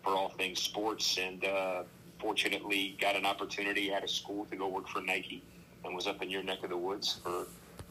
for 0.03 0.17
all 0.17 0.31
things 0.31 0.61
sports. 0.61 1.17
And 1.17 1.45
uh, 1.45 1.85
fortunately, 2.19 2.97
got 3.01 3.15
an 3.15 3.25
opportunity 3.25 3.95
out 3.95 4.03
of 4.03 4.11
school 4.11 4.47
to 4.47 4.57
go 4.57 4.67
work 4.67 4.89
for 4.89 5.01
Nike 5.01 5.45
and 5.85 5.95
was 5.95 6.09
up 6.09 6.23
in 6.23 6.29
your 6.29 6.43
neck 6.43 6.65
of 6.65 6.71
the 6.71 6.77
woods 6.77 7.21
for 7.23 7.47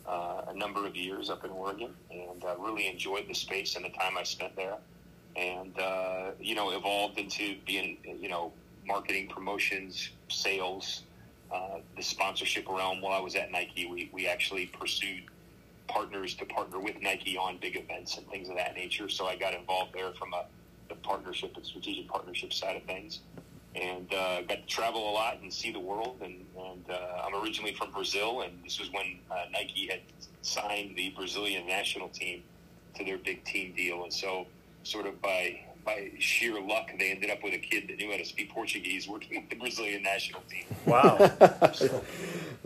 uh, 0.10 0.46
a 0.48 0.54
number 0.54 0.86
of 0.88 0.96
years 0.96 1.30
up 1.30 1.46
in 1.46 1.52
Oregon, 1.52 1.92
and 2.12 2.44
uh, 2.44 2.56
really 2.58 2.88
enjoyed 2.88 3.28
the 3.28 3.36
space 3.36 3.76
and 3.76 3.86
the 3.86 3.90
time 3.90 4.18
I 4.18 4.24
spent 4.24 4.56
there, 4.56 4.78
and 5.36 5.78
uh, 5.80 6.32
you 6.40 6.56
know 6.56 6.72
evolved 6.72 7.20
into 7.20 7.56
being 7.66 7.98
you 8.20 8.30
know 8.30 8.52
marketing, 8.86 9.28
promotions, 9.28 10.10
sales, 10.30 11.04
uh, 11.54 11.80
the 11.96 12.02
sponsorship 12.02 12.68
realm. 12.68 13.02
While 13.02 13.14
I 13.14 13.22
was 13.22 13.36
at 13.36 13.52
Nike, 13.52 13.86
we 13.86 14.10
we 14.12 14.28
actually 14.28 14.66
pursued 14.66 15.24
partners 15.88 16.34
to 16.36 16.46
partner 16.46 16.80
with 16.80 17.00
Nike 17.02 17.38
on 17.38 17.58
big 17.58 17.76
events 17.76 18.18
and 18.18 18.28
things 18.30 18.50
of 18.50 18.56
that 18.56 18.76
nature. 18.76 19.10
So 19.10 19.28
I 19.28 19.36
got 19.36 19.54
involved 19.54 19.94
there 19.94 20.12
from 20.14 20.34
a 20.34 20.46
the 20.90 20.96
partnership 20.96 21.56
and 21.56 21.64
strategic 21.64 22.08
partnership 22.08 22.52
side 22.52 22.76
of 22.76 22.84
things 22.84 23.20
and 23.76 24.14
uh, 24.14 24.42
got 24.42 24.56
to 24.56 24.66
travel 24.68 25.10
a 25.10 25.14
lot 25.14 25.40
and 25.42 25.52
see 25.54 25.72
the 25.72 25.80
world. 25.80 26.18
And, 26.22 26.46
and 26.58 26.84
uh, 26.90 27.24
I'm 27.26 27.36
originally 27.42 27.74
from 27.74 27.92
Brazil, 27.92 28.42
and 28.42 28.54
this 28.64 28.80
was 28.80 28.92
when 28.92 29.20
uh, 29.32 29.46
Nike 29.52 29.88
had 29.88 30.02
signed 30.42 30.96
the 30.96 31.10
Brazilian 31.12 31.68
national 31.68 32.10
team 32.10 32.44
to 32.96 33.04
their 33.04 33.18
big 33.18 33.44
team 33.44 33.74
deal. 33.76 34.04
And 34.04 34.14
so, 34.14 34.48
sort 34.84 35.06
of 35.06 35.22
by 35.22 35.62
by 35.86 36.12
sheer 36.20 36.60
luck, 36.60 36.90
they 37.00 37.12
ended 37.12 37.30
up 37.30 37.42
with 37.42 37.54
a 37.54 37.58
kid 37.58 37.88
that 37.88 37.98
knew 37.98 38.12
how 38.12 38.18
to 38.18 38.26
speak 38.26 38.52
Portuguese 38.52 39.08
working 39.08 39.42
with 39.42 39.50
the 39.50 39.56
Brazilian 39.56 40.04
national 40.04 40.42
team. 40.50 40.66
Wow. 40.86 41.32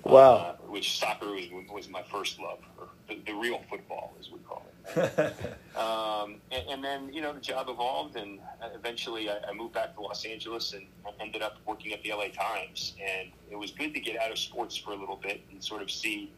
Wow. 0.04 0.36
Uh, 0.36 0.56
which 0.68 1.00
soccer 1.00 1.28
was, 1.28 1.46
was 1.72 1.90
my 1.90 2.04
first 2.04 2.40
love, 2.40 2.60
or 2.78 2.88
the, 3.08 3.20
the 3.26 3.34
real 3.34 3.62
football, 3.70 4.14
as 4.20 4.30
we 4.30 4.40
call 4.40 4.64
it. 4.68 4.73
Um, 5.76 6.36
and, 6.52 6.64
and 6.70 6.84
then, 6.84 7.12
you 7.12 7.22
know, 7.22 7.34
the 7.34 7.40
job 7.40 7.68
evolved, 7.68 8.16
and 8.16 8.40
uh, 8.62 8.70
eventually 8.76 9.30
I, 9.30 9.40
I 9.50 9.54
moved 9.54 9.74
back 9.74 9.96
to 9.96 10.02
Los 10.02 10.24
Angeles 10.24 10.74
and 10.74 10.86
ended 11.20 11.42
up 11.42 11.58
working 11.66 11.94
at 11.94 12.04
the 12.04 12.12
LA 12.12 12.28
Times. 12.28 12.94
And 13.02 13.30
it 13.50 13.56
was 13.56 13.72
good 13.72 13.94
to 13.96 14.00
get 14.00 14.22
out 14.22 14.32
of 14.32 14.38
sports 14.38 14.78
for 14.78 14.92
a 14.92 14.96
little 14.96 15.16
bit 15.16 15.42
and 15.52 15.64
sort 15.64 15.82
of 15.82 15.90
see 15.90 16.32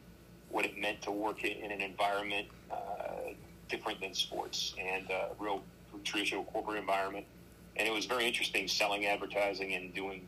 what 0.49 0.63
it 0.63 0.79
meant 0.79 1.01
to 1.01 1.11
work 1.11 1.43
in, 1.43 1.69
an 1.69 1.81
environment 1.81 2.47
uh, 2.71 3.33
different 3.67 3.99
than 3.99 4.13
sports 4.13 4.73
and 4.79 5.09
a 5.09 5.29
real 5.37 5.61
traditional 6.05 6.45
corporate 6.45 6.77
environment. 6.77 7.25
And 7.75 7.87
it 7.87 7.91
was 7.91 8.05
very 8.05 8.25
interesting 8.25 8.69
selling 8.69 9.05
advertising 9.05 9.73
and 9.73 9.93
doing, 9.93 10.25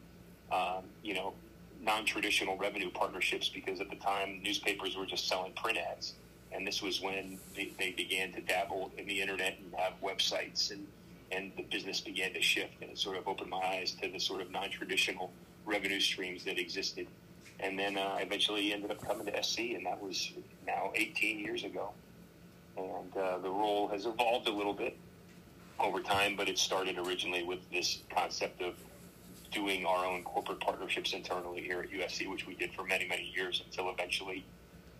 um, 0.51 0.83
you 1.01 1.13
know, 1.13 1.33
non-traditional 1.81 2.57
revenue 2.57 2.89
partnerships 2.89 3.47
because 3.47 3.79
at 3.79 3.89
the 3.89 3.95
time 3.95 4.41
newspapers 4.43 4.97
were 4.97 5.05
just 5.05 5.29
selling 5.29 5.53
print 5.53 5.77
ads 5.77 6.13
and 6.51 6.65
this 6.65 6.81
was 6.81 7.01
when 7.01 7.39
they, 7.55 7.71
they 7.77 7.91
began 7.91 8.31
to 8.33 8.41
dabble 8.41 8.91
in 8.97 9.07
the 9.07 9.21
internet 9.21 9.57
and 9.59 9.73
have 9.75 9.93
websites 10.01 10.71
and 10.71 10.87
and 11.29 11.51
the 11.57 11.63
business 11.63 11.99
began 11.99 12.33
to 12.33 12.41
shift 12.41 12.73
and 12.81 12.89
it 12.89 12.97
sort 12.97 13.17
of 13.17 13.27
opened 13.27 13.49
my 13.49 13.57
eyes 13.57 13.91
to 14.01 14.09
the 14.09 14.19
sort 14.19 14.41
of 14.41 14.49
non-traditional 14.49 15.29
revenue 15.65 15.99
streams 15.99 16.45
that 16.45 16.57
existed. 16.57 17.05
And 17.59 17.77
then 17.77 17.97
uh, 17.97 18.15
I 18.17 18.21
eventually 18.21 18.71
ended 18.71 18.91
up 18.91 19.05
coming 19.05 19.25
to 19.25 19.43
SC 19.43 19.59
and 19.75 19.85
that 19.85 20.01
was 20.01 20.31
now 20.65 20.93
18 20.95 21.39
years 21.39 21.65
ago. 21.65 21.91
And 22.77 23.17
uh, 23.17 23.39
the 23.39 23.49
role 23.49 23.89
has 23.89 24.05
evolved 24.05 24.47
a 24.47 24.53
little 24.53 24.73
bit 24.73 24.95
over 25.81 26.01
time 26.01 26.37
but 26.37 26.47
it 26.47 26.57
started 26.57 26.97
originally 26.97 27.43
with 27.43 27.59
this 27.71 27.99
concept 28.09 28.61
of 28.61 28.75
doing 29.51 29.85
our 29.85 30.05
own 30.05 30.23
corporate 30.23 30.59
partnerships 30.59 31.13
internally 31.13 31.61
here 31.61 31.81
at 31.81 31.89
USC, 31.89 32.29
which 32.29 32.47
we 32.47 32.55
did 32.55 32.73
for 32.73 32.83
many, 32.83 33.07
many 33.07 33.31
years 33.35 33.61
until 33.65 33.89
eventually, 33.89 34.45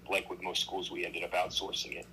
like 0.10 0.30
with 0.30 0.42
most 0.42 0.62
schools, 0.62 0.92
we 0.92 1.06
ended 1.06 1.24
up 1.24 1.32
outsourcing 1.32 1.98
it. 1.98 2.06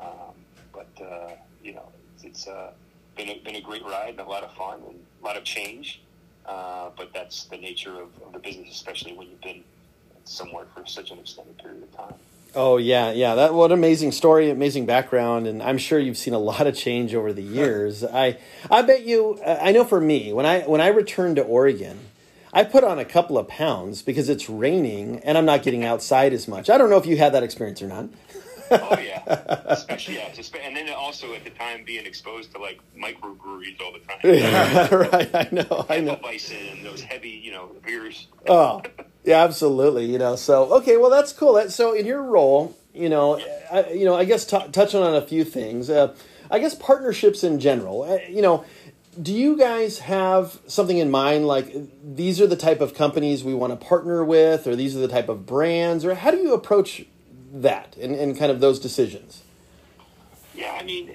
Um, 0.00 0.34
but, 0.72 0.90
uh, 1.00 1.30
you 1.62 1.74
know, 1.74 1.88
it's, 2.14 2.24
it's 2.24 2.48
uh, 2.48 2.72
been, 3.16 3.28
a, 3.28 3.38
been 3.38 3.56
a 3.56 3.60
great 3.60 3.84
ride 3.84 4.10
and 4.10 4.20
a 4.20 4.24
lot 4.24 4.42
of 4.42 4.52
fun 4.54 4.80
and 4.88 4.98
a 5.20 5.24
lot 5.24 5.36
of 5.36 5.44
change. 5.44 6.00
Uh, 6.46 6.90
but 6.96 7.12
that's 7.12 7.44
the 7.44 7.56
nature 7.56 8.00
of, 8.00 8.08
of 8.26 8.32
the 8.32 8.38
business, 8.38 8.70
especially 8.70 9.12
when 9.12 9.28
you've 9.28 9.40
been 9.40 9.62
somewhere 10.24 10.66
for 10.74 10.84
such 10.86 11.10
an 11.10 11.18
extended 11.18 11.56
period 11.58 11.82
of 11.82 11.96
time. 11.96 12.14
Oh 12.54 12.76
yeah, 12.76 13.12
yeah. 13.12 13.34
That 13.34 13.54
what 13.54 13.72
an 13.72 13.78
amazing 13.78 14.12
story, 14.12 14.50
amazing 14.50 14.84
background, 14.84 15.46
and 15.46 15.62
I'm 15.62 15.78
sure 15.78 15.98
you've 15.98 16.18
seen 16.18 16.34
a 16.34 16.38
lot 16.38 16.66
of 16.66 16.76
change 16.76 17.14
over 17.14 17.32
the 17.32 17.42
years. 17.42 18.04
I 18.12 18.36
I 18.70 18.82
bet 18.82 19.06
you. 19.06 19.40
Uh, 19.44 19.58
I 19.60 19.72
know 19.72 19.84
for 19.84 20.00
me, 20.00 20.32
when 20.32 20.44
I 20.44 20.60
when 20.62 20.80
I 20.80 20.88
returned 20.88 21.36
to 21.36 21.42
Oregon, 21.42 21.98
I 22.52 22.64
put 22.64 22.84
on 22.84 22.98
a 22.98 23.04
couple 23.04 23.38
of 23.38 23.48
pounds 23.48 24.02
because 24.02 24.28
it's 24.28 24.50
raining 24.50 25.20
and 25.20 25.38
I'm 25.38 25.46
not 25.46 25.62
getting 25.62 25.84
outside 25.84 26.34
as 26.34 26.46
much. 26.46 26.68
I 26.68 26.76
don't 26.76 26.90
know 26.90 26.98
if 26.98 27.06
you 27.06 27.16
had 27.16 27.32
that 27.32 27.42
experience 27.42 27.80
or 27.80 27.88
not. 27.88 28.10
oh 28.70 28.98
yeah, 28.98 29.22
especially 29.66 30.16
yeah, 30.16 30.28
and 30.62 30.76
then 30.76 30.88
also 30.90 31.34
at 31.34 31.44
the 31.44 31.50
time 31.50 31.84
being 31.84 32.06
exposed 32.06 32.52
to 32.52 32.58
like 32.58 32.80
microbreweries 32.96 33.80
all 33.80 33.92
the 33.92 34.00
time. 34.00 34.18
Yeah, 34.22 34.94
right. 34.94 35.30
I 35.34 35.48
know. 35.50 35.86
I 35.88 36.00
know. 36.00 36.16
Bison 36.16 36.56
and 36.72 36.84
those 36.84 37.02
heavy, 37.02 37.30
you 37.30 37.52
know, 37.52 37.70
beers. 37.84 38.28
Oh, 38.48 38.82
yeah, 39.24 39.42
absolutely. 39.42 40.06
You 40.06 40.18
know, 40.18 40.36
so 40.36 40.72
okay, 40.74 40.96
well, 40.96 41.10
that's 41.10 41.32
cool. 41.32 41.54
That, 41.54 41.72
so, 41.72 41.92
in 41.92 42.06
your 42.06 42.22
role, 42.22 42.76
you 42.94 43.08
know, 43.08 43.40
I, 43.70 43.90
you 43.90 44.04
know, 44.04 44.14
I 44.14 44.24
guess 44.24 44.44
t- 44.44 44.68
touching 44.72 45.00
on 45.02 45.14
a 45.14 45.22
few 45.22 45.44
things. 45.44 45.90
Uh, 45.90 46.14
I 46.50 46.58
guess 46.58 46.74
partnerships 46.74 47.42
in 47.42 47.60
general. 47.60 48.02
Uh, 48.02 48.18
you 48.28 48.42
know, 48.42 48.64
do 49.20 49.32
you 49.32 49.56
guys 49.56 49.98
have 50.00 50.58
something 50.66 50.98
in 50.98 51.10
mind? 51.10 51.46
Like 51.46 51.74
these 52.02 52.40
are 52.40 52.46
the 52.46 52.56
type 52.56 52.80
of 52.80 52.94
companies 52.94 53.44
we 53.44 53.54
want 53.54 53.78
to 53.78 53.86
partner 53.86 54.24
with, 54.24 54.66
or 54.66 54.76
these 54.76 54.96
are 54.96 55.00
the 55.00 55.08
type 55.08 55.28
of 55.28 55.46
brands, 55.46 56.04
or 56.04 56.14
how 56.14 56.30
do 56.30 56.38
you 56.38 56.54
approach 56.54 57.04
that 57.52 57.96
and, 58.00 58.14
and 58.14 58.38
kind 58.38 58.50
of 58.50 58.60
those 58.60 58.78
decisions? 58.78 59.42
Yeah, 60.54 60.76
I 60.78 60.82
mean, 60.82 61.14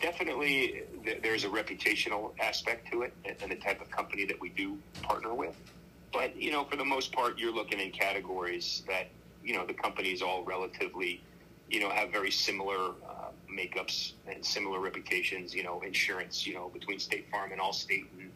definitely 0.00 0.82
there's 1.22 1.44
a 1.44 1.48
reputational 1.48 2.32
aspect 2.40 2.90
to 2.92 3.02
it 3.02 3.12
and 3.24 3.50
the 3.50 3.56
type 3.56 3.80
of 3.80 3.90
company 3.90 4.24
that 4.26 4.40
we 4.40 4.50
do 4.50 4.78
partner 5.02 5.34
with. 5.34 5.56
But, 6.12 6.40
you 6.40 6.52
know, 6.52 6.64
for 6.64 6.76
the 6.76 6.84
most 6.84 7.12
part, 7.12 7.38
you're 7.38 7.52
looking 7.52 7.80
in 7.80 7.90
categories 7.90 8.84
that, 8.86 9.08
you 9.44 9.54
know, 9.54 9.66
the 9.66 9.74
companies 9.74 10.22
all 10.22 10.44
relatively, 10.44 11.20
you 11.68 11.80
know, 11.80 11.90
have 11.90 12.10
very 12.10 12.30
similar 12.30 12.90
uh, 13.08 13.23
makeups 13.56 14.12
and 14.26 14.44
similar 14.44 14.80
reputations, 14.80 15.54
you 15.54 15.62
know, 15.62 15.80
insurance, 15.80 16.46
you 16.46 16.54
know, 16.54 16.70
between 16.72 16.98
State 16.98 17.30
Farm 17.30 17.52
and 17.52 17.60
Allstate 17.60 18.06
and, 18.18 18.30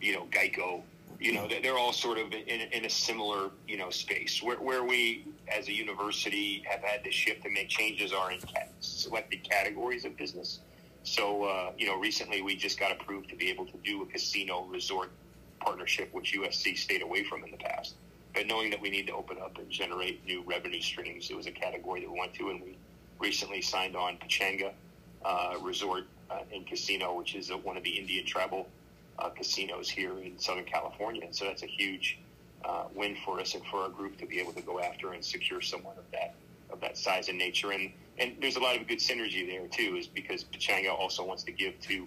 you 0.00 0.14
know, 0.14 0.26
Geico, 0.30 0.82
you 1.20 1.34
know, 1.34 1.46
they're 1.46 1.76
all 1.76 1.92
sort 1.92 2.18
of 2.18 2.32
in, 2.32 2.60
in 2.72 2.86
a 2.86 2.90
similar, 2.90 3.50
you 3.68 3.76
know, 3.76 3.90
space. 3.90 4.42
Where, 4.42 4.56
where 4.56 4.84
we, 4.84 5.26
as 5.54 5.68
a 5.68 5.72
university, 5.72 6.62
have 6.66 6.80
had 6.80 7.04
to 7.04 7.12
shift 7.12 7.44
and 7.44 7.52
make 7.52 7.68
changes 7.68 8.12
are 8.12 8.32
in 8.32 8.40
selected 8.80 9.44
categories 9.48 10.06
of 10.06 10.16
business. 10.16 10.60
So, 11.02 11.44
uh, 11.44 11.72
you 11.76 11.86
know, 11.86 11.98
recently 11.98 12.40
we 12.40 12.56
just 12.56 12.78
got 12.78 12.92
approved 12.92 13.28
to 13.30 13.36
be 13.36 13.50
able 13.50 13.66
to 13.66 13.76
do 13.84 14.02
a 14.02 14.06
casino 14.06 14.64
resort 14.70 15.10
partnership, 15.60 16.08
which 16.12 16.34
USC 16.34 16.76
stayed 16.76 17.02
away 17.02 17.22
from 17.24 17.44
in 17.44 17.50
the 17.50 17.58
past. 17.58 17.94
But 18.34 18.46
knowing 18.46 18.70
that 18.70 18.80
we 18.80 18.90
need 18.90 19.06
to 19.08 19.14
open 19.14 19.38
up 19.38 19.58
and 19.58 19.68
generate 19.70 20.24
new 20.24 20.42
revenue 20.46 20.80
streams, 20.80 21.30
it 21.30 21.36
was 21.36 21.46
a 21.46 21.52
category 21.52 22.00
that 22.02 22.10
we 22.10 22.18
went 22.18 22.32
to, 22.34 22.48
and 22.50 22.62
we 22.62 22.78
recently 23.20 23.60
signed 23.60 23.94
on 23.94 24.16
Pechanga 24.16 24.72
uh, 25.24 25.54
Resort 25.60 26.04
uh, 26.30 26.40
and 26.52 26.66
Casino, 26.66 27.14
which 27.14 27.34
is 27.34 27.50
one 27.62 27.76
of 27.76 27.82
the 27.84 27.90
Indian 27.90 28.24
tribal 28.24 28.68
uh, 29.18 29.28
casinos 29.28 29.88
here 29.88 30.18
in 30.18 30.38
Southern 30.38 30.64
California. 30.64 31.22
And 31.24 31.34
so 31.34 31.44
that's 31.44 31.62
a 31.62 31.66
huge 31.66 32.18
uh, 32.64 32.84
win 32.94 33.16
for 33.24 33.40
us 33.40 33.54
and 33.54 33.64
for 33.66 33.78
our 33.78 33.88
group 33.88 34.18
to 34.18 34.26
be 34.26 34.40
able 34.40 34.52
to 34.52 34.62
go 34.62 34.80
after 34.80 35.12
and 35.12 35.24
secure 35.24 35.60
someone 35.60 35.96
of 35.98 36.10
that 36.12 36.34
of 36.70 36.80
that 36.80 36.96
size 36.96 37.28
and 37.28 37.38
nature. 37.38 37.72
And 37.72 37.92
and 38.18 38.36
there's 38.40 38.56
a 38.56 38.60
lot 38.60 38.76
of 38.76 38.86
good 38.86 38.98
synergy 38.98 39.46
there 39.46 39.66
too, 39.66 39.96
is 39.96 40.06
because 40.06 40.44
Pechanga 40.44 40.90
also 40.90 41.24
wants 41.24 41.42
to 41.44 41.52
give 41.52 41.78
to 41.82 42.06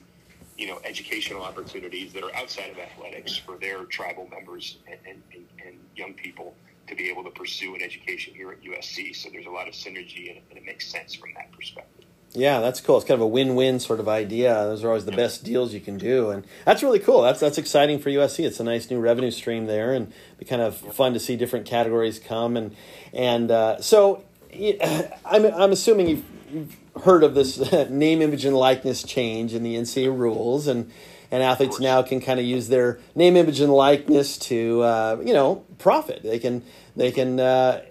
you 0.57 0.67
know 0.67 0.79
educational 0.83 1.43
opportunities 1.43 2.13
that 2.13 2.23
are 2.23 2.35
outside 2.35 2.69
of 2.71 2.79
athletics 2.79 3.35
for 3.35 3.57
their 3.57 3.85
tribal 3.85 4.27
members 4.29 4.77
and, 4.87 4.99
and, 5.07 5.45
and 5.65 5.75
young 5.95 6.13
people 6.13 6.55
to 6.95 7.03
be 7.03 7.09
able 7.09 7.23
to 7.23 7.31
pursue 7.31 7.75
an 7.75 7.81
education 7.81 8.33
here 8.33 8.51
at 8.51 8.61
USC. 8.61 9.15
So 9.15 9.29
there's 9.31 9.45
a 9.45 9.51
lot 9.51 9.67
of 9.67 9.73
synergy 9.73 10.29
and, 10.29 10.39
and 10.49 10.57
it 10.57 10.65
makes 10.65 10.87
sense 10.87 11.15
from 11.15 11.29
that 11.35 11.51
perspective. 11.51 12.05
Yeah, 12.35 12.61
that's 12.61 12.81
cool. 12.81 12.97
It's 12.97 13.05
kind 13.05 13.19
of 13.19 13.21
a 13.21 13.27
win-win 13.27 13.79
sort 13.79 13.99
of 13.99 14.07
idea. 14.07 14.53
Those 14.53 14.83
are 14.83 14.87
always 14.87 15.05
the 15.05 15.11
best 15.11 15.43
deals 15.43 15.71
you 15.71 15.79
can 15.79 15.99
do, 15.99 16.31
and 16.31 16.45
that's 16.65 16.81
really 16.81 16.97
cool. 16.97 17.21
That's 17.21 17.39
that's 17.39 17.59
exciting 17.59 17.99
for 17.99 18.09
USC. 18.09 18.43
It's 18.43 18.59
a 18.59 18.63
nice 18.63 18.89
new 18.89 18.99
revenue 18.99 19.29
stream 19.29 19.67
there, 19.67 19.93
and 19.93 20.11
be 20.39 20.45
kind 20.45 20.61
of 20.61 20.75
fun 20.75 21.13
to 21.13 21.19
see 21.19 21.35
different 21.35 21.67
categories 21.67 22.17
come. 22.17 22.57
And 22.57 22.75
and 23.13 23.51
uh, 23.51 23.79
so, 23.81 24.23
I'm 24.51 25.45
I'm 25.45 25.71
assuming 25.71 26.07
you've, 26.09 26.25
you've 26.51 26.75
heard 27.03 27.23
of 27.23 27.35
this 27.35 27.71
name, 27.91 28.23
image, 28.23 28.45
and 28.45 28.57
likeness 28.57 29.03
change 29.03 29.53
in 29.53 29.61
the 29.61 29.75
NCAA 29.75 30.17
rules, 30.17 30.65
and 30.65 30.91
and 31.33 31.41
athletes 31.41 31.79
now 31.79 32.03
can 32.03 32.21
kind 32.21 32.39
of 32.39 32.45
use 32.45 32.67
their 32.67 32.99
name, 33.15 33.35
image, 33.35 33.59
and 33.59 33.73
likeness 33.73 34.37
to 34.37 34.83
uh, 34.83 35.17
you 35.25 35.33
know 35.33 35.65
profit. 35.79 36.21
They 36.21 36.37
can 36.37 36.63
they 36.95 37.11
can. 37.11 37.39
Uh, 37.39 37.81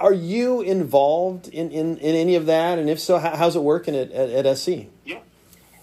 are 0.00 0.12
you 0.12 0.60
involved 0.60 1.46
in, 1.48 1.70
in, 1.70 1.98
in 1.98 2.16
any 2.16 2.34
of 2.34 2.46
that? 2.46 2.80
And 2.80 2.90
if 2.90 2.98
so, 2.98 3.18
how, 3.18 3.36
how's 3.36 3.54
it 3.54 3.62
working 3.62 3.94
at, 3.94 4.10
at, 4.10 4.44
at 4.44 4.58
SC? 4.58 4.86
Yeah. 5.04 5.20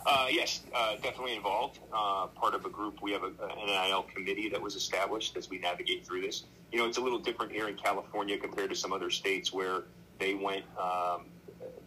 Uh, 0.06 0.28
yes, 0.30 0.64
uh, 0.76 0.96
definitely 0.96 1.34
involved. 1.34 1.80
Uh, 1.94 2.28
part 2.28 2.54
of 2.54 2.66
a 2.66 2.70
group. 2.70 3.02
We 3.02 3.14
have 3.14 3.24
a, 3.24 3.28
an 3.28 3.68
NIL 3.68 4.04
committee 4.14 4.50
that 4.50 4.62
was 4.62 4.76
established 4.76 5.38
as 5.38 5.50
we 5.50 5.60
navigate 5.60 6.06
through 6.06 6.22
this. 6.22 6.44
You 6.74 6.80
know, 6.80 6.88
it's 6.88 6.98
a 6.98 7.02
little 7.02 7.20
different 7.20 7.54
here 7.54 7.70
in 7.70 7.76
California 7.76 8.38
compared 8.38 8.70
to 8.70 8.76
some 8.76 8.92
other 8.92 9.10
states 9.10 9.54
where 9.54 9.84
they 10.20 10.34
went. 10.34 10.66
Um, 10.78 11.26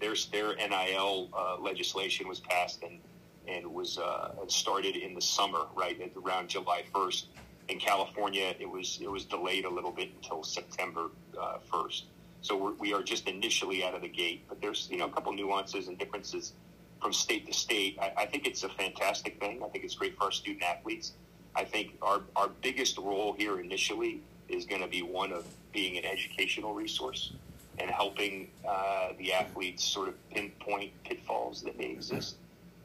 their 0.01 0.14
their 0.33 0.55
NIL 0.57 1.29
uh, 1.37 1.57
legislation 1.61 2.27
was 2.27 2.40
passed 2.40 2.83
and 2.83 3.01
and 3.48 3.66
was 3.66 3.98
uh, 3.98 4.34
started 4.46 4.96
in 4.96 5.14
the 5.14 5.20
summer, 5.20 5.66
right 5.74 6.12
around 6.16 6.48
July 6.48 6.82
first 6.92 7.26
in 7.68 7.78
California, 7.78 8.54
it 8.58 8.68
was 8.68 8.98
it 9.02 9.11
was 9.11 9.24
delayed 9.24 9.64
a 9.64 9.70
little 9.70 9.90
bit 9.90 10.11
until 10.16 10.42
September 10.42 11.11
uh, 11.38 11.58
first. 11.70 12.04
so 12.40 12.56
we're, 12.56 12.72
we 12.74 12.92
are 12.94 13.02
just 13.02 13.28
initially 13.28 13.84
out 13.84 13.94
of 13.94 14.02
the 14.02 14.08
gate. 14.08 14.44
But 14.48 14.61
there's 14.61 14.88
you 14.90 14.98
know 14.98 15.06
a 15.06 15.11
couple 15.11 15.32
nuances 15.32 15.88
and 15.88 15.98
differences 15.98 16.54
from 17.00 17.12
state 17.12 17.46
to 17.46 17.52
state. 17.52 17.98
I, 18.00 18.12
I 18.22 18.26
think 18.26 18.46
it's 18.46 18.64
a 18.64 18.68
fantastic 18.68 19.38
thing. 19.38 19.62
I 19.62 19.68
think 19.68 19.84
it's 19.84 19.94
great 19.94 20.16
for 20.16 20.24
our 20.24 20.32
student 20.32 20.64
athletes. 20.64 21.12
I 21.54 21.64
think 21.64 21.92
our 22.02 22.22
our 22.37 22.48
biggest 22.62 22.98
role 22.98 23.34
here 23.34 23.61
initially 23.61 24.22
is 24.48 24.64
going 24.64 24.80
to 24.80 24.88
be 24.88 25.02
one 25.02 25.32
of 25.32 25.46
being 25.72 25.98
an 25.98 26.04
educational 26.06 26.72
resource 26.72 27.32
and 27.78 27.90
helping 27.90 28.48
uh, 28.66 29.11
the 29.18 29.32
athletes 29.32 29.84
sort 29.84 30.08
of 30.08 30.14
pinpoint 30.30 30.90
pitfalls 31.04 31.62
that 31.62 31.78
may 31.78 31.90
exist 31.90 32.37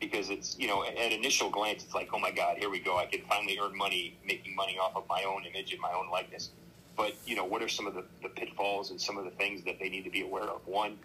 because 0.04 0.30
it's 0.30 0.58
you 0.60 0.68
know 0.68 0.84
at 0.84 1.12
initial 1.12 1.50
glance 1.50 1.84
it's 1.84 1.96
like 1.96 2.10
oh 2.14 2.20
my 2.20 2.32
god 2.32 2.58
here 2.58 2.70
we 2.70 2.80
go. 2.80 2.98
I 2.98 3.06
can 3.06 3.22
finally 3.22 3.58
earn 3.62 3.76
money 3.78 4.18
making 4.26 4.56
money 4.56 4.78
off 4.78 4.96
of 4.96 5.04
my 5.08 5.24
own 5.24 5.46
image 5.46 5.72
and 5.72 5.82
my 5.82 5.94
own 5.94 6.10
likeness. 6.12 6.50
But 6.96 7.16
you 7.26 7.36
know 7.36 7.46
what 7.46 7.62
are 7.64 7.70
some 7.70 7.88
of 7.88 7.94
the, 7.94 8.04
the 8.22 8.30
pitfalls 8.30 8.92
and 8.92 9.00
some 9.00 9.18
of 9.18 9.26
the 9.26 9.32
things 9.32 9.64
that 9.64 9.80
they 9.80 9.90
need 9.90 10.04
to 10.04 10.10
be 10.10 10.22
aware 10.22 10.44
of? 10.44 10.66
One 10.68 10.98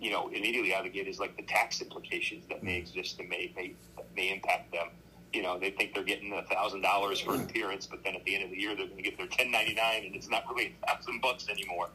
you 0.00 0.10
know 0.10 0.28
immediately 0.28 0.72
out 0.74 0.86
of 0.86 0.92
the 0.92 0.98
gate 0.98 1.08
is 1.08 1.18
like 1.18 1.36
the 1.36 1.42
tax 1.42 1.80
implications 1.80 2.44
that 2.48 2.62
may 2.62 2.76
mm. 2.76 2.82
exist 2.82 3.18
and 3.18 3.28
may 3.28 3.52
may, 3.56 3.74
may 4.16 4.32
impact 4.32 4.72
them. 4.72 4.88
You 5.32 5.42
know 5.42 5.58
they 5.58 5.70
think 5.70 5.94
they're 5.94 6.04
getting 6.04 6.32
a 6.32 6.42
thousand 6.42 6.82
dollars 6.82 7.20
for 7.20 7.34
an 7.34 7.42
appearance 7.42 7.86
but 7.86 8.04
then 8.04 8.14
at 8.14 8.24
the 8.24 8.36
end 8.36 8.44
of 8.44 8.50
the 8.50 8.58
year 8.58 8.76
they're 8.76 8.86
going 8.86 8.98
to 8.98 9.02
get 9.02 9.16
their 9.16 9.26
1099 9.26 10.04
and 10.06 10.14
it's 10.14 10.28
not 10.28 10.44
really 10.48 10.74
a 10.84 10.94
thousand 10.94 11.20
bucks 11.20 11.48
anymore 11.48 11.88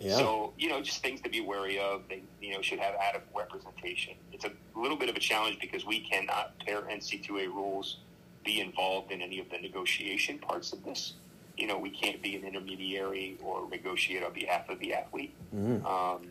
yeah. 0.00 0.16
So, 0.16 0.54
you 0.58 0.68
know, 0.68 0.80
just 0.80 1.02
things 1.02 1.20
to 1.20 1.28
be 1.28 1.40
wary 1.42 1.78
of. 1.78 2.02
They, 2.08 2.22
you 2.40 2.54
know, 2.54 2.62
should 2.62 2.78
have 2.78 2.94
adequate 2.94 3.28
representation. 3.36 4.14
It's 4.32 4.46
a 4.46 4.52
little 4.74 4.96
bit 4.96 5.10
of 5.10 5.16
a 5.16 5.20
challenge 5.20 5.58
because 5.60 5.84
we 5.84 6.00
cannot, 6.00 6.58
per 6.66 6.82
NC2A 6.82 7.46
rules, 7.46 7.98
be 8.42 8.60
involved 8.60 9.12
in 9.12 9.20
any 9.20 9.38
of 9.40 9.50
the 9.50 9.58
negotiation 9.58 10.38
parts 10.38 10.72
of 10.72 10.82
this. 10.84 11.14
You 11.58 11.66
know, 11.66 11.78
we 11.78 11.90
can't 11.90 12.22
be 12.22 12.34
an 12.34 12.44
intermediary 12.44 13.36
or 13.44 13.68
negotiate 13.68 14.24
on 14.24 14.32
behalf 14.32 14.70
of 14.70 14.78
the 14.78 14.94
athlete. 14.94 15.34
Mm-hmm. 15.54 15.84
Um, 15.84 16.28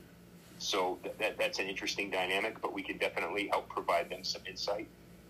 so 0.58 0.97
th- 1.03 1.15
that, 1.19 1.38
that's 1.38 1.60
an 1.60 1.67
interesting 1.67 2.10
dynamic, 2.10 2.60
but 2.62 2.73
we 2.73 2.82
can 2.82 2.97
definitely 2.97 3.49
help 3.49 3.69
provide 3.69 4.10
them 4.10 4.23
some 4.23 4.41
insight 4.49 4.88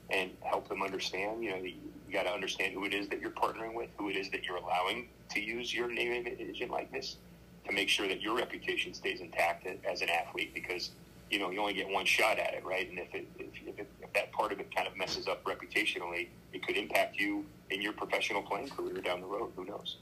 and 0.09 0.31
help 0.43 0.69
them 0.69 0.81
understand. 0.81 1.43
You 1.43 1.51
know, 1.51 1.57
you, 1.57 1.73
you 2.07 2.13
got 2.13 2.23
to 2.23 2.31
understand 2.31 2.73
who 2.73 2.85
it 2.85 2.93
is 2.93 3.09
that 3.09 3.19
you're 3.19 3.31
partnering 3.31 3.73
with, 3.73 3.89
who 3.97 4.09
it 4.09 4.15
is 4.15 4.29
that 4.31 4.45
you're 4.45 4.57
allowing 4.57 5.09
to 5.31 5.41
use 5.41 5.73
your 5.73 5.91
name, 5.91 6.25
image, 6.25 6.61
and 6.61 6.71
likeness 6.71 7.17
to 7.65 7.73
make 7.73 7.89
sure 7.89 8.07
that 8.07 8.21
your 8.21 8.35
reputation 8.35 8.93
stays 8.93 9.21
intact 9.21 9.67
as 9.85 10.01
an 10.01 10.09
athlete 10.09 10.53
because 10.53 10.91
you 11.29 11.39
know 11.39 11.51
you 11.51 11.59
only 11.59 11.73
get 11.73 11.89
one 11.89 12.05
shot 12.05 12.39
at 12.39 12.53
it, 12.53 12.63
right? 12.65 12.89
And 12.89 12.99
if 12.99 13.13
it, 13.13 13.27
if, 13.37 13.47
if, 13.67 13.79
it, 13.79 13.87
if 14.01 14.13
that 14.13 14.31
part 14.31 14.51
of 14.51 14.59
it 14.59 14.73
kind 14.73 14.87
of 14.87 14.97
messes 14.97 15.27
up 15.27 15.43
reputationally, 15.43 16.27
it 16.53 16.65
could 16.65 16.77
impact 16.77 17.17
you 17.17 17.45
in 17.69 17.81
your 17.81 17.93
professional 17.93 18.41
playing 18.41 18.69
career 18.69 19.01
down 19.01 19.21
the 19.21 19.27
road. 19.27 19.51
Who 19.55 19.65
knows? 19.65 19.97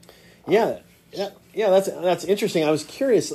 Yeah. 0.48 0.80
Yeah, 1.14 1.30
yeah, 1.54 1.70
that's 1.70 1.88
that's 1.88 2.26
interesting. 2.26 2.66
I 2.66 2.70
was 2.70 2.84
curious: 2.84 3.32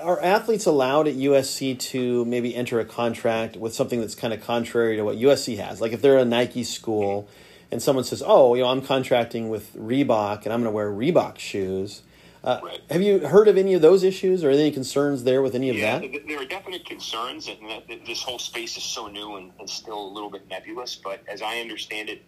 are 0.00 0.20
athletes 0.22 0.64
allowed 0.64 1.06
at 1.06 1.16
USC 1.16 1.78
to 1.78 2.24
maybe 2.24 2.56
enter 2.56 2.80
a 2.80 2.84
contract 2.84 3.56
with 3.56 3.74
something 3.74 4.00
that's 4.00 4.14
kind 4.14 4.32
of 4.32 4.42
contrary 4.42 4.96
to 4.96 5.04
what 5.04 5.18
USC 5.18 5.58
has? 5.58 5.82
Like 5.82 5.92
if 5.92 6.00
they're 6.00 6.16
a 6.16 6.24
Nike 6.24 6.64
school, 6.64 7.28
and 7.70 7.82
someone 7.82 8.04
says, 8.04 8.22
"Oh, 8.24 8.54
you 8.54 8.62
know, 8.62 8.68
I'm 8.68 8.80
contracting 8.80 9.50
with 9.50 9.74
Reebok, 9.76 10.44
and 10.44 10.52
I'm 10.52 10.62
going 10.62 10.64
to 10.64 10.70
wear 10.70 10.90
Reebok 10.90 11.38
shoes," 11.38 12.02
Uh, 12.42 12.60
right. 12.62 12.80
Have 12.90 13.02
you 13.02 13.18
heard 13.18 13.48
of 13.48 13.58
any 13.58 13.74
of 13.74 13.82
those 13.82 14.02
issues 14.02 14.42
or 14.42 14.50
any 14.50 14.70
concerns 14.70 15.24
there 15.24 15.42
with 15.42 15.54
any 15.54 15.68
of 15.68 15.76
yeah, 15.76 15.98
that? 15.98 16.26
There 16.26 16.40
are 16.40 16.46
definite 16.46 16.86
concerns, 16.86 17.48
and 17.48 17.58
this 18.06 18.22
whole 18.22 18.38
space 18.38 18.76
is 18.78 18.82
so 18.82 19.08
new 19.08 19.36
and, 19.36 19.52
and, 19.58 19.68
still 19.68 20.00
a 20.00 20.12
little 20.12 20.30
bit 20.30 20.48
nebulous. 20.48 20.96
But 20.96 21.22
as 21.28 21.42
I 21.42 21.60
understand 21.60 22.08
it, 22.08 22.22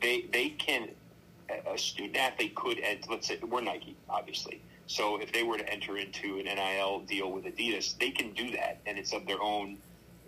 they 0.00 0.22
they 0.32 0.50
can 0.50 0.88
a 1.48 1.78
student 1.78 2.16
athlete 2.16 2.54
could 2.56 2.80
let's 3.08 3.28
say 3.28 3.38
we're 3.38 3.60
Nike, 3.60 3.96
obviously. 4.08 4.60
So 4.88 5.20
if 5.20 5.32
they 5.32 5.42
were 5.42 5.58
to 5.58 5.68
enter 5.68 5.96
into 5.96 6.38
an 6.38 6.44
NIL 6.44 7.00
deal 7.00 7.30
with 7.30 7.44
Adidas, 7.44 7.98
they 7.98 8.10
can 8.10 8.32
do 8.32 8.50
that, 8.52 8.80
and 8.86 8.98
it's 8.98 9.12
of 9.12 9.26
their 9.26 9.42
own 9.42 9.78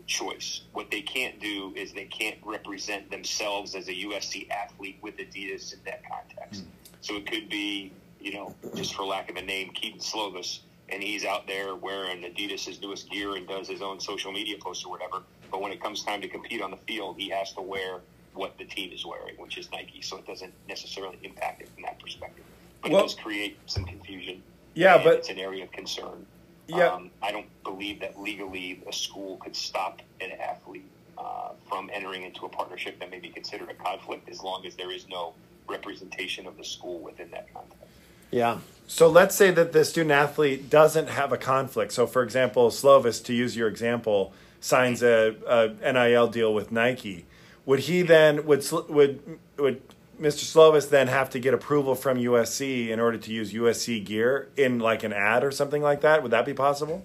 choice. 0.07 0.63
What 0.73 0.91
they 0.91 1.03
can't 1.03 1.41
do 1.41 1.73
is 1.77 1.93
they 1.93 2.07
can't 2.07 2.39
represent 2.45 3.11
themselves 3.11 3.75
as 3.75 3.89
a 3.89 3.93
USC 3.93 4.51
athlete 4.51 4.99
with 5.03 5.17
Adidas 5.17 5.73
in 5.73 5.81
that 5.85 6.03
context. 6.09 6.65
Mm. 6.65 6.69
So 7.01 7.17
it 7.17 7.31
could 7.31 7.49
be 7.49 7.93
you 8.21 8.35
know, 8.35 8.55
just 8.75 8.95
for 8.95 9.05
lack 9.05 9.31
of 9.31 9.37
a 9.37 9.43
name, 9.43 9.71
Kedon 9.71 10.01
Slovis, 10.01 10.61
and 10.89 11.03
he's 11.03 11.25
out 11.25 11.47
there 11.47 11.75
wearing 11.75 12.23
Adidas' 12.23 12.81
newest 12.81 13.11
gear 13.11 13.37
and 13.37 13.47
does 13.47 13.69
his 13.69 13.83
own 13.83 14.01
social 14.01 14.33
media 14.33 14.57
posts 14.61 14.85
or 14.85 14.91
whatever. 14.91 15.23
But 15.51 15.61
when 15.61 15.73
it 15.73 15.83
comes 15.83 16.03
time 16.03 16.21
to 16.23 16.29
compete 16.29 16.63
on 16.63 16.71
the 16.71 16.77
field, 16.79 17.17
he 17.19 17.29
has 17.31 17.53
to 17.53 17.63
wear 17.63 18.01
what 18.35 18.57
the 18.59 18.65
team 18.65 18.93
is 18.93 19.05
wearing, 19.05 19.35
which 19.37 19.59
is 19.59 19.71
Nike. 19.73 20.01
So 20.03 20.17
it 20.17 20.27
doesn't 20.27 20.53
necessarily 20.69 21.19
impact 21.23 21.63
it 21.63 21.69
from 21.75 21.83
that 21.83 21.99
perspective. 22.01 22.45
But 22.83 22.93
well, 22.93 23.01
it 23.01 23.05
does 23.05 23.15
create 23.15 23.59
some 23.67 23.85
confusion. 23.85 24.43
Yeah, 24.75 25.03
but 25.03 25.15
it's 25.15 25.29
an 25.29 25.39
area 25.39 25.65
of 25.65 25.73
concern. 25.73 26.27
Yeah. 26.69 26.93
Um, 26.93 27.11
I 27.23 27.33
don't 27.33 27.49
believe 27.65 28.01
that 28.01 28.21
legally 28.21 28.83
a 28.87 28.93
school 28.93 29.39
could 29.39 29.57
stop 29.57 30.01
an 30.21 30.33
athlete 30.33 30.85
uh, 31.17 31.51
from 31.69 31.91
entering 31.93 32.23
into 32.23 32.45
a 32.45 32.49
partnership 32.49 33.01
that 33.01 33.11
may 33.11 33.19
be 33.19 33.31
considered 33.31 33.71
a 33.71 33.75
conflict 33.75 34.29
as 34.29 34.43
long 34.43 34.65
as 34.67 34.77
there 34.77 34.93
is 34.93 35.09
no 35.09 35.33
representation 35.67 36.47
of 36.47 36.57
the 36.57 36.65
school 36.65 37.01
within 37.01 37.31
that 37.31 37.53
context. 37.53 37.88
Yeah. 38.31 38.59
So 38.87 39.09
let's 39.09 39.35
say 39.35 39.51
that 39.51 39.73
the 39.73 39.85
student 39.85 40.13
athlete 40.13 40.71
doesn't 40.71 41.09
have 41.09 41.33
a 41.33 41.37
conflict. 41.37 41.93
So, 41.93 42.07
for 42.07 42.23
example, 42.23 42.71
Slovis, 42.71 43.23
to 43.25 43.35
use 43.35 43.55
your 43.55 43.69
example, 43.69 44.33
signs 44.61 45.03
a, 45.03 45.37
a 45.47 45.93
NIL 45.93 46.29
deal 46.29 46.55
with 46.55 46.73
Nike. 46.73 47.27
Would 47.67 47.81
he 47.81 48.01
then 48.03 48.47
would 48.47 48.67
would 48.89 49.39
would 49.59 49.83
Mr. 50.19 50.45
Slovis 50.45 50.89
then 50.89 51.09
have 51.09 51.31
to 51.31 51.39
get 51.39 51.53
approval 51.55 51.95
from 51.95 52.19
USC 52.19 52.89
in 52.89 52.99
order 52.99 53.19
to 53.19 53.33
use 53.33 53.53
USC 53.53 54.05
gear 54.05 54.49
in 54.57 54.79
like 54.79 55.05
an 55.05 55.13
ad 55.13 55.45
or 55.45 55.51
something 55.51 55.83
like 55.83 56.01
that? 56.01 56.23
Would 56.23 56.33
that 56.33 56.47
be 56.47 56.55
possible? 56.55 57.05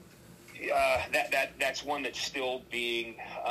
Uh, 0.73 1.01
that 1.11 1.29
that 1.31 1.51
that's 1.59 1.83
one 1.83 2.01
that's 2.01 2.21
still 2.21 2.63
being, 2.71 3.15
uh, 3.45 3.49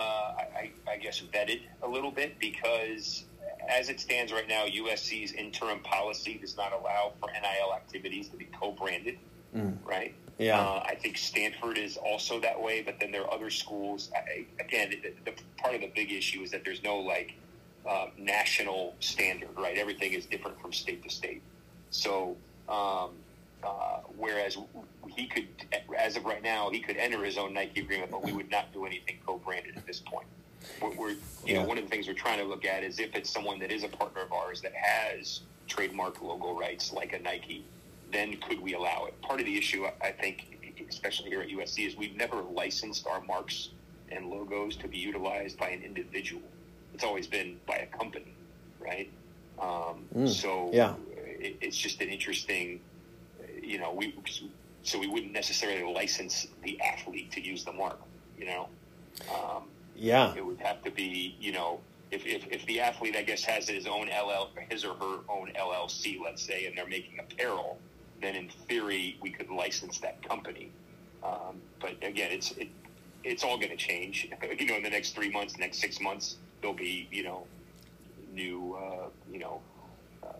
I, 0.56 0.70
I 0.88 0.96
guess, 0.96 1.20
vetted 1.20 1.60
a 1.82 1.88
little 1.88 2.10
bit 2.10 2.38
because 2.38 3.24
as 3.68 3.88
it 3.88 4.00
stands 4.00 4.32
right 4.32 4.48
now, 4.48 4.66
USC's 4.66 5.32
interim 5.32 5.80
policy 5.80 6.38
does 6.40 6.56
not 6.56 6.72
allow 6.72 7.12
for 7.20 7.30
NIL 7.30 7.74
activities 7.74 8.28
to 8.28 8.36
be 8.36 8.46
co-branded, 8.46 9.18
mm. 9.54 9.76
right? 9.84 10.14
Yeah. 10.38 10.60
Uh, 10.60 10.82
I 10.86 10.94
think 10.94 11.18
Stanford 11.18 11.78
is 11.78 11.96
also 11.96 12.40
that 12.40 12.60
way, 12.60 12.82
but 12.82 12.98
then 12.98 13.12
there 13.12 13.22
are 13.22 13.32
other 13.32 13.50
schools. 13.50 14.10
I, 14.14 14.46
again, 14.60 14.90
the, 14.90 15.12
the, 15.24 15.36
part 15.58 15.74
of 15.74 15.80
the 15.82 15.92
big 15.94 16.10
issue 16.10 16.40
is 16.42 16.50
that 16.50 16.64
there's 16.64 16.82
no 16.82 16.98
like 16.98 17.34
uh, 17.88 18.06
national 18.16 18.94
standard, 19.00 19.50
right? 19.56 19.76
Everything 19.76 20.12
is 20.12 20.26
different 20.26 20.60
from 20.60 20.72
state 20.72 21.02
to 21.04 21.10
state. 21.10 21.42
So, 21.90 22.36
um, 22.68 23.10
Uh, 23.62 24.00
whereas 24.18 24.58
he 25.16 25.28
could, 25.28 25.46
as 25.96 26.16
of 26.16 26.24
right 26.24 26.42
now, 26.42 26.68
he 26.68 26.80
could 26.80 26.96
enter 26.96 27.22
his 27.24 27.38
own 27.38 27.54
Nike 27.54 27.80
agreement, 27.80 28.10
but 28.10 28.24
we 28.24 28.32
would 28.32 28.50
not 28.50 28.72
do 28.72 28.84
anything 28.86 29.20
co-branded 29.24 29.76
at 29.76 29.86
this 29.86 30.00
point. 30.00 30.26
We're, 30.80 30.90
we're 30.94 31.10
you 31.10 31.18
Yeah. 31.46 31.62
know, 31.62 31.68
one 31.68 31.78
of 31.78 31.84
the 31.84 31.90
things 31.90 32.06
we're 32.06 32.14
trying 32.14 32.38
to 32.38 32.44
look 32.44 32.64
at 32.64 32.82
is 32.84 32.98
if 33.00 33.14
it's 33.14 33.30
someone 33.30 33.58
that 33.60 33.70
is 33.72 33.82
a 33.84 33.88
partner 33.88 34.22
of 34.22 34.32
ours 34.32 34.60
that 34.62 34.72
has 34.74 35.40
trademark 35.68 36.20
logo 36.22 36.58
rights 36.58 36.92
like 36.92 37.12
a 37.12 37.18
Nike, 37.18 37.64
then 38.12 38.36
could 38.36 38.60
we 38.60 38.74
allow 38.74 39.06
it? 39.06 39.20
Part 39.22 39.40
of 39.40 39.46
the 39.46 39.56
issue, 39.56 39.86
I- 39.86 39.94
I 40.08 40.12
think, 40.12 40.58
especially 40.88 41.30
here 41.30 41.40
at 41.40 41.48
USC, 41.48 41.86
is 41.86 41.96
we've 41.96 42.16
never 42.16 42.42
licensed 42.42 43.06
our 43.06 43.20
marks 43.22 43.70
and 44.10 44.28
logos 44.28 44.76
to 44.76 44.88
be 44.88 44.98
utilized 44.98 45.58
by 45.58 45.70
an 45.70 45.82
individual. 45.82 46.42
It's 46.94 47.04
always 47.04 47.26
been 47.26 47.58
by 47.66 47.76
a 47.76 47.86
company, 47.86 48.34
right? 48.78 49.10
Um, 49.58 50.06
Mm, 50.14 50.28
so 50.28 50.70
yeah. 50.72 50.94
it, 51.40 51.56
it's 51.60 51.76
just 51.76 52.00
an 52.02 52.08
interesting, 52.08 52.80
you 53.62 53.78
know, 53.78 53.92
we 53.92 54.14
so 54.84 54.98
we 54.98 55.06
wouldn't 55.06 55.32
necessarily 55.32 55.84
license 55.92 56.48
the 56.64 56.78
athlete 56.80 57.30
to 57.32 57.40
use 57.40 57.64
the 57.64 57.72
mark, 57.72 58.00
you 58.36 58.44
know. 58.46 58.68
Um, 59.32 59.68
Yeah. 60.02 60.34
it 60.34 60.44
would 60.44 60.58
have 60.58 60.82
to 60.82 60.90
be, 60.90 61.36
you 61.40 61.52
know, 61.52 61.80
if, 62.10 62.26
if, 62.26 62.46
if 62.50 62.66
the 62.66 62.80
athlete, 62.80 63.16
I 63.16 63.22
guess, 63.22 63.44
has 63.44 63.68
his 63.68 63.86
own 63.86 64.08
LL, 64.08 64.50
his 64.68 64.84
or 64.84 64.94
her 64.94 65.18
own 65.28 65.52
LLC, 65.56 66.20
let's 66.22 66.42
say, 66.42 66.66
and 66.66 66.76
they're 66.76 66.88
making 66.88 67.20
apparel, 67.20 67.78
then 68.20 68.34
in 68.34 68.48
theory 68.68 69.16
we 69.22 69.30
could 69.30 69.48
license 69.48 69.98
that 70.00 70.26
company. 70.28 70.70
Um, 71.22 71.60
but 71.80 71.92
again, 72.02 72.32
it's 72.32 72.50
it, 72.52 72.68
it's 73.22 73.44
all 73.44 73.56
going 73.56 73.70
to 73.70 73.76
change. 73.76 74.28
You 74.58 74.66
know, 74.66 74.76
in 74.76 74.82
the 74.82 74.90
next 74.90 75.14
three 75.14 75.30
months, 75.30 75.56
next 75.56 75.78
six 75.78 76.00
months, 76.00 76.36
there'll 76.60 76.76
be 76.76 77.08
you 77.10 77.22
know 77.22 77.46
new 78.32 78.74
uh, 78.74 79.08
you 79.30 79.38
know 79.38 79.60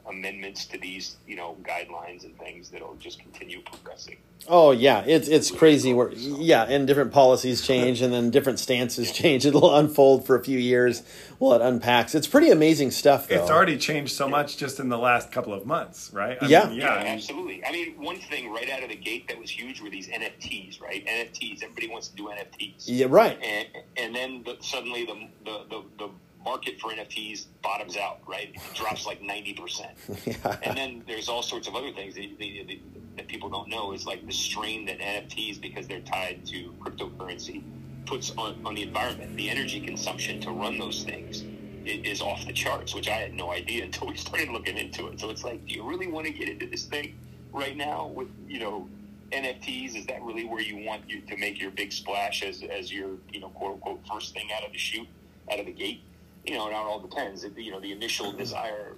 amendments 0.09 0.67
to 0.67 0.79
these 0.79 1.17
you 1.27 1.37
know 1.37 1.57
guidelines 1.63 2.25
and 2.25 2.37
things 2.39 2.71
that'll 2.71 2.95
just 2.97 3.19
continue 3.21 3.61
progressing. 3.63 4.17
Oh 4.49 4.73
yeah, 4.73 5.05
it's 5.07 5.29
it's 5.29 5.51
crazy. 5.51 5.95
Where 5.95 6.11
yeah, 6.13 6.65
and 6.65 6.87
different 6.87 7.13
policies 7.13 7.63
change, 7.67 8.03
and 8.03 8.13
then 8.13 8.31
different 8.31 8.59
stances 8.59 9.13
change. 9.13 9.47
It'll 9.47 9.75
unfold 9.75 10.27
for 10.27 10.35
a 10.37 10.43
few 10.43 10.59
years 10.59 11.03
while 11.39 11.53
it 11.55 11.63
unpacks. 11.63 12.15
It's 12.15 12.27
pretty 12.27 12.51
amazing 12.51 12.91
stuff. 12.91 13.29
Though. 13.29 13.37
It's 13.41 13.51
already 13.51 13.79
changed 13.79 14.15
so 14.15 14.29
much 14.29 14.57
just 14.57 14.81
in 14.81 14.89
the 14.89 14.99
last 14.99 15.31
couple 15.31 15.53
of 15.55 15.65
months, 15.67 16.11
right? 16.13 16.37
I 16.41 16.47
Yeah. 16.47 16.67
mean, 16.69 16.79
Yeah, 16.79 17.03
yeah. 17.05 17.11
Absolutely. 17.13 17.65
I 17.65 17.71
mean, 17.73 17.95
one 18.03 18.17
thing 18.19 18.51
right 18.53 18.69
out 18.71 18.83
of 18.83 18.89
the 18.89 18.97
gate 18.97 19.29
that 19.29 19.39
was 19.39 19.51
huge 19.51 19.81
were 19.81 19.91
these 19.91 20.09
NFTs, 20.09 20.81
right? 20.81 21.07
NFTs. 21.07 21.63
Everybody 21.63 21.89
wants 21.89 22.09
to 22.09 22.17
do 22.17 22.29
NFTs. 22.29 22.85
Yeah, 22.87 23.07
right. 23.09 23.39
And 23.43 23.69
and 23.97 24.15
then 24.15 24.43
the, 24.45 24.57
suddenly 24.61 25.05
the, 25.05 25.29
the 25.45 25.65
the 25.71 25.83
the 25.99 26.11
market 26.45 26.81
for 26.81 26.91
NFTs 26.93 27.47
bottoms 27.63 27.97
out, 27.97 28.19
right? 28.27 28.51
It 28.55 28.61
drops 28.75 29.07
like 29.07 29.23
ninety 29.23 29.53
percent. 29.55 29.93
Yeah. 30.27 30.57
And 30.63 30.77
then 30.77 31.05
there's 31.07 31.29
all 31.29 31.43
sorts 31.43 31.67
of 31.69 31.75
other 31.75 31.93
things 31.93 32.15
that, 32.15 32.39
that, 32.39 32.67
that- 32.69 32.79
that 33.17 33.29
people 33.29 33.51
don't 33.51 33.69
know 33.69 33.93
is 33.93 34.07
like 34.07 34.27
the 34.27 34.33
strain 34.33 34.87
that 34.87 34.99
NFTs, 34.99 35.61
because 35.61 35.87
they're 35.87 36.01
tied 36.01 36.47
to 36.47 36.73
cryptocurrency, 36.81 37.63
puts 38.07 38.31
on, 38.39 38.59
on 38.65 38.75
the 38.75 38.83
environment. 38.83 39.37
The 39.37 39.51
energy 39.51 39.81
consumption 39.83 40.41
to 40.41 40.51
run 40.51 40.79
those 40.79 41.05
things 41.05 41.45
is 41.85 42.23
off 42.23 42.47
the 42.47 42.55
charts, 42.55 42.95
which 42.95 43.09
I 43.11 43.17
had 43.17 43.35
no 43.35 43.51
idea 43.53 43.85
until 43.89 44.07
we 44.09 44.17
started 44.17 44.49
looking 44.49 44.79
into 44.79 45.09
it. 45.09 45.21
So 45.21 45.29
it's 45.29 45.45
like, 45.45 45.67
do 45.67 45.75
you 45.75 45.83
really 45.87 46.07
want 46.07 46.27
to 46.27 46.33
get 46.33 46.49
into 46.49 46.67
this 46.67 46.87
thing 46.87 47.19
right 47.53 47.77
now 47.77 48.07
with, 48.07 48.29
you 48.49 48.61
know, 48.61 48.89
NFTs? 49.31 49.95
Is 49.95 50.07
that 50.07 50.23
really 50.23 50.47
where 50.47 50.63
you 50.63 50.79
want 50.87 51.03
you 51.07 51.21
to 51.21 51.37
make 51.37 51.61
your 51.61 51.71
big 51.71 51.93
splash 51.93 52.43
as, 52.43 52.63
as 52.63 52.91
your, 52.91 53.11
you 53.31 53.41
know, 53.41 53.49
quote 53.51 53.75
unquote 53.75 54.01
first 54.11 54.33
thing 54.33 54.49
out 54.57 54.65
of 54.65 54.73
the 54.73 54.79
chute, 54.79 55.07
out 55.53 55.61
of 55.61 55.67
the 55.67 55.73
gate? 55.73 56.03
You 56.47 56.55
know, 56.55 56.65
and 56.67 56.73
it 56.73 56.77
all 56.77 57.01
depends. 57.01 57.45
It- 57.45 57.57
You 57.57 57.71
know, 57.73 57.81
the 57.81 57.93
initial 57.93 58.33
desire, 58.33 58.97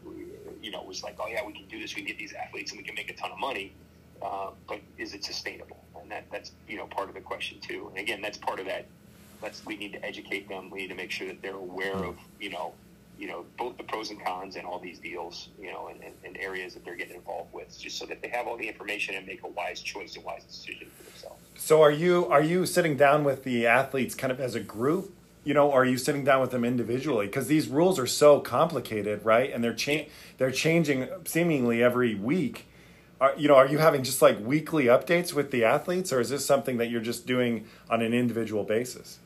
you 0.62 0.70
know, 0.70 0.82
was 0.82 1.02
like, 1.02 1.16
oh 1.20 1.26
yeah, 1.28 1.44
we 1.46 1.52
can 1.52 1.66
do 1.66 1.78
this. 1.80 1.94
We 1.94 2.02
can 2.02 2.08
get 2.08 2.18
these 2.18 2.32
athletes 2.32 2.70
and 2.72 2.78
we 2.78 2.84
can 2.84 2.94
make 2.94 3.10
a 3.10 3.14
ton 3.14 3.30
of 3.30 3.38
money. 3.38 3.72
Uh, 4.22 4.50
but 4.66 4.80
is 4.96 5.12
it 5.12 5.24
sustainable? 5.24 5.76
And 6.00 6.10
that, 6.10 6.24
that's 6.32 6.52
you 6.68 6.76
know 6.76 6.86
part 6.86 7.08
of 7.08 7.14
the 7.14 7.20
question 7.20 7.58
too. 7.60 7.88
And 7.90 7.98
again, 7.98 8.22
that's 8.22 8.38
part 8.38 8.60
of 8.60 8.66
that. 8.66 8.86
Let's 9.42 9.64
we 9.66 9.76
need 9.76 9.92
to 9.92 10.04
educate 10.04 10.48
them. 10.48 10.70
We 10.70 10.78
need 10.82 10.88
to 10.88 10.94
make 10.94 11.10
sure 11.10 11.26
that 11.26 11.42
they're 11.42 11.54
aware 11.56 11.96
of 11.96 12.16
you 12.40 12.50
know 12.50 12.72
you 13.18 13.26
know 13.26 13.44
both 13.58 13.76
the 13.76 13.82
pros 13.84 14.10
and 14.10 14.24
cons 14.24 14.56
and 14.56 14.66
all 14.66 14.78
these 14.78 14.98
deals 14.98 15.48
you 15.60 15.70
know 15.70 15.88
and, 15.88 16.02
and, 16.02 16.14
and 16.24 16.36
areas 16.38 16.74
that 16.74 16.84
they're 16.84 16.96
getting 16.96 17.16
involved 17.16 17.52
with, 17.52 17.78
just 17.78 17.98
so 17.98 18.06
that 18.06 18.22
they 18.22 18.28
have 18.28 18.46
all 18.46 18.56
the 18.56 18.66
information 18.68 19.14
and 19.16 19.26
make 19.26 19.42
a 19.44 19.48
wise 19.48 19.80
choice 19.80 20.16
and 20.16 20.24
wise 20.24 20.44
decision 20.44 20.88
for 20.96 21.04
themselves. 21.04 21.42
So 21.56 21.82
are 21.82 21.90
you 21.90 22.26
are 22.26 22.42
you 22.42 22.64
sitting 22.64 22.96
down 22.96 23.24
with 23.24 23.44
the 23.44 23.66
athletes 23.66 24.14
kind 24.14 24.30
of 24.32 24.40
as 24.40 24.54
a 24.54 24.60
group, 24.60 25.14
you 25.44 25.54
know, 25.54 25.70
are 25.72 25.84
you 25.84 25.98
sitting 25.98 26.24
down 26.24 26.40
with 26.40 26.50
them 26.50 26.64
individually? 26.64 27.26
Because 27.26 27.46
these 27.46 27.68
rules 27.68 27.98
are 27.98 28.06
so 28.06 28.40
complicated, 28.40 29.24
right? 29.24 29.52
And 29.52 29.62
they're 29.62 29.74
cha- 29.74 30.06
they're 30.38 30.50
changing 30.50 31.08
seemingly 31.24 31.82
every 31.82 32.14
week. 32.14 32.66
Are, 33.20 33.34
you 33.36 33.48
know, 33.48 33.54
are 33.54 33.66
you 33.66 33.78
having 33.78 34.02
just 34.02 34.20
like 34.22 34.40
weekly 34.40 34.86
updates 34.86 35.32
with 35.32 35.50
the 35.50 35.64
athletes, 35.64 36.12
or 36.12 36.20
is 36.20 36.30
this 36.30 36.44
something 36.44 36.78
that 36.78 36.90
you're 36.90 37.00
just 37.00 37.26
doing 37.26 37.66
on 37.88 38.02
an 38.02 38.12
individual 38.12 38.64
basis? 38.64 39.18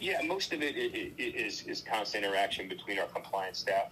Yeah, 0.00 0.20
most 0.22 0.52
of 0.52 0.62
it 0.62 0.76
is 0.76 1.62
is 1.62 1.80
constant 1.80 2.24
interaction 2.24 2.68
between 2.68 2.98
our 2.98 3.06
compliance 3.06 3.58
staff 3.58 3.90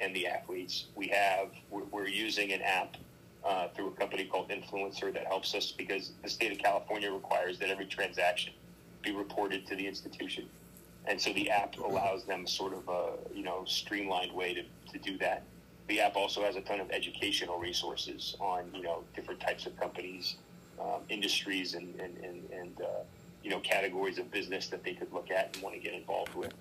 and 0.00 0.14
the 0.14 0.26
athletes. 0.26 0.86
We 0.94 1.08
have 1.08 1.48
we're, 1.70 1.84
we're 1.84 2.08
using 2.08 2.52
an 2.52 2.62
app 2.62 2.96
uh, 3.44 3.68
through 3.68 3.88
a 3.88 3.92
company 3.92 4.24
called 4.24 4.48
INFLCR 4.48 5.12
that 5.14 5.26
helps 5.26 5.54
us 5.54 5.72
because 5.72 6.12
the 6.22 6.30
state 6.30 6.52
of 6.52 6.58
California 6.58 7.10
requires 7.12 7.58
that 7.58 7.68
every 7.68 7.86
transaction 7.86 8.52
be 9.02 9.12
reported 9.12 9.66
to 9.66 9.76
the 9.76 9.86
institution, 9.86 10.48
and 11.06 11.20
so 11.20 11.32
the 11.32 11.50
app 11.50 11.76
allows 11.78 12.24
them 12.24 12.46
sort 12.46 12.72
of 12.72 12.88
a 12.88 13.12
you 13.34 13.42
know 13.42 13.64
streamlined 13.66 14.32
way 14.32 14.54
to, 14.54 14.62
to 14.92 14.98
do 14.98 15.18
that. 15.18 15.42
The 15.88 16.00
app 16.00 16.16
also 16.16 16.42
has 16.42 16.56
a 16.56 16.62
ton 16.62 16.80
of 16.80 16.90
educational 16.90 17.58
resources 17.58 18.36
on 18.40 18.64
you 18.74 18.82
know 18.82 19.04
different 19.14 19.40
types 19.40 19.66
of 19.66 19.78
companies, 19.78 20.36
um, 20.80 21.02
industries, 21.08 21.74
and 21.74 21.94
and 22.00 22.16
and, 22.18 22.50
and 22.50 22.80
uh, 22.80 23.02
you 23.42 23.50
know 23.50 23.60
categories 23.60 24.18
of 24.18 24.30
business 24.30 24.68
that 24.68 24.82
they 24.82 24.94
could 24.94 25.12
look 25.12 25.30
at 25.30 25.54
and 25.54 25.62
want 25.62 25.74
to 25.74 25.80
get 25.80 25.92
involved 25.94 26.34
with. 26.34 26.54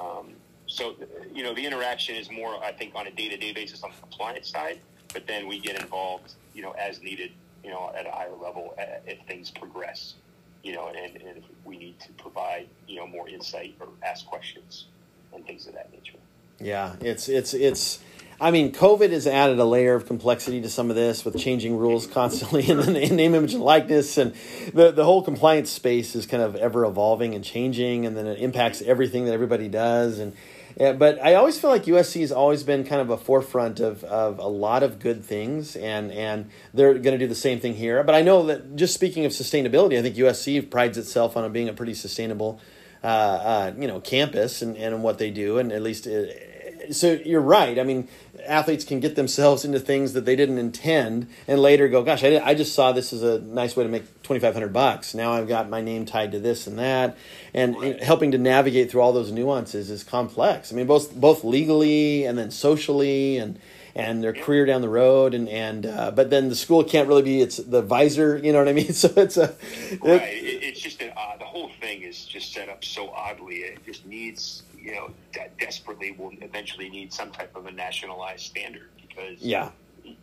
Um, 0.00 0.32
so 0.66 0.94
you 1.34 1.42
know 1.42 1.52
the 1.54 1.66
interaction 1.66 2.14
is 2.14 2.30
more, 2.30 2.62
I 2.62 2.72
think, 2.72 2.94
on 2.94 3.06
a 3.08 3.10
day-to-day 3.10 3.52
basis 3.52 3.82
on 3.82 3.90
the 3.90 4.00
compliance 4.00 4.48
side, 4.48 4.78
but 5.12 5.26
then 5.26 5.48
we 5.48 5.58
get 5.58 5.80
involved, 5.80 6.34
you 6.54 6.62
know, 6.62 6.70
as 6.72 7.02
needed, 7.02 7.32
you 7.64 7.70
know, 7.70 7.92
at 7.98 8.06
a 8.06 8.10
higher 8.10 8.34
level 8.40 8.74
uh, 8.78 8.84
if 9.04 9.18
things 9.26 9.50
progress, 9.50 10.14
you 10.62 10.74
know, 10.74 10.88
and, 10.88 11.16
and 11.22 11.42
we 11.64 11.78
need 11.78 11.98
to 12.00 12.12
provide, 12.12 12.68
you 12.86 12.96
know, 12.96 13.06
more 13.06 13.28
insight 13.28 13.76
or 13.80 13.88
ask 14.02 14.26
questions 14.26 14.86
and 15.32 15.46
things 15.46 15.66
of 15.66 15.74
that 15.74 15.92
nature. 15.92 16.18
Yeah, 16.60 16.96
it's 17.00 17.28
it's 17.28 17.54
it's. 17.54 18.00
I 18.42 18.50
mean, 18.50 18.72
COVID 18.72 19.10
has 19.10 19.26
added 19.26 19.58
a 19.58 19.66
layer 19.66 19.94
of 19.94 20.06
complexity 20.06 20.62
to 20.62 20.70
some 20.70 20.88
of 20.88 20.96
this 20.96 21.26
with 21.26 21.38
changing 21.38 21.76
rules 21.76 22.06
constantly 22.06 22.68
in 22.70 22.78
the 22.78 22.90
name, 22.90 23.34
image, 23.34 23.54
and 23.54 23.62
likeness, 23.62 24.18
and 24.18 24.34
the 24.74 24.90
the 24.90 25.04
whole 25.04 25.22
compliance 25.22 25.70
space 25.70 26.14
is 26.14 26.26
kind 26.26 26.42
of 26.42 26.56
ever 26.56 26.84
evolving 26.84 27.34
and 27.34 27.44
changing, 27.44 28.06
and 28.06 28.16
then 28.16 28.26
it 28.26 28.38
impacts 28.38 28.82
everything 28.82 29.24
that 29.26 29.32
everybody 29.32 29.68
does. 29.68 30.18
And 30.18 30.34
yeah, 30.78 30.92
but 30.92 31.22
I 31.22 31.34
always 31.34 31.58
feel 31.58 31.70
like 31.70 31.84
USC 31.84 32.20
has 32.20 32.32
always 32.32 32.62
been 32.62 32.84
kind 32.84 33.00
of 33.00 33.10
a 33.10 33.16
forefront 33.16 33.80
of 33.80 34.04
of 34.04 34.38
a 34.38 34.46
lot 34.46 34.82
of 34.82 34.98
good 34.98 35.24
things, 35.24 35.76
and 35.76 36.12
and 36.12 36.50
they're 36.72 36.94
going 36.94 37.18
to 37.18 37.18
do 37.18 37.26
the 37.26 37.34
same 37.34 37.60
thing 37.60 37.74
here. 37.74 38.02
But 38.04 38.14
I 38.14 38.22
know 38.22 38.44
that 38.46 38.76
just 38.76 38.94
speaking 38.94 39.24
of 39.24 39.32
sustainability, 39.32 39.98
I 39.98 40.02
think 40.02 40.16
USC 40.16 40.70
prides 40.70 40.98
itself 40.98 41.36
on 41.36 41.50
being 41.52 41.68
a 41.68 41.72
pretty 41.72 41.94
sustainable, 41.94 42.60
uh, 43.02 43.06
uh, 43.06 43.72
you 43.78 43.88
know, 43.88 44.00
campus 44.00 44.62
and 44.62 44.76
and 44.76 45.02
what 45.02 45.18
they 45.18 45.30
do, 45.30 45.58
and 45.58 45.72
at 45.72 45.82
least. 45.82 46.06
It, 46.06 46.48
so 46.92 47.12
you're 47.24 47.40
right. 47.40 47.78
I 47.78 47.82
mean, 47.82 48.08
athletes 48.46 48.84
can 48.84 49.00
get 49.00 49.16
themselves 49.16 49.64
into 49.64 49.78
things 49.80 50.12
that 50.14 50.24
they 50.24 50.36
didn't 50.36 50.58
intend, 50.58 51.28
and 51.48 51.60
later 51.60 51.88
go, 51.88 52.02
"Gosh, 52.02 52.22
I, 52.24 52.38
I 52.38 52.54
just 52.54 52.74
saw 52.74 52.92
this 52.92 53.12
as 53.12 53.22
a 53.22 53.40
nice 53.40 53.76
way 53.76 53.84
to 53.84 53.90
make 53.90 54.22
twenty 54.22 54.40
five 54.40 54.54
hundred 54.54 54.72
bucks. 54.72 55.14
Now 55.14 55.32
I've 55.32 55.48
got 55.48 55.68
my 55.68 55.80
name 55.80 56.04
tied 56.06 56.32
to 56.32 56.38
this 56.38 56.66
and 56.66 56.78
that." 56.78 57.16
And 57.52 57.72
know, 57.72 57.96
helping 58.02 58.30
to 58.32 58.38
navigate 58.38 58.90
through 58.90 59.00
all 59.00 59.12
those 59.12 59.32
nuances 59.32 59.90
is 59.90 60.04
complex. 60.04 60.72
I 60.72 60.76
mean, 60.76 60.86
both 60.86 61.14
both 61.14 61.42
legally 61.44 62.24
and 62.24 62.38
then 62.38 62.50
socially, 62.50 63.38
and 63.38 63.58
and 63.96 64.22
their 64.22 64.32
career 64.32 64.66
down 64.66 64.82
the 64.82 64.88
road, 64.88 65.34
and 65.34 65.48
and 65.48 65.84
uh, 65.86 66.10
but 66.12 66.30
then 66.30 66.48
the 66.48 66.54
school 66.54 66.84
can't 66.84 67.08
really 67.08 67.22
be 67.22 67.40
it's 67.40 67.56
the 67.56 67.82
visor. 67.82 68.38
You 68.38 68.52
know 68.52 68.58
what 68.60 68.68
I 68.68 68.72
mean? 68.72 68.92
So 68.92 69.08
it's 69.16 69.36
a 69.36 69.54
it- 69.90 70.00
Right. 70.02 70.22
It, 70.22 70.62
it's 70.62 70.80
just 70.80 71.02
an 71.02 71.12
odd. 71.16 71.40
The 71.40 71.44
whole 71.44 71.70
thing 71.80 72.02
is 72.02 72.24
just 72.24 72.52
set 72.52 72.68
up 72.68 72.84
so 72.84 73.10
oddly. 73.10 73.56
It 73.56 73.84
just 73.84 74.06
needs, 74.06 74.62
you 74.80 74.92
know, 74.92 75.10
de- 75.32 75.50
desperately 75.58 76.12
will 76.12 76.32
eventually 76.40 76.88
need 76.88 77.12
some 77.12 77.30
type 77.30 77.54
of 77.56 77.66
a 77.66 77.70
nationalized 77.70 78.46
standard 78.46 78.88
because, 79.00 79.40
yeah. 79.40 79.70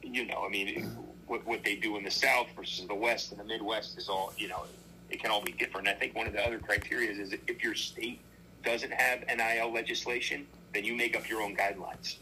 you 0.02 0.26
know, 0.26 0.44
I 0.46 0.50
mean, 0.50 0.96
what, 1.28 1.46
what 1.46 1.64
they 1.64 1.76
do 1.76 1.98
in 1.98 2.04
the 2.04 2.12
South 2.12 2.48
versus 2.56 2.88
the 2.88 2.96
West 2.96 3.32
and 3.32 3.40
the 3.40 3.44
Midwest 3.44 3.98
is 3.98 4.10
all, 4.10 4.34
you 4.38 4.48
know, 4.48 4.64
it 5.10 5.22
can 5.22 5.32
all 5.32 5.42
be 5.42 5.52
different. 5.54 5.88
I 5.88 5.94
think 5.94 6.16
one 6.16 6.28
of 6.28 6.34
the 6.34 6.46
other 6.46 6.60
criteria 6.60 7.12
is 7.12 7.34
if 7.48 7.64
your 7.64 7.76
state 7.76 8.20
doesn't 8.64 8.92
have 8.92 9.24
NIL 9.28 9.74
legislation, 9.74 10.48
then 10.74 10.84
you 10.84 10.96
make 10.96 11.16
up 11.16 11.30
your 11.30 11.42
own 11.42 11.56
guidelines. 11.56 12.18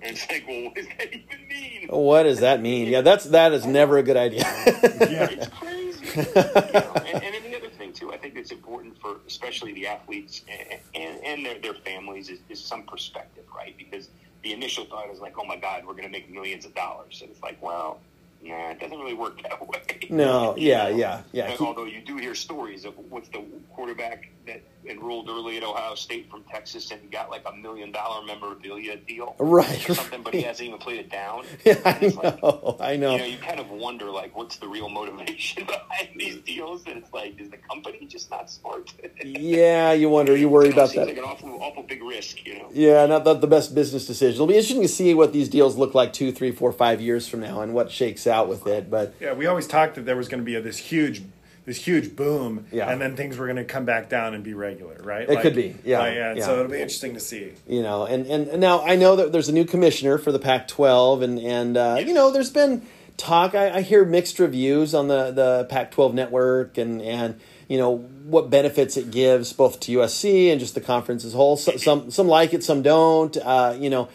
And 0.00 0.16
it's 0.16 0.28
like, 0.28 0.44
well, 0.48 0.64
what 0.64 0.74
does 0.74 0.86
that 0.98 1.08
even 1.08 1.48
mean? 1.48 1.88
What 1.88 2.22
does 2.24 2.40
that 2.40 2.60
mean? 2.60 2.88
Yeah, 2.88 3.02
that's 3.02 3.24
that 3.26 3.52
is 3.52 3.64
never 3.64 3.98
a 3.98 4.02
good 4.02 4.16
idea. 4.16 4.42
It's 4.46 5.48
crazy. 5.48 6.06
you 6.16 6.22
know? 6.34 6.92
and, 6.96 7.22
and 7.22 7.34
then 7.34 7.42
the 7.44 7.56
other 7.56 7.68
thing 7.68 7.92
too, 7.92 8.12
I 8.12 8.16
think 8.16 8.34
it's 8.52 8.60
important 8.60 9.00
for 9.00 9.16
especially 9.26 9.72
the 9.72 9.86
athletes 9.86 10.42
and, 10.48 10.80
and, 10.94 11.24
and 11.24 11.46
their, 11.46 11.58
their 11.58 11.74
families 11.74 12.28
is, 12.28 12.38
is 12.48 12.62
some 12.62 12.82
perspective, 12.84 13.44
right? 13.54 13.76
Because 13.76 14.08
the 14.42 14.52
initial 14.52 14.84
thought 14.84 15.10
is 15.10 15.20
like, 15.20 15.34
oh 15.38 15.44
my 15.44 15.56
God, 15.56 15.84
we're 15.86 15.94
going 15.94 16.04
to 16.04 16.10
make 16.10 16.30
millions 16.30 16.64
of 16.64 16.74
dollars, 16.74 17.20
and 17.22 17.30
it's 17.30 17.42
like, 17.42 17.60
well, 17.62 18.00
nah, 18.42 18.70
it 18.70 18.80
doesn't 18.80 18.98
really 18.98 19.14
work 19.14 19.40
that 19.42 19.66
way. 19.68 19.80
No, 20.10 20.54
yeah, 20.56 20.88
yeah, 20.88 21.22
yeah. 21.32 21.50
And 21.50 21.60
although 21.60 21.84
you 21.84 22.00
do 22.00 22.16
hear 22.16 22.34
stories 22.34 22.84
of 22.84 22.94
what's 23.10 23.28
the 23.28 23.44
quarterback 23.74 24.28
that 24.46 24.62
enrolled 24.88 25.28
early 25.28 25.56
at 25.56 25.62
Ohio 25.62 25.94
State 25.94 26.30
from 26.30 26.42
Texas 26.44 26.90
and 26.90 27.00
he 27.00 27.08
got 27.08 27.30
like 27.30 27.42
a 27.46 27.54
million 27.56 27.92
dollar 27.92 28.24
memorabilia 28.24 28.96
deal, 28.96 29.36
right, 29.38 29.88
or 29.88 29.94
something, 29.94 30.22
but 30.22 30.34
he 30.34 30.42
hasn't 30.42 30.68
even 30.68 30.78
played 30.78 31.00
it 31.00 31.10
down. 31.10 31.44
Yeah, 31.64 31.78
I 31.84 32.00
know, 32.00 32.76
like, 32.78 32.80
I 32.80 32.96
know. 32.96 33.12
You 33.12 33.18
know, 33.18 33.24
you 33.24 33.38
kind 33.38 33.60
of 33.60 33.70
wonder 33.70 34.10
like, 34.10 34.36
what's 34.36 34.56
the 34.56 34.66
real 34.66 34.88
motivation 34.88 35.64
behind 35.66 36.08
these 36.16 36.36
mm. 36.36 36.44
deals? 36.44 36.82
And 36.86 36.96
it's 36.96 37.12
like, 37.12 37.40
is 37.40 37.50
the 37.50 37.56
company 37.56 38.04
just 38.06 38.30
not 38.30 38.50
smart? 38.50 38.92
yeah, 39.24 39.92
you 39.92 40.08
wonder, 40.08 40.36
you 40.36 40.48
worry 40.48 40.68
it 40.68 40.72
about 40.72 40.90
seems 40.90 41.06
that. 41.06 41.14
Like 41.14 41.18
an 41.18 41.24
awful, 41.24 41.62
awful 41.62 41.84
big 41.84 42.02
risk, 42.02 42.44
you 42.44 42.58
know. 42.58 42.68
Yeah, 42.72 43.06
not 43.06 43.24
the, 43.24 43.34
the 43.34 43.46
best 43.46 43.74
business 43.74 44.06
decision. 44.06 44.34
It'll 44.34 44.46
be 44.46 44.54
interesting 44.54 44.82
to 44.82 44.88
see 44.88 45.14
what 45.14 45.32
these 45.32 45.48
deals 45.48 45.76
look 45.76 45.94
like 45.94 46.12
two, 46.12 46.32
three, 46.32 46.50
four, 46.50 46.72
five 46.72 47.00
years 47.00 47.28
from 47.28 47.40
now, 47.40 47.60
and 47.60 47.74
what 47.74 47.90
shakes 47.90 48.26
out 48.26 48.48
with 48.48 48.66
it. 48.66 48.90
But 48.90 49.14
Yeah, 49.20 49.34
we 49.34 49.46
always 49.46 49.66
talked 49.66 49.94
that 49.94 50.04
there 50.04 50.16
was 50.16 50.28
going 50.28 50.40
to 50.40 50.44
be 50.44 50.56
a, 50.56 50.60
this 50.60 50.78
huge, 50.78 51.22
this 51.64 51.76
huge 51.78 52.16
boom, 52.16 52.66
Yeah. 52.72 52.90
and 52.90 53.00
then 53.00 53.14
things 53.14 53.36
were 53.38 53.46
going 53.46 53.56
to 53.56 53.64
come 53.64 53.84
back 53.84 54.08
down 54.08 54.34
and 54.34 54.42
be 54.42 54.52
regular, 54.52 54.96
right? 55.02 55.28
It 55.28 55.40
could 55.40 55.54
be, 55.54 55.76
yeah, 55.84 56.00
like, 56.00 56.14
yeah, 56.14 56.34
yeah. 56.34 56.44
So 56.44 56.54
it'll 56.58 56.70
be 56.70 56.80
interesting 56.80 57.14
to 57.14 57.20
see. 57.20 57.52
you 57.68 57.82
know, 57.82 58.04
and, 58.04 58.26
and, 58.26 58.60
now 58.60 58.82
I 58.82 58.96
know 58.96 59.14
that 59.16 59.32
there's 59.32 59.48
a 59.48 59.52
new 59.52 59.64
commissioner 59.64 60.18
for 60.18 60.32
the 60.32 60.40
Pac-12, 60.40 61.22
and 61.22 61.38
and 61.38 61.76
uh, 61.76 61.96
you 62.00 62.14
know, 62.14 62.32
there's 62.32 62.50
been 62.50 62.82
talk. 63.16 63.54
I, 63.54 63.76
I 63.76 63.80
hear 63.82 64.04
mixed 64.04 64.38
reviews 64.38 64.94
on 64.94 65.08
the 65.08 65.30
the 65.30 65.66
Pac-12 65.70 66.14
network, 66.14 66.78
and 66.78 67.00
and 67.00 67.40
you 67.68 67.78
know 67.78 67.98
what 67.98 68.50
benefits 68.50 68.96
it 68.96 69.10
gives 69.10 69.52
both 69.52 69.78
to 69.80 69.98
USC 69.98 70.50
and 70.50 70.58
just 70.58 70.74
the 70.74 70.80
conference 70.80 71.24
as 71.24 71.34
a 71.34 71.36
whole. 71.36 71.56
So, 71.56 71.76
some 71.76 72.10
some 72.10 72.26
like 72.26 72.54
it, 72.54 72.64
some 72.64 72.82
don't. 72.82 73.36
Uh, 73.36 73.76
you 73.78 73.88
know, 73.88 74.08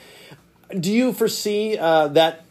do 0.77 0.91
you 0.91 1.13
foresee 1.13 1.77
uh, 1.77 2.09
that 2.09 2.43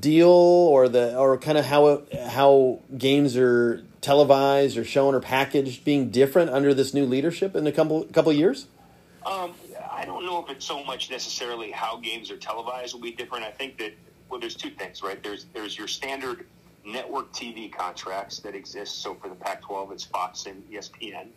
deal 0.00 0.28
or 0.28 0.88
the 0.88 1.16
or 1.16 1.36
kind 1.38 1.58
of 1.58 1.66
how 1.66 2.02
how 2.26 2.80
games 2.96 3.36
are 3.36 3.84
televised 4.00 4.76
or 4.76 4.84
shown 4.84 5.14
or 5.14 5.20
packaged 5.20 5.84
being 5.84 6.10
different 6.10 6.50
under 6.50 6.72
this 6.72 6.94
new 6.94 7.04
leadership 7.04 7.54
in 7.54 7.66
a 7.66 7.72
couple 7.72 8.04
couple 8.04 8.32
years? 8.32 8.66
Um, 9.26 9.54
I 9.90 10.04
don't 10.04 10.24
know 10.24 10.42
if 10.42 10.50
it's 10.50 10.64
so 10.64 10.82
much 10.84 11.10
necessarily 11.10 11.70
how 11.70 11.98
games 11.98 12.30
are 12.30 12.36
televised 12.36 12.94
will 12.94 13.02
be 13.02 13.12
different. 13.12 13.44
I 13.44 13.50
think 13.50 13.78
that 13.78 13.92
well, 14.28 14.40
there's 14.40 14.54
two 14.54 14.70
things, 14.70 15.02
right? 15.02 15.22
There's 15.22 15.46
there's 15.52 15.76
your 15.76 15.88
standard 15.88 16.46
network 16.84 17.32
TV 17.32 17.70
contracts 17.72 18.38
that 18.40 18.54
exist. 18.54 19.02
So 19.02 19.14
for 19.14 19.28
the 19.28 19.34
Pac-12, 19.34 19.92
it's 19.92 20.04
Fox 20.04 20.46
and 20.46 20.62
ESPN, 20.70 21.28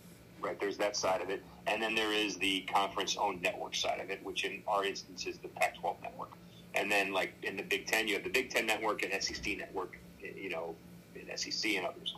right? 0.41 0.57
There's 0.59 0.77
that 0.77 0.95
side 0.95 1.21
of 1.21 1.29
it, 1.29 1.43
and 1.67 1.81
then 1.81 1.95
there 1.95 2.13
is 2.13 2.37
the 2.37 2.61
conference-owned 2.61 3.41
network 3.41 3.75
side 3.75 3.99
of 3.99 4.09
it, 4.09 4.23
which 4.23 4.45
in 4.45 4.61
our 4.67 4.85
instance 4.85 5.25
is 5.25 5.37
the 5.39 5.49
Pac-12 5.49 6.01
network. 6.01 6.31
And 6.75 6.91
then, 6.91 7.11
like 7.11 7.33
in 7.43 7.57
the 7.57 7.63
Big 7.63 7.87
Ten, 7.87 8.07
you 8.07 8.15
have 8.15 8.23
the 8.23 8.29
Big 8.29 8.49
Ten 8.49 8.65
network 8.65 9.03
and 9.03 9.21
SEC 9.21 9.57
network, 9.57 9.97
you 10.21 10.49
know, 10.49 10.75
in 11.15 11.35
SEC 11.37 11.71
and 11.75 11.85
others. 11.85 12.15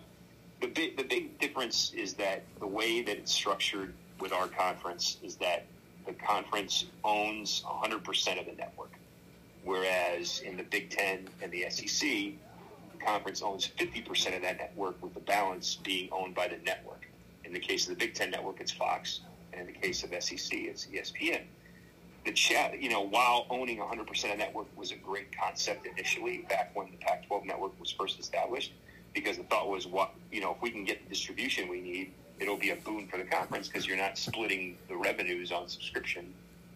The 0.62 0.68
big, 0.68 0.98
the 0.98 1.04
big 1.04 1.38
difference 1.40 1.92
is 1.94 2.14
that 2.16 2.44
the 2.60 2.68
way 2.68 3.02
that 3.02 3.18
it's 3.18 3.32
structured 3.32 3.94
with 4.20 4.32
our 4.32 4.48
conference 4.48 5.18
is 5.22 5.36
that 5.38 5.66
the 6.06 6.14
conference 6.14 6.86
owns 7.04 7.64
100% 7.66 8.40
of 8.40 8.46
the 8.46 8.54
network, 8.54 8.92
whereas 9.64 10.40
in 10.40 10.56
the 10.56 10.64
Big 10.64 10.90
Ten 10.90 11.28
and 11.42 11.52
the 11.52 11.66
SEC, 11.70 12.00
the 12.00 13.06
conference 13.06 13.42
owns 13.42 13.68
50% 13.78 14.36
of 14.36 14.42
that 14.44 14.58
network, 14.58 15.02
with 15.04 15.14
the 15.14 15.20
balance 15.20 15.76
being 15.76 16.10
owned 16.12 16.36
by 16.36 16.48
the 16.48 16.58
network. 16.66 17.08
In 17.44 17.54
the 17.54 17.60
case 17.60 17.88
of 17.88 17.98
the 17.98 18.06
Big 18.06 18.14
Ten 18.14 18.32
network, 18.32 18.60
it's 18.60 18.72
Fox, 18.72 19.22
and 19.52 19.62
in 19.62 19.68
the 19.68 19.80
case 19.80 20.04
of 20.04 20.12
SEC, 20.24 20.58
it's 20.58 20.88
ESPN. 20.88 21.42
The 22.26 22.32
chat, 22.34 22.82
you 22.82 22.90
know, 22.90 23.02
while 23.02 23.46
owning 23.50 23.78
100% 23.78 24.32
of 24.32 24.38
network 24.38 24.68
was 24.76 24.92
a 24.92 24.96
great 24.96 25.36
concept 25.38 25.86
initially, 25.86 26.46
back 26.50 26.72
when 26.76 26.90
the 26.92 26.98
Pac-12 26.98 27.46
network 27.46 27.80
was 27.80 27.92
first 27.92 28.20
established, 28.20 28.74
because 29.16 29.38
the 29.38 29.44
thought 29.44 29.68
was, 29.68 29.88
what 29.88 30.12
you 30.32 30.42
know, 30.42 30.52
if 30.52 30.62
we 30.62 30.70
can 30.70 30.84
get 30.84 31.02
the 31.04 31.10
distribution 31.10 31.68
we 31.68 31.82
need, 31.82 32.12
it'll 32.40 32.58
be 32.58 32.70
a 32.70 32.76
boon 32.76 33.08
for 33.08 33.18
the 33.18 33.24
conference 33.24 33.68
because 33.68 33.88
you're 33.88 33.98
not 33.98 34.18
splitting 34.18 34.78
the 34.88 34.96
revenues 34.96 35.52
on 35.52 35.68
subscription, 35.68 36.32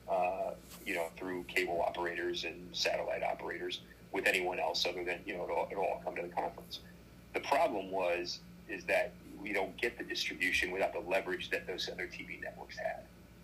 uh, 0.10 0.52
you 0.86 0.96
know, 0.96 1.08
through 1.18 1.44
cable 1.44 1.84
operators 1.86 2.46
and 2.46 2.56
satellite 2.72 3.22
operators 3.22 3.82
with 4.12 4.26
anyone 4.26 4.60
else 4.60 4.88
other 4.88 5.04
than 5.04 5.20
you 5.28 5.38
know 5.38 5.44
it'll, 5.44 5.68
it'll 5.70 5.84
all 5.84 6.02
come 6.04 6.16
to 6.16 6.24
the 6.24 6.30
conference. 6.30 6.80
The 7.36 7.42
problem 7.42 7.92
was 7.92 8.40
is 8.68 8.84
that 8.86 9.12
we 9.40 9.54
don't 9.54 9.76
get 9.78 9.98
the 9.98 10.04
distribution 10.04 10.72
without 10.72 10.94
the 10.94 11.00
leverage 11.00 11.50
that 11.52 11.68
those 11.68 11.90
other 11.92 12.08
TV 12.08 12.42
networks 12.42 12.78
had 12.78 13.04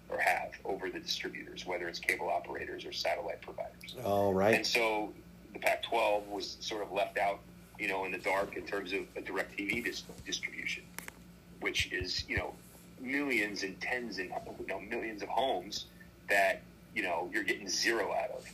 or 0.09 0.19
have 0.19 0.51
over 0.65 0.89
the 0.89 0.99
distributors, 0.99 1.65
whether 1.65 1.87
it's 1.87 1.99
cable 1.99 2.29
operators 2.29 2.85
or 2.85 2.91
satellite 2.91 3.41
providers. 3.41 3.95
All 4.03 4.33
right. 4.33 4.55
And 4.55 4.65
so 4.65 5.13
the 5.53 5.59
Pac-12 5.59 6.27
was 6.27 6.57
sort 6.59 6.83
of 6.83 6.91
left 6.91 7.17
out, 7.17 7.39
you 7.79 7.87
know, 7.87 8.05
in 8.05 8.11
the 8.11 8.17
dark 8.17 8.55
in 8.55 8.63
terms 8.63 8.93
of 8.93 9.01
a 9.15 9.21
DirecTV 9.21 9.83
dis- 9.83 10.03
distribution, 10.25 10.83
which 11.59 11.91
is, 11.91 12.23
you 12.27 12.37
know, 12.37 12.53
millions 12.99 13.63
and 13.63 13.79
tens 13.81 14.19
and 14.19 14.31
you 14.59 14.67
know, 14.67 14.79
millions 14.79 15.21
of 15.21 15.29
homes 15.29 15.85
that, 16.29 16.61
you 16.95 17.03
know, 17.03 17.29
you're 17.33 17.43
getting 17.43 17.67
zero 17.67 18.13
out 18.13 18.31
of 18.31 18.49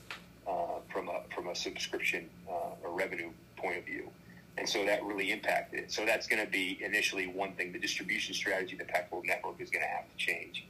uh, 0.48 0.80
from 0.92 1.10
a 1.10 1.22
from 1.34 1.48
a 1.48 1.56
subscription 1.56 2.30
uh, 2.50 2.84
or 2.84 2.92
revenue 2.92 3.30
point 3.58 3.78
of 3.78 3.86
view. 3.86 4.10
And 4.58 4.68
so 4.68 4.86
that 4.86 5.04
really 5.04 5.32
impacted 5.32 5.80
it. 5.80 5.92
So 5.92 6.06
that's 6.06 6.28
going 6.28 6.44
to 6.44 6.52
be 6.52 6.80
initially 6.84 7.28
one 7.28 7.54
thing. 7.54 7.72
The 7.72 7.80
distribution 7.80 8.34
strategy 8.34 8.76
the 8.76 8.84
Pac-12 8.84 9.26
network 9.26 9.62
is 9.62 9.70
going 9.70 9.84
to 9.84 9.88
have 9.88 10.06
to 10.06 10.18
change, 10.18 10.66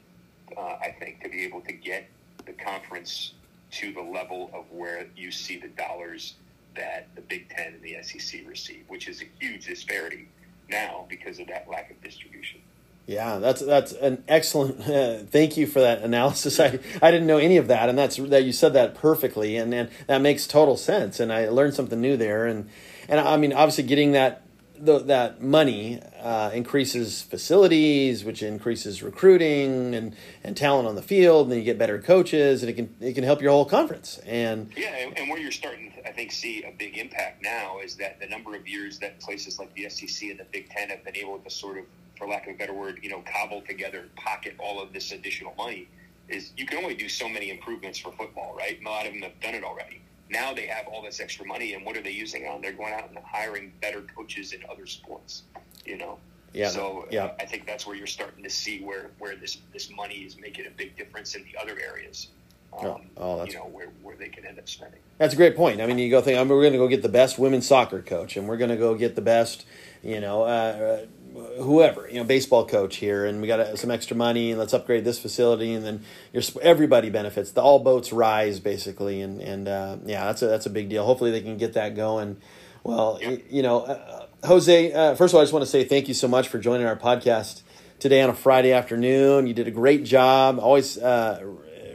uh, 0.56 0.78
I 0.82 0.96
think, 1.00 1.24
to 1.24 1.30
be 1.30 1.44
able 1.44 1.62
to 1.62 1.74
get 1.74 2.08
the 2.46 2.54
conference 2.54 3.34
to 3.72 3.92
the 3.92 4.02
level 4.02 4.52
of 4.54 4.66
where 4.72 5.08
you 5.16 5.32
see 5.32 5.58
the 5.58 5.70
dollars 5.70 6.36
that 6.76 7.08
the 7.16 7.22
Big 7.22 7.50
Ten 7.50 7.74
and 7.74 7.82
the 7.82 7.98
SEC 8.02 8.42
receive, 8.48 8.84
which 8.88 9.08
is 9.08 9.22
a 9.22 9.26
huge 9.40 9.66
disparity 9.66 10.28
now 10.70 11.06
because 11.10 11.40
of 11.40 11.48
that 11.48 11.70
lack 11.70 11.92
of 11.92 12.02
distribution. 12.02 12.62
Yeah, 13.08 13.40
that's 13.40 13.62
that's 13.62 13.92
an 13.94 14.24
excellent. 14.28 14.80
Uh, 14.88 15.18
thank 15.30 15.58
you 15.58 15.68
for 15.68 15.82
that 15.82 16.02
analysis. 16.02 16.60
I, 16.60 16.80
I 17.02 17.12
didn't 17.12 17.28
know 17.28 17.38
any 17.38 17.58
of 17.58 17.68
that, 17.68 17.90
and 17.90 17.98
that's 17.98 18.18
that 18.18 18.44
you 18.44 18.54
said 18.54 18.74
that 18.74 18.96
perfectly, 18.96 19.58
and, 19.58 19.74
and 19.74 19.90
that 20.08 20.22
makes 20.22 20.48
total 20.48 20.78
sense. 20.78 21.20
And 21.20 21.34
I 21.34 21.50
learned 21.50 21.74
something 21.74 22.00
new 22.00 22.16
there. 22.16 22.46
And 22.46 22.70
and 23.10 23.20
I 23.20 23.38
mean, 23.38 23.54
obviously, 23.54 23.84
getting 23.84 24.12
that 24.14 24.44
the, 24.82 25.00
that 25.00 25.42
money 25.42 26.02
uh, 26.22 26.52
increases 26.54 27.22
facilities, 27.22 28.24
which 28.24 28.42
increases 28.44 29.04
recruiting 29.04 29.96
and, 29.96 30.16
and 30.44 30.58
talent 30.58 30.88
on 30.88 30.96
the 30.96 31.02
field. 31.02 31.44
And 31.44 31.52
then 31.52 31.60
you 31.60 31.66
get 31.66 31.78
better 31.78 32.00
coaches, 32.00 32.64
and 32.64 32.70
it 32.70 32.74
can 32.74 32.96
it 33.00 33.14
can 33.14 33.24
help 33.24 33.42
your 33.42 33.52
whole 33.52 33.66
conference. 33.66 34.20
And 34.26 34.72
Yeah, 34.76 34.96
and, 34.96 35.18
and 35.18 35.30
where 35.30 35.40
you're 35.40 35.52
starting 35.52 35.92
I 36.12 36.14
think, 36.14 36.34
see 36.34 36.64
a 36.64 36.72
big 36.78 36.98
impact 36.98 37.42
now 37.42 37.80
is 37.80 37.96
that 37.96 38.20
the 38.20 38.28
number 38.28 38.54
of 38.54 38.68
years 38.68 39.00
that 39.00 39.22
places 39.22 39.60
like 39.60 39.74
the 39.76 39.90
SEC 39.90 40.30
and 40.30 40.38
the 40.38 40.46
Big 40.52 40.70
Ten 40.70 40.90
have 40.90 41.06
been 41.06 41.16
able 41.16 41.40
to 41.40 41.50
sort 41.50 41.78
of, 41.78 41.86
for 42.18 42.28
lack 42.28 42.48
of 42.48 42.56
a 42.56 42.58
better 42.58 42.74
word, 42.74 43.00
you 43.02 43.10
know, 43.10 43.24
cobble 43.26 43.62
together, 43.62 44.10
pocket 44.18 44.56
all 44.60 44.82
of 44.82 44.92
this 44.92 45.14
additional 45.14 45.54
money, 45.58 45.88
is 46.28 46.52
you 46.58 46.66
can 46.66 46.80
only 46.80 46.96
do 46.96 47.08
so 47.08 47.30
many 47.30 47.50
improvements 47.50 47.98
for 47.98 48.12
football, 48.12 48.54
right? 48.58 48.78
A 48.86 48.90
lot 48.90 49.06
of 49.06 49.14
them 49.14 49.22
have 49.22 49.40
done 49.40 49.56
it 49.56 49.64
already. 49.64 50.02
Now 50.32 50.54
they 50.54 50.66
have 50.68 50.88
all 50.88 51.02
this 51.04 51.20
extra 51.20 51.46
money, 51.46 51.74
and 51.74 51.86
what 51.86 51.98
are 51.98 52.02
they 52.02 52.12
using 52.12 52.44
it 52.44 52.48
on? 52.48 52.62
They're 52.62 52.72
going 52.72 52.94
out 52.94 53.10
and 53.10 53.18
hiring 53.20 53.74
better 53.82 54.02
coaches 54.16 54.54
in 54.54 54.62
other 54.72 54.86
sports, 54.86 55.44
you 55.86 55.98
know. 55.98 56.18
Yeah, 56.54 56.70
So 56.70 57.08
yeah. 57.12 57.32
I 57.40 57.46
think 57.46 57.66
that's 57.66 57.86
where 57.86 57.96
you're 57.96 58.08
starting 58.08 58.44
to 58.44 58.50
see 58.50 58.82
where, 58.84 59.12
where 59.20 59.36
this 59.36 59.58
this 59.74 59.90
money 59.92 60.16
is 60.16 60.38
making 60.40 60.66
a 60.68 60.70
big 60.70 60.98
difference 60.98 61.36
in 61.36 61.44
the 61.44 61.58
other 61.62 61.78
areas. 61.80 62.28
Um, 62.78 62.86
Oh, 62.86 63.02
oh, 63.18 63.38
that's- 63.40 63.54
you 63.54 63.60
know 63.60 63.66
where, 63.66 63.88
where 64.02 64.16
they 64.16 64.30
can 64.30 64.46
end 64.46 64.58
up 64.58 64.68
spending. 64.70 65.00
That's 65.18 65.34
a 65.34 65.38
great 65.38 65.56
point. 65.56 65.82
I 65.82 65.86
mean, 65.86 66.00
you 66.00 66.10
go 66.10 66.22
think, 66.22 66.38
I 66.40 66.44
mean, 66.44 66.50
we're 66.50 66.62
going 66.62 66.74
to 66.74 66.80
go 66.80 66.88
get 66.88 67.02
the 67.04 67.10
best 67.10 67.38
women's 67.38 67.68
soccer 67.68 68.02
coach, 68.02 68.38
and 68.38 68.48
we're 68.48 68.58
going 68.58 68.70
to 68.72 68.78
go 68.78 68.96
get 68.96 69.16
the 69.16 69.22
best, 69.22 69.66
you 70.02 70.20
know, 70.20 70.44
uh, 70.44 70.46
uh, 70.46 71.06
whoever, 71.34 72.08
you 72.10 72.16
know, 72.16 72.24
baseball 72.24 72.66
coach 72.66 72.98
here, 72.98 73.26
and 73.26 73.42
we 73.42 73.48
got 73.48 73.78
some 73.78 73.92
extra 73.92 74.16
money, 74.16 74.52
and 74.52 74.60
let's 74.60 74.74
upgrade 74.74 75.04
this 75.04 75.20
facility, 75.20 75.74
and 75.74 75.86
then 75.86 76.04
your 76.34 76.44
everybody 76.62 77.10
benefits. 77.10 77.52
The 77.52 77.62
all 77.62 77.80
boats 77.80 78.12
rise, 78.12 78.60
basically, 78.60 79.22
and 79.22 79.42
and 79.42 79.68
uh, 79.68 79.98
yeah, 80.06 80.26
that's 80.26 80.42
a 80.42 80.48
that's 80.48 80.66
a 80.66 80.70
big 80.70 80.90
deal. 80.90 81.06
Hopefully, 81.06 81.32
they 81.32 81.42
can 81.42 81.58
get 81.58 81.74
that 81.74 81.96
going. 81.96 82.38
Well, 82.84 83.20
you 83.50 83.62
know, 83.62 83.82
uh, 83.82 84.26
Jose. 84.46 84.92
Uh, 84.92 85.16
first 85.16 85.34
of 85.34 85.36
all, 85.36 85.42
I 85.42 85.44
just 85.44 85.54
want 85.54 85.64
to 85.64 85.72
say 85.72 85.84
thank 85.84 86.08
you 86.08 86.14
so 86.14 86.28
much 86.28 86.48
for 86.48 86.60
joining 86.60 86.88
our 86.88 86.98
podcast 86.98 87.62
today 88.00 88.22
on 88.22 88.30
a 88.30 88.34
Friday 88.34 88.74
afternoon. 88.74 89.48
You 89.48 89.54
did 89.54 89.68
a 89.68 89.72
great 89.72 90.04
job. 90.04 90.60
Always 90.60 90.98
uh, 90.98 91.44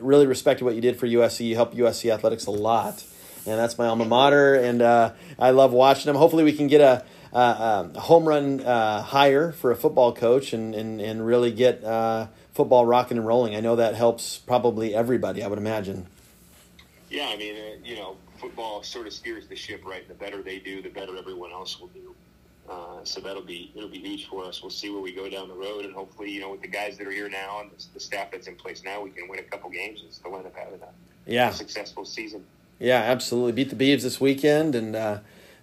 really 0.01 0.27
respected 0.27 0.65
what 0.65 0.75
you 0.75 0.81
did 0.81 0.97
for 0.97 1.07
USC. 1.07 1.47
You 1.47 1.57
helped 1.57 1.77
USC 1.77 2.13
athletics 2.13 2.47
a 2.47 2.53
lot, 2.53 3.05
and 3.47 3.59
that's 3.59 3.77
my 3.77 3.87
alma 3.87 4.05
mater. 4.05 4.55
And 4.55 4.81
uh, 4.81 5.13
I 5.39 5.51
love 5.51 5.73
watching 5.73 6.07
them. 6.07 6.17
Hopefully, 6.17 6.45
we 6.45 6.53
can 6.53 6.69
get 6.69 6.81
a, 6.81 7.05
a, 7.37 7.91
a 7.95 8.01
home 8.01 8.27
run 8.27 8.61
uh, 8.61 9.03
hire 9.03 9.53
for 9.53 9.71
a 9.71 9.77
football 9.77 10.13
coach 10.13 10.53
and 10.53 10.75
and, 10.75 11.01
and 11.01 11.27
really 11.27 11.53
get 11.53 11.85
uh, 11.85 12.29
football 12.53 12.87
rocking 12.87 13.19
and 13.19 13.27
rolling. 13.27 13.55
I 13.55 13.61
know 13.61 13.77
that 13.77 13.95
helps 13.95 14.39
probably 14.39 14.95
everybody. 14.95 15.43
I 15.43 15.47
would 15.49 15.59
imagine. 15.59 16.07
Yeah, 17.11 17.29
I 17.29 17.37
mean, 17.37 17.55
uh, 17.55 17.77
you 17.85 17.97
know, 17.97 18.17
football 18.39 18.83
sort 18.83 19.07
of 19.07 19.13
steers 19.13 19.47
the 19.47 19.57
ship, 19.57 19.83
right? 19.85 20.07
The 20.09 20.15
better 20.15 20.43
they 20.43 20.59
do, 20.59 20.83
the 20.83 20.89
better 20.89 21.17
everyone 21.17 21.53
else 21.53 21.79
will 21.79 21.89
do. 21.89 22.15
Uh, 22.69 23.05
so 23.05 23.21
that'll 23.21 23.43
be 23.43 23.71
it'll 23.77 23.89
be 23.89 23.99
huge 23.99 24.27
for 24.27 24.45
us. 24.45 24.61
We'll 24.61 24.71
see 24.71 24.91
where 24.91 25.01
we 25.01 25.13
go 25.13 25.29
down 25.29 25.49
the 25.49 25.55
road, 25.55 25.85
and 25.85 25.95
hopefully, 25.95 26.31
you 26.31 26.41
know, 26.41 26.51
with 26.51 26.63
the 26.63 26.69
guys 26.69 26.99
that 26.99 27.07
are 27.07 27.13
here 27.13 27.29
now 27.29 27.61
and 27.61 27.71
the, 27.95 28.01
staff 28.01 28.33
that's 28.33 28.49
in 28.49 28.57
place 28.57 28.83
now, 28.85 29.03
we 29.03 29.11
can 29.11 29.29
win 29.29 29.39
a 29.39 29.43
couple 29.45 29.71
games 29.71 30.03
and 30.03 30.13
still 30.13 30.35
end 30.37 30.47
up 30.47 30.57
having 30.57 30.81
a 30.81 30.89
Yeah, 31.27 31.51
successful 31.51 32.05
season. 32.05 32.45
Yeah, 32.81 32.99
absolutely. 32.99 33.53
Beat 33.53 33.71
the 33.71 33.77
Beavs 33.77 34.03
this 34.03 34.21
weekend, 34.21 34.75
and 34.75 34.97
uh, 34.97 35.19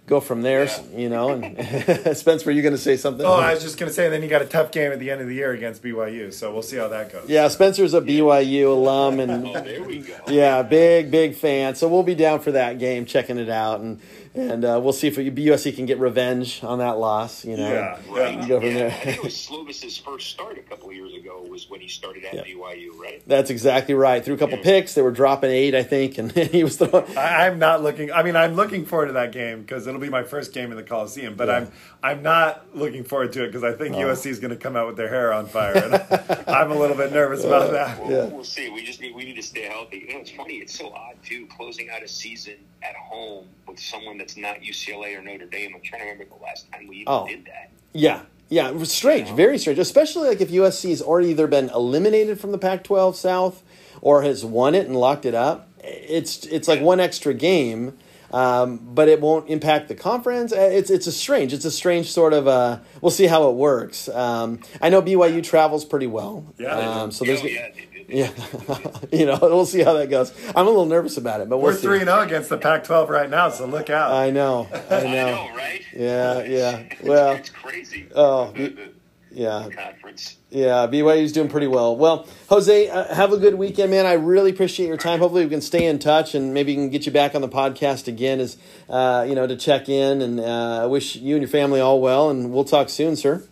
go 0.06 0.20
from 0.20 0.42
there. 0.42 0.64
Yeah. 0.64 0.82
You 0.96 1.08
know, 1.08 1.30
and 1.30 2.16
Spence, 2.16 2.44
were 2.44 2.52
you 2.52 2.62
going 2.62 2.74
to 2.74 2.78
say 2.78 2.96
something? 2.96 3.24
Oh, 3.24 3.32
I 3.34 3.54
was 3.54 3.62
just 3.62 3.78
going 3.78 3.88
to 3.88 3.94
say, 3.94 4.08
then 4.08 4.22
you 4.22 4.28
got 4.28 4.42
a 4.42 4.46
tough 4.46 4.70
game 4.70 4.92
at 4.92 4.98
the 4.98 5.10
end 5.10 5.20
of 5.20 5.28
the 5.28 5.34
year 5.34 5.52
against 5.52 5.82
BYU, 5.82 6.32
so 6.32 6.52
we'll 6.52 6.62
see 6.62 6.76
how 6.76 6.88
that 6.88 7.12
goes. 7.12 7.28
yeah, 7.28 7.48
Spencer's 7.48 7.94
a 7.94 8.00
BYU 8.00 8.66
alum, 8.68 9.20
and 9.20 9.46
Oh, 9.56 9.60
there 9.60 9.82
we 9.82 9.98
go. 10.00 10.16
yeah, 10.28 10.62
big 10.62 11.10
big 11.10 11.34
fan. 11.34 11.74
So 11.74 11.88
we'll 11.88 12.02
be 12.02 12.14
down 12.14 12.40
for 12.40 12.52
that 12.52 12.78
game, 12.78 13.06
checking 13.06 13.38
it 13.38 13.48
out, 13.48 13.80
and 13.80 14.00
and 14.34 14.64
uh, 14.64 14.80
we'll 14.82 14.92
see 14.92 15.06
if 15.08 15.16
USC 15.16 15.74
can 15.76 15.86
get 15.86 15.98
revenge 15.98 16.62
on 16.64 16.78
that 16.78 16.98
loss. 16.98 17.44
You 17.44 17.56
know, 17.56 17.72
Yeah. 17.72 18.00
Right. 18.08 18.40
You 18.42 18.48
go 18.48 18.60
from 18.60 18.68
yeah. 18.70 18.74
there. 18.74 18.88
I 18.88 18.90
think 18.90 19.16
it 19.18 19.22
was 19.24 19.36
Slovis's 19.36 19.96
first 19.96 20.30
start 20.30 20.58
a 20.58 20.62
couple 20.62 20.88
of 20.88 20.94
years 20.96 21.14
ago 21.14 21.44
was 21.48 21.70
when 21.70 21.80
he 21.80 21.88
started 21.88 22.24
at 22.24 22.34
Yeah. 22.34 22.42
BYU, 22.54 22.98
right? 22.98 23.22
That's 23.26 23.50
exactly 23.50 23.94
right. 23.94 24.24
Threw 24.24 24.34
a 24.34 24.38
couple 24.38 24.58
picks. 24.58 24.94
They 24.94 25.02
were 25.02 25.12
dropping 25.12 25.50
eight, 25.50 25.74
I 25.74 25.82
think, 25.84 26.18
and 26.18 26.32
he 26.32 26.64
was 26.64 26.76
throwing. 26.76 27.16
I, 27.16 27.46
I'm 27.46 27.58
not 27.58 27.82
looking. 27.82 28.10
I 28.10 28.22
mean, 28.22 28.34
I'm 28.36 28.54
looking 28.54 28.84
forward 28.86 29.06
to 29.06 29.12
that 29.12 29.30
game 29.32 29.62
because 29.62 29.86
it'll 29.86 30.00
be 30.00 30.08
my 30.10 30.24
first 30.24 30.52
game 30.52 30.70
in 30.70 30.76
the 30.76 30.82
Coliseum. 30.82 31.34
But 31.36 31.48
Yeah. 31.48 31.54
I'm 31.56 31.70
I'm 32.02 32.22
not 32.22 32.74
looking 32.76 33.04
forward 33.04 33.32
to 33.34 33.44
it 33.44 33.46
because 33.46 33.62
I 33.64 33.72
think 33.72 33.94
Oh. 33.94 34.00
USC 34.00 34.26
is 34.26 34.40
going 34.40 34.50
to 34.50 34.56
come 34.56 34.74
out 34.76 34.86
with 34.88 34.96
their 34.96 35.08
hair 35.08 35.32
on 35.32 35.46
fire. 35.46 35.74
And 35.76 35.94
I'm 36.48 36.70
a 36.72 36.78
little 36.78 36.96
bit 36.96 37.12
nervous 37.12 37.44
about 37.44 37.70
that. 37.70 38.00
We'll, 38.02 38.10
Yeah. 38.10 38.24
we'll 38.26 38.44
see. 38.44 38.68
We 38.68 38.84
just 38.84 39.00
need 39.00 39.14
we 39.14 39.24
need 39.24 39.36
to 39.36 39.42
stay 39.42 39.62
healthy. 39.62 40.04
You 40.08 40.14
know, 40.14 40.20
it's 40.20 40.30
funny. 40.32 40.54
It's 40.56 40.76
so 40.76 40.90
odd 40.92 41.14
too, 41.22 41.46
closing 41.46 41.88
out 41.90 42.02
a 42.02 42.08
season 42.08 42.54
at 42.82 42.96
home 42.96 43.46
with 43.66 43.78
someone 43.80 44.18
that's 44.24 44.38
not 44.38 44.62
UCLA 44.62 45.18
or 45.18 45.22
Notre 45.22 45.44
Dame. 45.44 45.72
I'm 45.74 45.82
trying 45.82 46.00
to 46.00 46.06
remember 46.08 46.24
the 46.34 46.42
last 46.42 46.70
time 46.72 46.88
we 46.88 46.96
even 46.96 47.12
Oh. 47.12 47.26
did 47.26 47.44
that. 47.44 47.70
Yeah, 47.92 48.22
yeah, 48.48 48.68
it 48.68 48.76
was 48.76 48.90
strange, 48.90 49.28
very 49.30 49.58
strange. 49.58 49.78
Especially 49.78 50.28
like 50.28 50.40
if 50.40 50.50
USC 50.50 50.88
has 50.90 51.02
already 51.02 51.28
either 51.28 51.46
been 51.46 51.68
eliminated 51.68 52.40
from 52.40 52.50
the 52.52 52.58
Pac-12 52.58 53.14
South 53.16 53.62
or 54.00 54.22
has 54.22 54.42
won 54.44 54.74
it 54.74 54.86
and 54.86 54.96
locked 54.96 55.26
it 55.26 55.34
up. 55.34 55.68
It's 55.82 56.46
it's 56.46 56.66
like 56.66 56.80
one 56.80 56.98
extra 57.00 57.34
game, 57.34 57.98
um, 58.32 58.78
but 58.82 59.08
it 59.10 59.20
won't 59.20 59.50
impact 59.50 59.88
the 59.88 59.94
conference. 59.94 60.50
Uh, 60.52 60.56
It's 60.72 60.88
it's 60.90 61.06
a 61.06 61.12
strange. 61.12 61.52
It's 61.52 61.66
a 61.66 61.70
strange 61.70 62.10
sort 62.10 62.32
of. 62.32 62.48
Uh, 62.48 62.78
we'll 63.02 63.10
see 63.10 63.26
how 63.26 63.50
it 63.50 63.54
works. 63.54 64.08
Um, 64.08 64.60
I 64.80 64.88
know 64.88 65.02
BYU 65.02 65.42
travels 65.42 65.84
pretty 65.84 66.06
well. 66.06 66.46
Yeah. 66.58 66.74
Um, 67.02 67.10
so 67.12 67.26
there's. 67.26 67.42
oh, 67.42 67.46
yeah, 67.46 67.68
they 67.68 67.80
did. 67.82 67.88
They 67.92 67.93
Yeah, 68.08 68.30
you 69.12 69.26
know, 69.26 69.38
we'll 69.40 69.66
see 69.66 69.82
how 69.82 69.94
that 69.94 70.10
goes. 70.10 70.32
I'm 70.48 70.66
a 70.66 70.70
little 70.70 70.86
nervous 70.86 71.16
about 71.16 71.40
it, 71.40 71.48
but 71.48 71.58
we'll 71.58 71.72
We're 71.72 71.76
see. 71.76 71.82
three 71.82 71.98
and 72.00 72.08
zero 72.08 72.20
against 72.20 72.48
the 72.48 72.58
Pac-12 72.58 73.08
right 73.08 73.30
now, 73.30 73.48
so 73.50 73.66
look 73.66 73.90
out. 73.90 74.12
I 74.12 74.30
know, 74.30 74.68
I 74.72 74.76
I 74.96 75.02
know. 75.04 75.10
know, 75.10 75.56
right? 75.56 75.82
Yeah, 75.94 76.42
yeah. 76.44 76.82
Well, 77.02 77.32
it's 77.32 77.50
crazy. 77.50 78.08
oh, 78.14 78.52
the, 78.52 78.68
the, 78.68 78.88
Yeah, 79.32 79.66
the 79.68 79.74
conference. 79.74 80.36
Yeah, 80.50 80.86
BYU's 80.86 81.32
doing 81.32 81.48
pretty 81.48 81.66
well. 81.66 81.96
Well, 81.96 82.28
Jose, 82.48 82.88
uh, 82.88 83.12
have 83.12 83.32
a 83.32 83.36
good 83.38 83.54
weekend, 83.56 83.90
man. 83.90 84.06
I 84.06 84.12
really 84.12 84.50
appreciate 84.52 84.86
your 84.86 84.96
time. 84.96 85.18
Hopefully, 85.18 85.42
we 85.44 85.50
can 85.50 85.60
stay 85.60 85.86
in 85.86 85.98
touch 85.98 86.36
and 86.36 86.54
maybe 86.54 86.72
we 86.72 86.76
can 86.76 86.90
get 86.90 87.06
you 87.06 87.12
back 87.12 87.34
on 87.34 87.40
the 87.40 87.48
podcast 87.48 88.06
again, 88.06 88.38
as 88.38 88.56
uh, 88.88 89.26
you 89.28 89.34
know, 89.34 89.48
to 89.48 89.56
check 89.56 89.88
in. 89.88 90.22
And 90.22 90.38
uh, 90.38 90.82
I 90.84 90.86
wish 90.86 91.16
you 91.16 91.34
and 91.34 91.42
your 91.42 91.48
family 91.50 91.80
all 91.80 92.00
well. 92.00 92.30
And 92.30 92.52
we'll 92.52 92.64
talk 92.64 92.88
soon, 92.88 93.16
sir. 93.16 93.42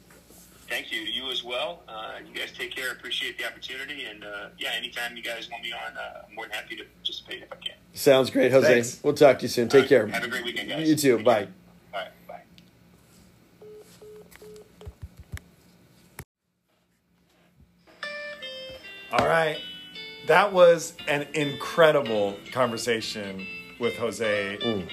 Thank 0.68 0.92
you 0.92 1.04
to 1.04 1.10
you 1.12 1.28
as 1.32 1.42
well. 1.42 1.81
You 2.32 2.40
guys 2.40 2.52
take 2.52 2.74
care. 2.74 2.92
Appreciate 2.92 3.36
the 3.38 3.46
opportunity, 3.46 4.04
and 4.04 4.24
uh, 4.24 4.48
yeah, 4.58 4.70
anytime 4.74 5.16
you 5.16 5.22
guys 5.22 5.50
want 5.50 5.62
me 5.62 5.72
on, 5.72 5.96
uh, 5.96 6.22
I'm 6.28 6.34
more 6.34 6.46
than 6.46 6.54
happy 6.54 6.76
to 6.76 6.84
participate 6.84 7.42
if 7.42 7.52
I 7.52 7.56
can. 7.56 7.74
Sounds 7.92 8.30
great, 8.30 8.50
Jose. 8.52 8.66
Thanks. 8.66 9.00
We'll 9.02 9.12
talk 9.12 9.38
to 9.40 9.42
you 9.42 9.48
soon. 9.48 9.64
All 9.64 9.70
Take 9.70 9.80
right. 9.82 9.88
care. 9.88 10.06
Have 10.06 10.24
a 10.24 10.28
great 10.28 10.44
weekend, 10.44 10.70
guys. 10.70 10.88
You 10.88 10.96
too. 10.96 11.16
Take 11.18 11.26
Bye. 11.26 11.44
care. 11.44 11.52
All 11.92 12.00
right. 12.00 12.10
Bye. 19.10 19.18
All 19.18 19.26
right. 19.26 19.58
That 20.26 20.52
was 20.54 20.94
an 21.08 21.26
incredible 21.34 22.36
conversation 22.52 23.46
with 23.78 23.94
Jose. 23.96 24.58
Mm. 24.62 24.88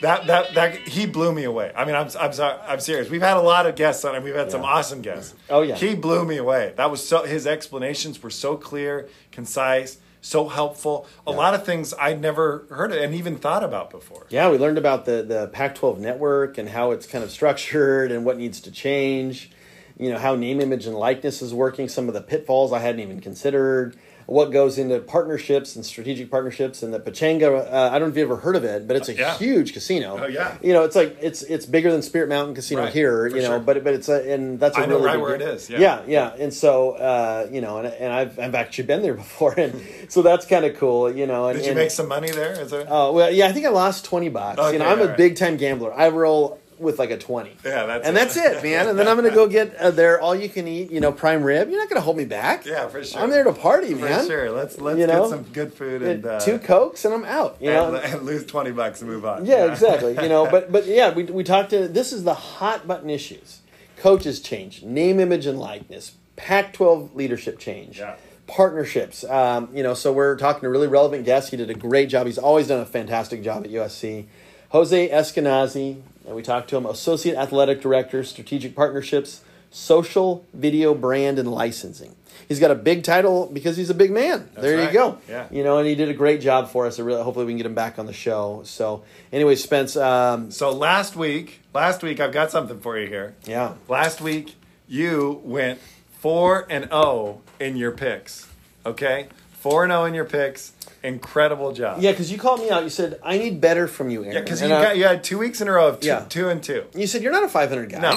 That, 0.00 0.26
that, 0.26 0.54
that, 0.54 0.74
he 0.88 1.06
blew 1.06 1.32
me 1.32 1.44
away. 1.44 1.72
I 1.76 1.84
mean, 1.84 1.94
I'm, 1.94 2.08
I'm, 2.18 2.32
sorry, 2.32 2.58
I'm 2.66 2.80
serious. 2.80 3.10
We've 3.10 3.20
had 3.20 3.36
a 3.36 3.42
lot 3.42 3.66
of 3.66 3.76
guests 3.76 4.04
on 4.04 4.14
and 4.14 4.24
we've 4.24 4.34
had 4.34 4.50
some 4.50 4.64
awesome 4.64 5.02
guests. 5.02 5.34
Oh, 5.48 5.62
yeah. 5.62 5.74
He 5.74 5.94
blew 5.94 6.24
me 6.24 6.38
away. 6.38 6.72
That 6.76 6.90
was 6.90 7.06
so, 7.06 7.24
his 7.24 7.46
explanations 7.46 8.22
were 8.22 8.30
so 8.30 8.56
clear, 8.56 9.08
concise, 9.30 9.98
so 10.20 10.48
helpful. 10.48 11.06
A 11.26 11.32
lot 11.32 11.54
of 11.54 11.64
things 11.64 11.94
I'd 11.94 12.20
never 12.20 12.66
heard 12.70 12.92
of 12.92 12.98
and 12.98 13.14
even 13.14 13.36
thought 13.36 13.64
about 13.64 13.90
before. 13.90 14.26
Yeah, 14.30 14.50
we 14.50 14.58
learned 14.58 14.78
about 14.78 15.04
the 15.06 15.22
the 15.22 15.48
Pac-12 15.48 15.98
network 15.98 16.58
and 16.58 16.68
how 16.68 16.90
it's 16.90 17.06
kind 17.06 17.24
of 17.24 17.30
structured 17.30 18.12
and 18.12 18.24
what 18.24 18.36
needs 18.36 18.60
to 18.62 18.70
change. 18.70 19.50
You 19.98 20.10
know 20.10 20.18
how 20.18 20.34
name, 20.34 20.60
image, 20.60 20.86
and 20.86 20.96
likeness 20.96 21.42
is 21.42 21.52
working. 21.52 21.88
Some 21.88 22.08
of 22.08 22.14
the 22.14 22.22
pitfalls 22.22 22.72
I 22.72 22.78
hadn't 22.78 23.00
even 23.00 23.20
considered. 23.20 23.96
What 24.30 24.52
goes 24.52 24.78
into 24.78 25.00
partnerships 25.00 25.74
and 25.74 25.84
strategic 25.84 26.30
partnerships 26.30 26.84
and 26.84 26.94
the 26.94 27.00
Pechanga. 27.00 27.66
Uh, 27.72 27.90
I 27.92 27.98
don't 27.98 28.08
know 28.08 28.12
if 28.12 28.16
you 28.16 28.22
ever 28.22 28.36
heard 28.36 28.54
of 28.54 28.62
it, 28.62 28.86
but 28.86 28.94
it's 28.96 29.08
a 29.08 29.14
Yeah. 29.14 29.36
huge 29.36 29.72
casino. 29.72 30.20
Oh, 30.22 30.26
yeah. 30.28 30.56
You 30.62 30.72
know, 30.72 30.84
it's 30.84 30.94
like 30.94 31.16
it's 31.20 31.42
it's 31.42 31.66
bigger 31.66 31.90
than 31.90 32.00
Spirit 32.00 32.28
Mountain 32.28 32.54
Casino 32.54 32.82
Right, 32.82 32.92
here. 32.92 33.28
for 33.28 33.34
You 33.36 33.42
know, 33.42 33.48
sure. 33.48 33.58
but 33.58 33.82
but 33.82 33.94
it's 33.94 34.08
a 34.08 34.32
and 34.32 34.60
that's 34.60 34.78
a 34.78 34.82
I 34.82 34.86
know 34.86 35.00
right 35.00 35.20
where 35.20 35.36
deal. 35.36 35.48
it 35.48 35.54
is, 35.54 35.68
yeah. 35.68 35.80
yeah, 35.80 36.02
yeah. 36.06 36.32
And 36.38 36.54
so 36.54 36.92
uh, 36.92 37.48
you 37.50 37.60
know, 37.60 37.78
and, 37.78 37.88
and 37.88 38.12
I've 38.12 38.38
I've 38.38 38.54
actually 38.54 38.84
been 38.84 39.02
there 39.02 39.14
before, 39.24 39.52
and 39.58 39.74
so 40.08 40.22
that's 40.22 40.46
kind 40.46 40.64
of 40.64 40.76
cool. 40.76 41.10
You 41.10 41.26
know, 41.26 41.48
and, 41.48 41.56
Did 41.58 41.64
you 41.66 41.72
and- 41.72 41.80
make 41.80 41.90
some 41.90 42.06
money 42.06 42.30
there? 42.30 42.52
Is 42.60 42.70
there? 42.70 42.86
Oh 42.88 43.10
well, 43.12 43.32
yeah. 43.32 43.48
I 43.48 43.52
think 43.52 43.66
I 43.66 43.70
lost 43.70 44.04
twenty 44.04 44.28
bucks. 44.28 44.60
Okay, 44.60 44.74
you 44.74 44.78
know, 44.78 44.86
I'm 44.86 45.00
a 45.00 45.02
alright. 45.02 45.16
big 45.16 45.34
time 45.34 45.56
gambler. 45.56 45.92
I 45.92 46.08
roll 46.10 46.59
with 46.80 46.98
like 46.98 47.10
a 47.10 47.18
twenty. 47.18 47.52
Yeah, 47.64 47.86
that's 47.86 48.04
it. 48.04 48.08
and 48.08 48.16
it. 48.16 48.20
that's 48.20 48.36
it, 48.36 48.62
man. 48.62 48.88
And 48.88 48.98
then 48.98 49.06
I'm 49.06 49.16
gonna 49.16 49.30
go 49.30 49.46
get 49.46 49.74
uh, 49.76 49.90
their 49.90 50.20
all 50.20 50.34
you 50.34 50.48
can 50.48 50.66
eat, 50.66 50.90
you 50.90 51.00
know, 51.00 51.12
prime 51.12 51.42
rib. 51.42 51.68
You're 51.68 51.78
not 51.78 51.88
gonna 51.88 52.00
hold 52.00 52.16
me 52.16 52.24
back. 52.24 52.64
yeah, 52.66 52.88
for 52.88 53.04
sure. 53.04 53.20
I'm 53.20 53.30
there 53.30 53.44
to 53.44 53.52
party, 53.52 53.94
For 53.94 54.04
man. 54.06 54.26
sure. 54.26 54.50
Let's 54.50 54.80
let's 54.80 54.98
You 54.98 55.06
know? 55.06 55.22
get 55.22 55.30
some 55.30 55.42
good 55.52 55.74
food 55.74 56.02
and, 56.02 56.26
uh, 56.26 56.40
Two 56.40 56.58
cokes 56.58 57.04
and 57.04 57.14
I'm 57.14 57.24
out. 57.24 57.58
You 57.60 57.70
and, 57.70 57.92
know. 57.92 57.98
and 58.02 58.22
lose 58.22 58.44
twenty 58.46 58.72
bucks 58.72 59.00
and 59.02 59.10
move 59.10 59.24
on. 59.24 59.44
Yeah, 59.46 59.70
exactly. 59.70 60.14
You 60.20 60.28
know, 60.28 60.50
but 60.50 60.72
but 60.72 60.86
yeah, 60.86 61.12
we 61.12 61.24
we 61.24 61.44
talked 61.44 61.70
to 61.70 61.86
this 61.86 62.12
is 62.12 62.24
the 62.24 62.34
hot 62.34 62.86
button 62.88 63.10
issues. 63.10 63.60
Coaches 63.98 64.40
change, 64.40 64.82
name, 64.82 65.20
image, 65.20 65.44
and 65.46 65.58
likeness. 65.58 66.12
Pac-12 66.36 67.14
leadership 67.14 67.58
change. 67.58 67.98
Yeah. 67.98 68.14
Partnerships. 68.46 69.24
Um, 69.24 69.68
you 69.74 69.82
know, 69.82 69.94
so 69.94 70.10
we're 70.12 70.36
talking 70.36 70.62
to 70.62 70.70
really 70.70 70.86
relevant 70.88 71.24
guests. 71.24 71.50
He 71.50 71.56
did 71.56 71.68
a 71.70 71.74
great 71.74 72.08
job. 72.08 72.26
He's 72.26 72.38
always 72.38 72.66
done 72.68 72.80
a 72.80 72.86
fantastic 72.86 73.42
job 73.44 73.64
at 73.64 73.70
USC. 73.70 74.26
Jose 74.70 75.08
Eskenazi, 75.10 76.00
and 76.30 76.36
we 76.36 76.42
talked 76.44 76.70
to 76.70 76.76
him, 76.76 76.86
Associate 76.86 77.34
Athletic 77.34 77.80
Director, 77.80 78.22
Strategic 78.22 78.76
Partnerships, 78.76 79.42
Social 79.72 80.46
Video 80.54 80.94
Brand 80.94 81.40
and 81.40 81.50
Licensing. 81.50 82.14
He's 82.46 82.60
got 82.60 82.70
a 82.70 82.76
big 82.76 83.02
title 83.02 83.50
because 83.52 83.76
he's 83.76 83.90
a 83.90 83.94
big 83.94 84.12
man. 84.12 84.48
there 84.54 84.76
you 84.76 84.84
right. 84.84 84.92
go. 84.92 85.18
Yeah. 85.28 85.48
You 85.50 85.64
know, 85.64 85.78
and 85.78 85.88
he 85.88 85.96
did 85.96 86.08
a 86.08 86.14
great 86.14 86.40
job 86.40 86.70
for 86.70 86.86
us. 86.86 87.00
I 87.00 87.02
really, 87.02 87.20
hopefully, 87.20 87.46
we 87.46 87.50
can 87.50 87.56
get 87.56 87.66
him 87.66 87.74
back 87.74 87.98
on 87.98 88.06
the 88.06 88.12
show. 88.12 88.62
So, 88.64 89.02
anyway, 89.32 89.56
Spence. 89.56 89.96
Um, 89.96 90.52
So 90.52 90.70
last 90.70 91.16
week, 91.16 91.62
last 91.74 92.00
week 92.00 92.20
I've 92.20 92.30
got 92.32 92.52
something 92.52 92.78
for 92.78 92.96
you 92.96 93.08
here. 93.08 93.34
yeah, 93.44 93.74
Last 93.88 94.20
week 94.20 94.54
you 94.86 95.40
went 95.42 95.80
four 96.20 96.64
and 96.70 96.84
zero 96.84 97.40
in 97.58 97.76
your 97.76 97.90
picks. 97.90 98.46
Okay, 98.86 99.26
four 99.60 99.84
and 99.84 99.90
zero 99.92 100.04
in 100.04 100.14
your 100.14 100.24
picks. 100.24 100.72
Incredible 101.02 101.72
job. 101.72 102.02
yeah, 102.02 102.10
because 102.10 102.30
you 102.30 102.36
called 102.38 102.60
me 102.60 102.70
out. 102.70 102.82
You 102.82 102.90
said 102.90 103.18
I 103.22 103.38
need 103.38 103.60
better 103.60 103.86
from 103.86 104.10
you, 104.10 104.22
Aaron. 104.22 104.34
Yeah, 104.34 104.40
because 104.42 104.60
you 104.60 104.66
I- 104.66 104.82
got 104.82 104.96
you 104.98 105.04
had 105.04 105.24
two 105.24 105.38
weeks 105.38 105.60
in 105.60 105.68
a 105.68 105.72
row 105.72 105.88
of 105.88 106.00
two, 106.00 106.08
Yeah. 106.08 106.24
two 106.28 106.48
and 106.50 106.62
two. 106.62 106.84
You 106.94 107.06
said 107.06 107.22
you're 107.22 107.32
not 107.32 107.44
a 107.44 107.48
500 107.48 107.88
guy. 107.90 108.00
No. 108.00 108.14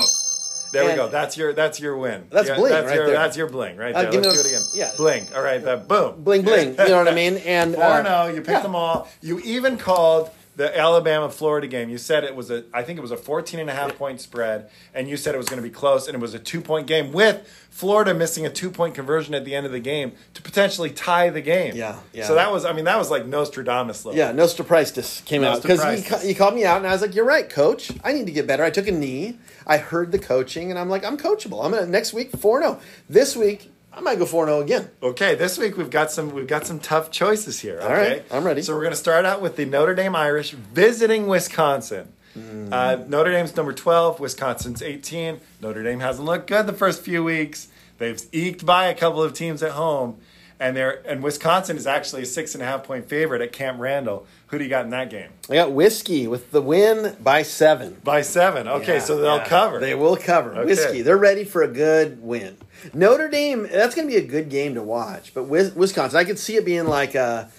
There 0.74 0.90
we 0.90 0.96
go. 0.96 1.08
That's 1.08 1.38
your 1.38 1.54
that's 1.54 1.80
your 1.80 1.96
win. 1.98 2.26
That's 2.32 2.50
bling 2.50 2.72
that's 2.72 2.88
right 2.88 2.96
your, 2.96 3.06
there. 3.06 3.16
That's 3.16 3.38
your 3.38 3.48
bling 3.48 3.78
right 3.78 3.94
Uh, 3.96 4.02
there. 4.02 4.12
Let's 4.12 4.28
a- 4.28 4.34
do 4.34 4.40
it 4.40 4.46
again. 4.48 4.62
yeah. 4.74 4.92
Bling. 4.98 5.28
All 5.36 5.42
right. 5.44 5.64
That 5.64 5.88
boom. 5.88 6.24
Bling 6.24 6.42
bling. 6.42 6.70
You 6.72 6.88
know 6.90 6.98
what 6.98 7.08
I 7.08 7.14
mean? 7.24 7.38
And 7.38 7.76
Four 7.76 7.84
uh, 7.84 7.98
and 8.00 8.08
zero. 8.08 8.26
You 8.28 8.36
picked 8.38 8.50
yeah. 8.50 8.60
them 8.62 8.76
all. 8.76 9.08
You 9.22 9.40
even 9.42 9.78
called 9.78 10.32
the 10.56 10.78
Alabama 10.78 11.30
Florida 11.30 11.68
game. 11.68 11.90
You 11.90 11.98
said 11.98 12.24
it 12.24 12.36
was 12.36 12.52
a. 12.52 12.64
I 12.74 12.84
think 12.84 12.98
it 13.00 13.02
was 13.02 13.12
a 13.12 13.18
14 13.18 13.60
and 13.60 13.70
a 13.70 13.74
half 13.74 13.98
point 13.98 14.22
spread, 14.22 14.70
and 14.94 15.10
you 15.10 15.18
said 15.18 15.34
it 15.34 15.38
was 15.38 15.48
going 15.48 15.62
to 15.62 15.68
be 15.68 15.74
close, 15.74 16.08
and 16.08 16.16
it 16.16 16.22
was 16.22 16.34
a 16.34 16.40
two 16.40 16.62
point 16.62 16.88
game 16.88 17.12
with 17.12 17.48
Florida 17.70 18.14
missing 18.14 18.46
a 18.46 18.50
two 18.50 18.70
point 18.70 18.94
conversion 18.94 19.34
at 19.34 19.46
the 19.46 19.56
end 19.56 19.66
of 19.66 19.72
the 19.72 19.80
game 19.80 20.14
to 20.36 20.42
potentially 20.42 20.92
tie 20.92 21.30
the 21.30 21.42
game. 21.42 21.76
Yeah, 21.76 22.00
yeah. 22.14 22.26
So 22.26 22.36
that 22.36 22.52
was. 22.52 22.66
I 22.66 22.74
mean, 22.74 22.86
that 22.86 22.98
was 22.98 23.10
like 23.10 23.26
Nostradamus 23.26 24.06
level. 24.06 24.18
Yeah, 24.18 24.32
Nostraprice 24.32 25.26
came 25.26 25.44
out 25.44 25.62
because 25.62 25.84
he, 25.84 26.08
ca- 26.08 26.20
he 26.20 26.34
called 26.36 26.54
me 26.54 26.66
out, 26.66 26.78
and 26.78 26.88
I 26.88 26.92
was 26.92 27.02
like, 27.02 27.16
"You're 27.16 27.26
right, 27.26 27.50
coach. 27.50 27.92
I 28.04 28.14
need 28.14 28.28
to 28.28 28.32
get 28.32 28.46
better." 28.46 28.64
I 28.64 28.70
took 28.70 28.88
a 28.88 28.92
knee. 28.92 29.40
I 29.66 29.78
heard 29.78 30.12
the 30.12 30.20
coaching, 30.20 30.70
and 30.70 30.80
I'm 30.80 30.90
like, 30.90 31.04
"I'm 31.04 31.18
coachable. 31.18 31.66
I'm 31.66 31.72
gonna 31.72 31.88
next 31.88 32.14
week 32.14 32.32
four 32.38 32.62
zero. 32.62 32.78
Oh. 32.80 32.84
This 33.10 33.36
week 33.36 33.72
I 33.96 34.02
might 34.02 34.18
go 34.18 34.26
four 34.26 34.46
zero 34.48 34.62
again." 34.62 34.90
Okay, 35.02 35.36
this 35.36 35.58
week 35.58 35.78
we've 35.78 35.90
got 35.90 36.12
some 36.12 36.32
we've 36.34 36.48
got 36.48 36.66
some 36.66 36.80
tough 36.80 37.12
choices 37.12 37.60
here. 37.60 37.78
Okay? 37.78 37.86
All 37.86 37.94
right, 37.94 38.26
I'm 38.32 38.44
ready. 38.44 38.62
So 38.62 38.74
we're 38.74 38.82
going 38.82 38.94
to 38.94 38.98
start 38.98 39.26
out 39.26 39.42
with 39.42 39.56
the 39.56 39.66
Notre 39.66 39.96
Dame 39.96 40.16
Irish 40.16 40.52
visiting 40.52 41.28
Wisconsin. 41.28 42.12
Hmm. 42.34 42.74
Uh, 42.74 42.96
Notre 43.08 43.32
Dame's 43.32 43.56
number 43.56 43.74
twelve, 43.74 44.20
Wisconsin's 44.20 44.82
eighteen. 44.82 45.40
Notre 45.62 45.84
Dame 45.84 46.00
hasn't 46.00 46.26
looked 46.26 46.48
good 46.48 46.66
the 46.66 46.74
first 46.74 47.04
few 47.04 47.24
weeks. 47.24 47.68
They've 48.00 48.20
eked 48.32 48.66
by 48.66 48.86
a 48.88 48.96
couple 48.96 49.22
of 49.22 49.34
teams 49.34 49.62
at 49.62 49.72
home, 49.72 50.18
and 50.64 50.78
they're 50.78 51.02
and 51.06 51.22
Wisconsin 51.22 51.76
is 51.78 51.86
actually 51.86 52.22
a 52.22 52.26
six 52.26 52.54
and 52.56 52.64
a 52.64 52.66
half 52.66 52.84
point 52.86 53.08
favorite 53.10 53.42
at 53.42 53.52
Camp 53.52 53.80
Randall. 53.80 54.26
Who 54.48 54.58
do 54.58 54.64
you 54.64 54.70
got 54.70 54.86
in 54.86 54.92
that 54.92 55.10
game? 55.10 55.30
I 55.50 55.56
got 55.56 55.72
whiskey 55.74 56.26
with 56.28 56.52
the 56.52 56.62
win 56.62 57.18
by 57.22 57.42
seven. 57.44 57.98
By 58.04 58.22
seven. 58.22 58.68
Okay, 58.68 58.94
Yeah, 58.96 59.00
so 59.00 59.18
they'll 59.18 59.38
yeah. 59.38 59.46
cover. 59.48 59.80
They 59.80 59.96
will 59.96 60.16
cover. 60.16 60.52
Okay. 60.56 60.66
Whiskey. 60.66 61.02
They're 61.02 61.18
ready 61.18 61.44
for 61.44 61.64
a 61.64 61.68
good 61.68 62.22
win. 62.22 62.58
Notre 62.94 63.28
Dame. 63.30 63.64
That's 63.72 63.94
going 63.96 64.08
to 64.08 64.12
be 64.14 64.18
a 64.24 64.26
good 64.28 64.50
game 64.50 64.76
to 64.76 64.84
watch. 64.84 65.34
But 65.34 65.46
Wisconsin, 65.46 66.18
I 66.20 66.24
could 66.24 66.38
see 66.40 66.56
it 66.56 66.66
being 66.66 66.86
like 66.86 67.16
a 67.16 67.50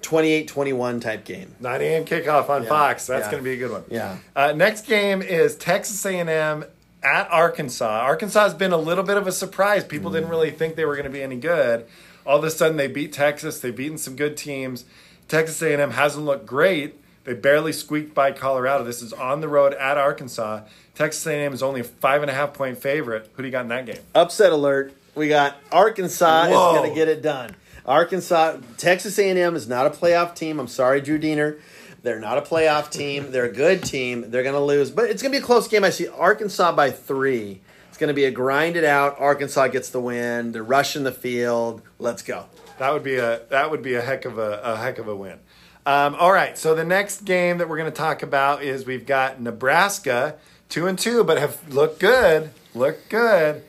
28-21 0.00 1.00
type 1.00 1.24
game. 1.24 1.54
9 1.60 1.80
a.m. 1.80 2.04
kickoff 2.04 2.48
on 2.48 2.62
Yeah. 2.64 2.68
Fox. 2.68 3.06
That's 3.06 3.24
Yeah. 3.26 3.30
going 3.30 3.42
to 3.42 3.44
be 3.44 3.54
a 3.54 3.56
good 3.56 3.70
one. 3.70 3.84
Yeah. 3.88 4.16
Uh, 4.36 4.52
next 4.52 4.86
game 4.86 5.22
is 5.22 5.56
Texas 5.56 6.04
A&M 6.04 6.64
at 7.02 7.28
Arkansas. 7.30 8.00
Arkansas 8.00 8.42
has 8.44 8.54
been 8.54 8.72
a 8.72 8.76
little 8.78 9.04
bit 9.04 9.16
of 9.16 9.26
a 9.26 9.32
surprise. 9.32 9.84
People 9.84 10.10
Mm. 10.10 10.14
didn't 10.14 10.28
really 10.30 10.50
think 10.50 10.76
they 10.76 10.84
were 10.84 10.94
going 10.94 11.06
to 11.06 11.10
be 11.12 11.22
any 11.22 11.36
good. 11.36 11.86
All 12.28 12.36
of 12.36 12.44
a 12.44 12.50
sudden, 12.50 12.76
they 12.76 12.88
beat 12.88 13.14
Texas. 13.14 13.58
They've 13.58 13.74
beaten 13.74 13.96
some 13.96 14.14
good 14.14 14.36
teams. 14.36 14.84
Texas 15.28 15.62
A&M 15.62 15.92
hasn't 15.92 16.26
looked 16.26 16.44
great. 16.44 16.94
They 17.24 17.32
barely 17.32 17.72
squeaked 17.72 18.14
by 18.14 18.32
Colorado. 18.32 18.84
This 18.84 19.00
is 19.00 19.14
on 19.14 19.40
the 19.40 19.48
road 19.48 19.72
at 19.72 19.96
Arkansas. 19.96 20.60
Texas 20.94 21.26
A&M 21.26 21.54
is 21.54 21.62
only 21.62 21.80
a 21.80 21.84
five 21.84 22.20
and 22.20 22.30
a 22.30 22.34
half 22.34 22.52
point 22.52 22.76
favorite. 22.76 23.30
Who 23.32 23.42
do 23.42 23.48
you 23.48 23.52
got 23.52 23.62
in 23.62 23.68
that 23.68 23.86
game? 23.86 24.02
Upset 24.14 24.52
alert. 24.52 24.92
We 25.14 25.28
got 25.28 25.56
Arkansas 25.72 26.44
is 26.44 26.50
Whoa. 26.50 26.74
going 26.74 26.90
to 26.90 26.94
get 26.94 27.08
it 27.08 27.22
done. 27.22 27.56
Arkansas, 27.86 28.58
Texas 28.76 29.18
A&M 29.18 29.56
is 29.56 29.66
not 29.66 29.86
a 29.86 29.90
playoff 29.90 30.34
team. 30.34 30.60
I'm 30.60 30.68
sorry, 30.68 31.00
Drew 31.00 31.16
Diener. 31.16 31.56
They're 32.02 32.20
not 32.20 32.36
a 32.36 32.42
playoff 32.42 32.90
team. 32.90 33.30
They're 33.30 33.46
a 33.46 33.52
good 33.52 33.82
team. 33.82 34.30
They're 34.30 34.42
going 34.42 34.54
to 34.54 34.60
lose, 34.60 34.90
but 34.90 35.08
it's 35.08 35.22
going 35.22 35.32
to 35.32 35.38
be 35.38 35.42
a 35.42 35.46
close 35.46 35.66
game. 35.66 35.82
I 35.82 35.90
see 35.90 36.08
Arkansas 36.08 36.72
by 36.72 36.90
three. 36.90 37.62
It's 37.98 38.00
going 38.00 38.14
to 38.14 38.14
be 38.14 38.26
a 38.26 38.30
grind 38.30 38.76
it 38.76 38.84
out. 38.84 39.18
Arkansas 39.18 39.66
gets 39.66 39.90
the 39.90 39.98
win. 39.98 40.52
They're 40.52 40.62
rushing 40.62 41.02
the 41.02 41.10
field. 41.10 41.82
Let's 41.98 42.22
go. 42.22 42.46
That 42.78 42.92
would 42.92 43.02
be 43.02 43.16
a 43.16 43.40
that 43.48 43.72
would 43.72 43.82
be 43.82 43.96
a 43.96 44.00
heck 44.00 44.24
of 44.24 44.38
a, 44.38 44.60
a 44.62 44.76
heck 44.76 45.00
of 45.00 45.08
a 45.08 45.16
win. 45.16 45.40
Um, 45.84 46.14
all 46.14 46.30
right, 46.30 46.56
so 46.56 46.76
the 46.76 46.84
next 46.84 47.24
game 47.24 47.58
that 47.58 47.68
we're 47.68 47.76
going 47.76 47.90
to 47.90 47.96
talk 47.96 48.22
about 48.22 48.62
is 48.62 48.86
we've 48.86 49.04
got 49.04 49.40
Nebraska 49.40 50.36
two 50.68 50.86
and 50.86 50.96
two, 50.96 51.24
but 51.24 51.38
have 51.38 51.74
looked 51.74 51.98
good, 51.98 52.52
looked 52.72 53.08
good 53.08 53.64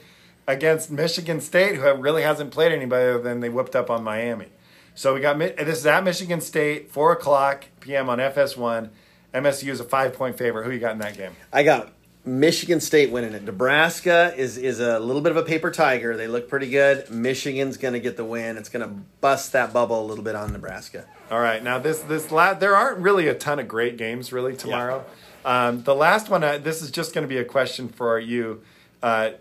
against 0.45 0.91
Michigan 0.91 1.41
State, 1.41 1.77
who 1.77 1.91
really 1.95 2.21
hasn't 2.21 2.51
played 2.51 2.71
anybody 2.71 3.09
other 3.09 3.23
than 3.23 3.39
they 3.39 3.49
whipped 3.49 3.75
up 3.75 3.89
on 3.89 4.03
Miami. 4.03 4.49
So 4.93 5.15
we 5.15 5.21
got 5.21 5.39
this 5.39 5.80
is 5.80 5.88
at 5.88 6.03
Michigan 6.03 6.39
State, 6.39 6.91
four 6.91 7.13
o'clock 7.13 7.65
p.m. 7.80 8.09
on 8.09 8.19
FS1. 8.19 8.89
MSU 9.34 9.69
is 9.69 9.80
a 9.80 9.84
five 9.84 10.13
point 10.13 10.38
favorite. 10.38 10.65
Who 10.65 10.71
you 10.71 10.80
got 10.80 10.91
in 10.91 10.99
that 10.99 11.17
game? 11.17 11.32
I 11.51 11.63
got 11.63 11.91
Michigan 12.26 12.82
State 12.82 13.11
winning 13.11 13.34
it. 13.34 13.43
Nebraska 13.43 14.34
is 14.36 14.57
is 14.57 14.80
a 14.80 14.99
little 14.99 15.22
bit 15.22 15.32
of 15.32 15.38
a 15.38 15.43
paper 15.43 15.72
tiger. 15.72 16.17
They 16.17 16.28
look 16.28 16.49
pretty 16.49 16.70
good. 16.70 17.09
Michigan's 17.09 17.78
going 17.78 17.93
to 17.93 17.99
get 17.99 18.17
the 18.17 18.26
win. 18.26 18.57
It's 18.57 18.70
going 18.70 18.88
to 18.88 18.93
bust 19.22 19.53
that 19.53 19.72
bubble 19.72 20.03
a 20.03 20.05
little 20.05 20.24
bit 20.24 20.36
on 20.36 20.51
Nebraska. 20.51 21.05
All 21.32 21.39
right, 21.39 21.63
now 21.63 21.80
this 21.80 21.99
this 22.01 22.32
la- 22.32 22.53
there 22.53 22.76
aren't 22.76 22.99
really 22.99 23.28
a 23.28 23.34
ton 23.34 23.59
of 23.59 23.67
great 23.67 23.97
games 23.97 24.34
really 24.34 24.55
tomorrow. 24.55 25.05
Um, 25.45 25.84
the 25.84 25.95
last 25.95 26.30
one, 26.30 26.43
uh, 26.43 26.57
this 26.57 26.82
is 26.82 26.91
just 26.91 27.13
going 27.13 27.24
to 27.24 27.30
be 27.30 27.38
a 27.38 27.45
question 27.45 27.88
for 27.88 28.20
you. 28.20 28.61
Uh, 29.01 29.32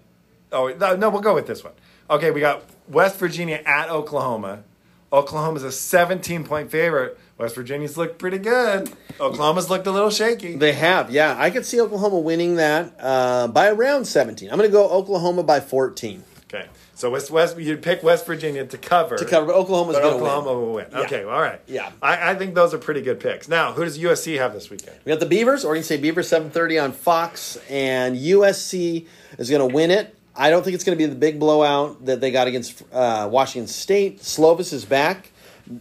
oh 0.53 0.69
no, 0.69 0.95
no, 0.95 1.11
we'll 1.11 1.21
go 1.21 1.35
with 1.35 1.47
this 1.47 1.65
one. 1.65 1.73
Okay, 2.09 2.31
we 2.31 2.41
got 2.41 2.63
West 2.89 3.19
Virginia 3.19 3.61
at 3.67 3.91
Oklahoma. 3.91 4.63
Oklahoma's 5.13 5.65
a 5.65 5.73
17 5.73 6.45
point 6.45 6.71
favorite. 6.71 7.19
West 7.39 7.55
Virginia's 7.55 7.97
looked 7.97 8.19
pretty 8.19 8.39
good. 8.39 8.91
Oklahoma's 9.21 9.71
looked 9.71 9.87
a 9.87 9.93
little 9.93 10.11
shaky. 10.11 10.57
They 10.57 10.73
have, 10.73 11.11
yeah. 11.11 11.37
I 11.39 11.51
could 11.51 11.65
see 11.65 11.81
Oklahoma 11.81 12.19
winning 12.19 12.57
that 12.57 12.95
uh, 12.99 13.49
by 13.49 13.69
around 13.69 14.07
17. 14.07 14.51
I'm 14.51 14.59
going 14.59 14.69
to 14.69 14.73
go 14.73 14.89
Oklahoma 14.91 15.45
by 15.45 15.61
14 15.61 16.25
Okay, 16.53 16.67
so 16.95 17.11
West 17.11 17.31
West 17.31 17.59
you 17.59 17.77
pick 17.77 18.03
West 18.03 18.25
Virginia 18.25 18.65
to 18.65 18.79
cover. 18.79 19.17
to 19.17 19.25
cover, 19.27 19.47
but 19.47 19.55
Oklahoma's 19.55 19.99
going 19.99 20.17
to 20.17 20.17
win. 20.17 20.33
Oklahoma 20.33 20.59
will 20.59 20.73
win. 20.73 20.87
Yeah. 20.91 21.01
Okay, 21.01 21.23
all 21.25 21.41
right. 21.43 21.61
Yeah. 21.67 21.93
I, 22.01 22.31
I 22.31 22.35
think 22.37 22.55
those 22.55 22.73
are 22.73 22.79
pretty 22.79 23.03
good 23.03 23.21
picks. 23.21 23.49
Now, 23.49 23.73
who 23.73 23.85
does 23.85 23.99
USC 23.99 24.39
have 24.39 24.55
this 24.55 24.71
weekend? 24.71 24.97
We 25.05 25.11
got 25.11 25.21
the 25.21 25.27
Beavers, 25.27 25.67
Oregon 25.67 25.85
State 25.85 26.01
Beavers, 26.01 26.31
7:30 26.31 26.83
on 26.83 26.93
Fox, 26.93 27.59
and 27.69 28.17
USC 28.17 29.07
is 29.37 29.51
going 29.51 29.69
to 29.69 29.75
win 29.75 29.91
it. 29.91 30.17
I 30.35 30.49
don't 30.49 30.63
think 30.63 30.75
it's 30.75 30.85
going 30.85 30.97
to 30.97 31.05
be 31.05 31.05
the 31.05 31.19
big 31.19 31.39
blowout 31.39 32.07
that 32.07 32.23
they 32.23 32.31
got 32.31 32.47
against 32.47 32.83
uh, 32.95 33.29
Washington 33.31 33.69
State. 33.69 34.21
Slovis 34.21 34.73
is 34.73 34.87
back. 34.87 35.31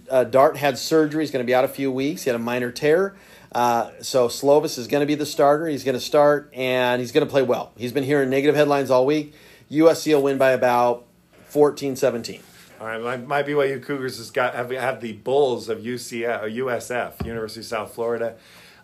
Uh, 0.10 0.24
Dart 0.24 0.58
had 0.58 0.78
surgery. 0.78 1.24
He's 1.24 1.32
going 1.32 1.44
to 1.44 1.48
be 1.48 1.56
out 1.56 1.64
a 1.64 1.70
few 1.70 1.92
weeks. 1.92 2.24
He 2.24 2.30
had 2.30 2.36
a 2.36 2.44
minor 2.44 2.72
tear. 2.72 3.16
Uh, 3.52 3.92
so 4.02 4.28
Slovis 4.28 4.78
is 4.78 4.88
going 4.88 5.02
to 5.02 5.08
be 5.08 5.16
the 5.16 5.26
starter. 5.26 5.68
He's 5.68 5.84
going 5.84 5.96
to 5.96 6.02
start, 6.02 6.50
and 6.54 7.00
he's 7.00 7.12
going 7.12 7.26
to 7.26 7.32
play 7.32 7.44
well. 7.44 7.72
He's 7.78 7.92
been 7.92 8.04
hearing 8.04 8.30
negative 8.30 8.56
headlines 8.56 8.92
all 8.92 9.06
week. 9.06 9.34
USC 9.72 10.14
will 10.14 10.24
win 10.24 10.38
by 10.38 10.52
about 10.52 11.06
14 11.48 11.96
17. 11.96 12.42
All 12.80 12.86
right, 12.86 13.02
my, 13.02 13.18
my 13.18 13.44
BYU 13.44 13.82
Cougars 13.82 14.18
has 14.18 14.30
got 14.30 14.54
have, 14.54 14.70
have 14.70 15.02
the 15.02 15.14
Bulls 15.14 15.68
of 15.68 15.80
UCF, 15.80 16.44
USF, 16.56 17.26
University 17.26 17.62
of 17.62 17.66
South 17.66 17.94
Florida. 17.94 18.36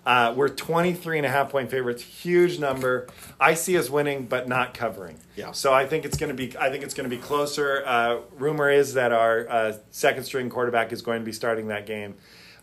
Uh, 0.06 0.34
we're 0.36 0.50
23 0.50 1.18
and 1.20 1.26
a 1.26 1.30
half 1.30 1.50
point 1.50 1.70
favorites, 1.72 2.04
huge 2.04 2.60
number. 2.60 3.08
I 3.40 3.54
see 3.54 3.78
us 3.78 3.90
winning, 3.90 4.26
but 4.26 4.48
not 4.50 4.74
covering. 4.74 5.18
Yeah. 5.36 5.52
So 5.52 5.74
I 5.74 5.86
think 5.86 6.04
it's 6.04 6.18
going 6.18 6.30
to 6.30 6.36
be. 6.36 6.58
I 6.58 6.70
think 6.70 6.84
it's 6.84 6.94
going 6.94 7.10
to 7.10 7.16
be 7.16 7.22
closer. 7.22 7.84
Uh, 7.86 8.18
rumor 8.38 8.70
is 8.70 8.96
that 8.96 9.14
our 9.14 9.48
uh, 9.50 9.74
second 9.92 10.26
string 10.26 10.50
quarterback 10.50 10.92
is 10.92 11.02
going 11.02 11.20
to 11.22 11.26
be 11.26 11.32
starting 11.32 11.68
that 11.68 11.86
game. 11.86 12.16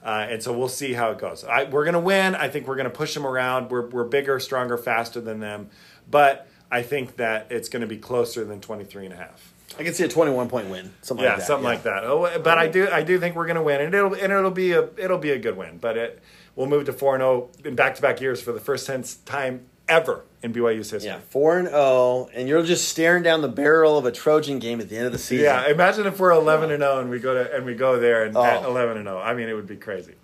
Uh, 0.02 0.26
and 0.30 0.42
so 0.42 0.56
we'll 0.56 0.68
see 0.68 0.92
how 0.94 1.10
it 1.10 1.18
goes. 1.18 1.44
I, 1.44 1.64
we're 1.64 1.84
going 1.84 1.94
to 1.94 2.00
win. 2.00 2.34
I 2.34 2.48
think 2.48 2.66
we're 2.66 2.76
going 2.76 2.84
to 2.84 2.90
push 2.90 3.12
them 3.12 3.26
around. 3.26 3.70
We're, 3.70 3.86
we're 3.88 4.04
bigger, 4.04 4.40
stronger, 4.40 4.78
faster 4.78 5.20
than 5.20 5.40
them. 5.40 5.68
But 6.10 6.48
I 6.70 6.82
think 6.82 7.16
that 7.16 7.48
it's 7.50 7.68
going 7.68 7.82
to 7.82 7.86
be 7.86 7.98
closer 7.98 8.44
than 8.44 8.60
23 8.60 9.04
and 9.06 9.14
a 9.14 9.16
half. 9.18 9.52
I 9.78 9.84
can 9.84 9.92
see 9.92 10.04
a 10.04 10.08
21 10.08 10.48
point 10.48 10.70
win. 10.70 10.90
Something 11.02 11.24
Yeah, 11.24 11.32
like 11.32 11.38
that. 11.40 11.46
something 11.46 11.64
yeah. 11.64 11.70
like 11.70 11.82
that. 11.82 12.04
Oh, 12.04 12.40
but 12.42 12.56
I 12.58 12.68
do, 12.68 12.88
I 12.90 13.02
do 13.02 13.18
think 13.20 13.36
we're 13.36 13.44
going 13.46 13.56
to 13.56 13.62
win, 13.62 13.80
and 13.82 13.94
it'll, 13.94 14.14
and 14.14 14.32
it'll 14.32 14.50
be 14.50 14.72
a, 14.72 14.88
it'll 14.96 15.18
be 15.18 15.30
a 15.32 15.38
good 15.38 15.56
win. 15.56 15.76
But 15.78 15.96
it, 15.98 16.22
we'll 16.56 16.66
move 16.66 16.86
to 16.86 16.92
four 16.92 17.14
and 17.14 17.20
zero 17.22 17.48
in 17.64 17.74
back 17.74 17.94
to 17.96 18.02
back 18.02 18.20
years 18.20 18.40
for 18.42 18.52
the 18.52 18.60
first 18.60 18.88
time 19.26 19.60
ever 19.88 20.24
in 20.42 20.52
BYU's 20.54 20.90
history. 20.90 21.10
Yeah, 21.10 21.18
four 21.30 21.58
and 21.58 21.68
zero, 21.68 22.28
and 22.34 22.48
you're 22.48 22.62
just 22.62 22.88
staring 22.88 23.22
down 23.22 23.40
the 23.42 23.48
barrel 23.48 23.98
of 23.98 24.04
a 24.06 24.12
Trojan 24.12 24.58
game 24.58 24.80
at 24.80 24.88
the 24.88 24.96
end 24.96 25.06
of 25.06 25.12
the 25.12 25.18
season. 25.18 25.44
Yeah, 25.46 25.68
imagine 25.68 26.06
if 26.06 26.18
we're 26.18 26.30
eleven 26.30 26.70
and 26.70 26.80
zero 26.82 27.00
and 27.00 27.10
we 27.10 27.18
go 27.18 27.34
to 27.34 27.54
and 27.54 27.64
we 27.66 27.74
go 27.74 27.98
there 27.98 28.24
and 28.24 28.36
at 28.36 28.64
Oh. 28.64 28.70
eleven 28.70 28.96
and 28.96 29.06
zero. 29.06 29.18
I 29.18 29.34
mean, 29.34 29.48
it 29.48 29.54
would 29.54 29.66
be 29.66 29.76
crazy. 29.76 30.14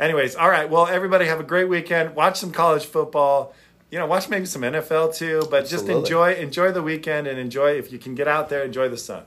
Anyways, 0.00 0.34
all 0.34 0.48
right. 0.50 0.68
Well, 0.68 0.86
everybody 0.88 1.26
have 1.26 1.38
a 1.38 1.44
great 1.44 1.68
weekend. 1.68 2.16
Watch 2.16 2.38
some 2.40 2.50
college 2.50 2.84
football. 2.86 3.54
You 3.90 3.98
know, 3.98 4.06
watch 4.06 4.28
maybe 4.28 4.46
some 4.46 4.62
NFL 4.62 5.14
too. 5.14 5.46
But 5.50 5.66
just 5.66 5.86
enjoy 5.88 6.34
enjoy 6.34 6.72
the 6.72 6.82
weekend 6.82 7.26
and 7.26 7.38
enjoy 7.38 7.72
if 7.78 7.92
you 7.92 7.98
can 7.98 8.14
get 8.14 8.26
out 8.26 8.48
there, 8.48 8.64
enjoy 8.64 8.88
the 8.88 8.96
sun. 8.96 9.24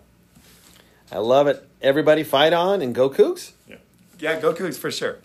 I 1.11 1.19
love 1.19 1.47
it. 1.47 1.65
Everybody 1.81 2.23
fight 2.23 2.51
on 2.51 2.81
and 2.81 2.93
go 2.93 3.09
Cougs. 3.09 3.51
Yeah, 3.69 3.75
yeah, 4.19 4.39
go 4.39 4.53
Cougs 4.53 4.77
for 4.77 4.89
sure. 4.91 5.19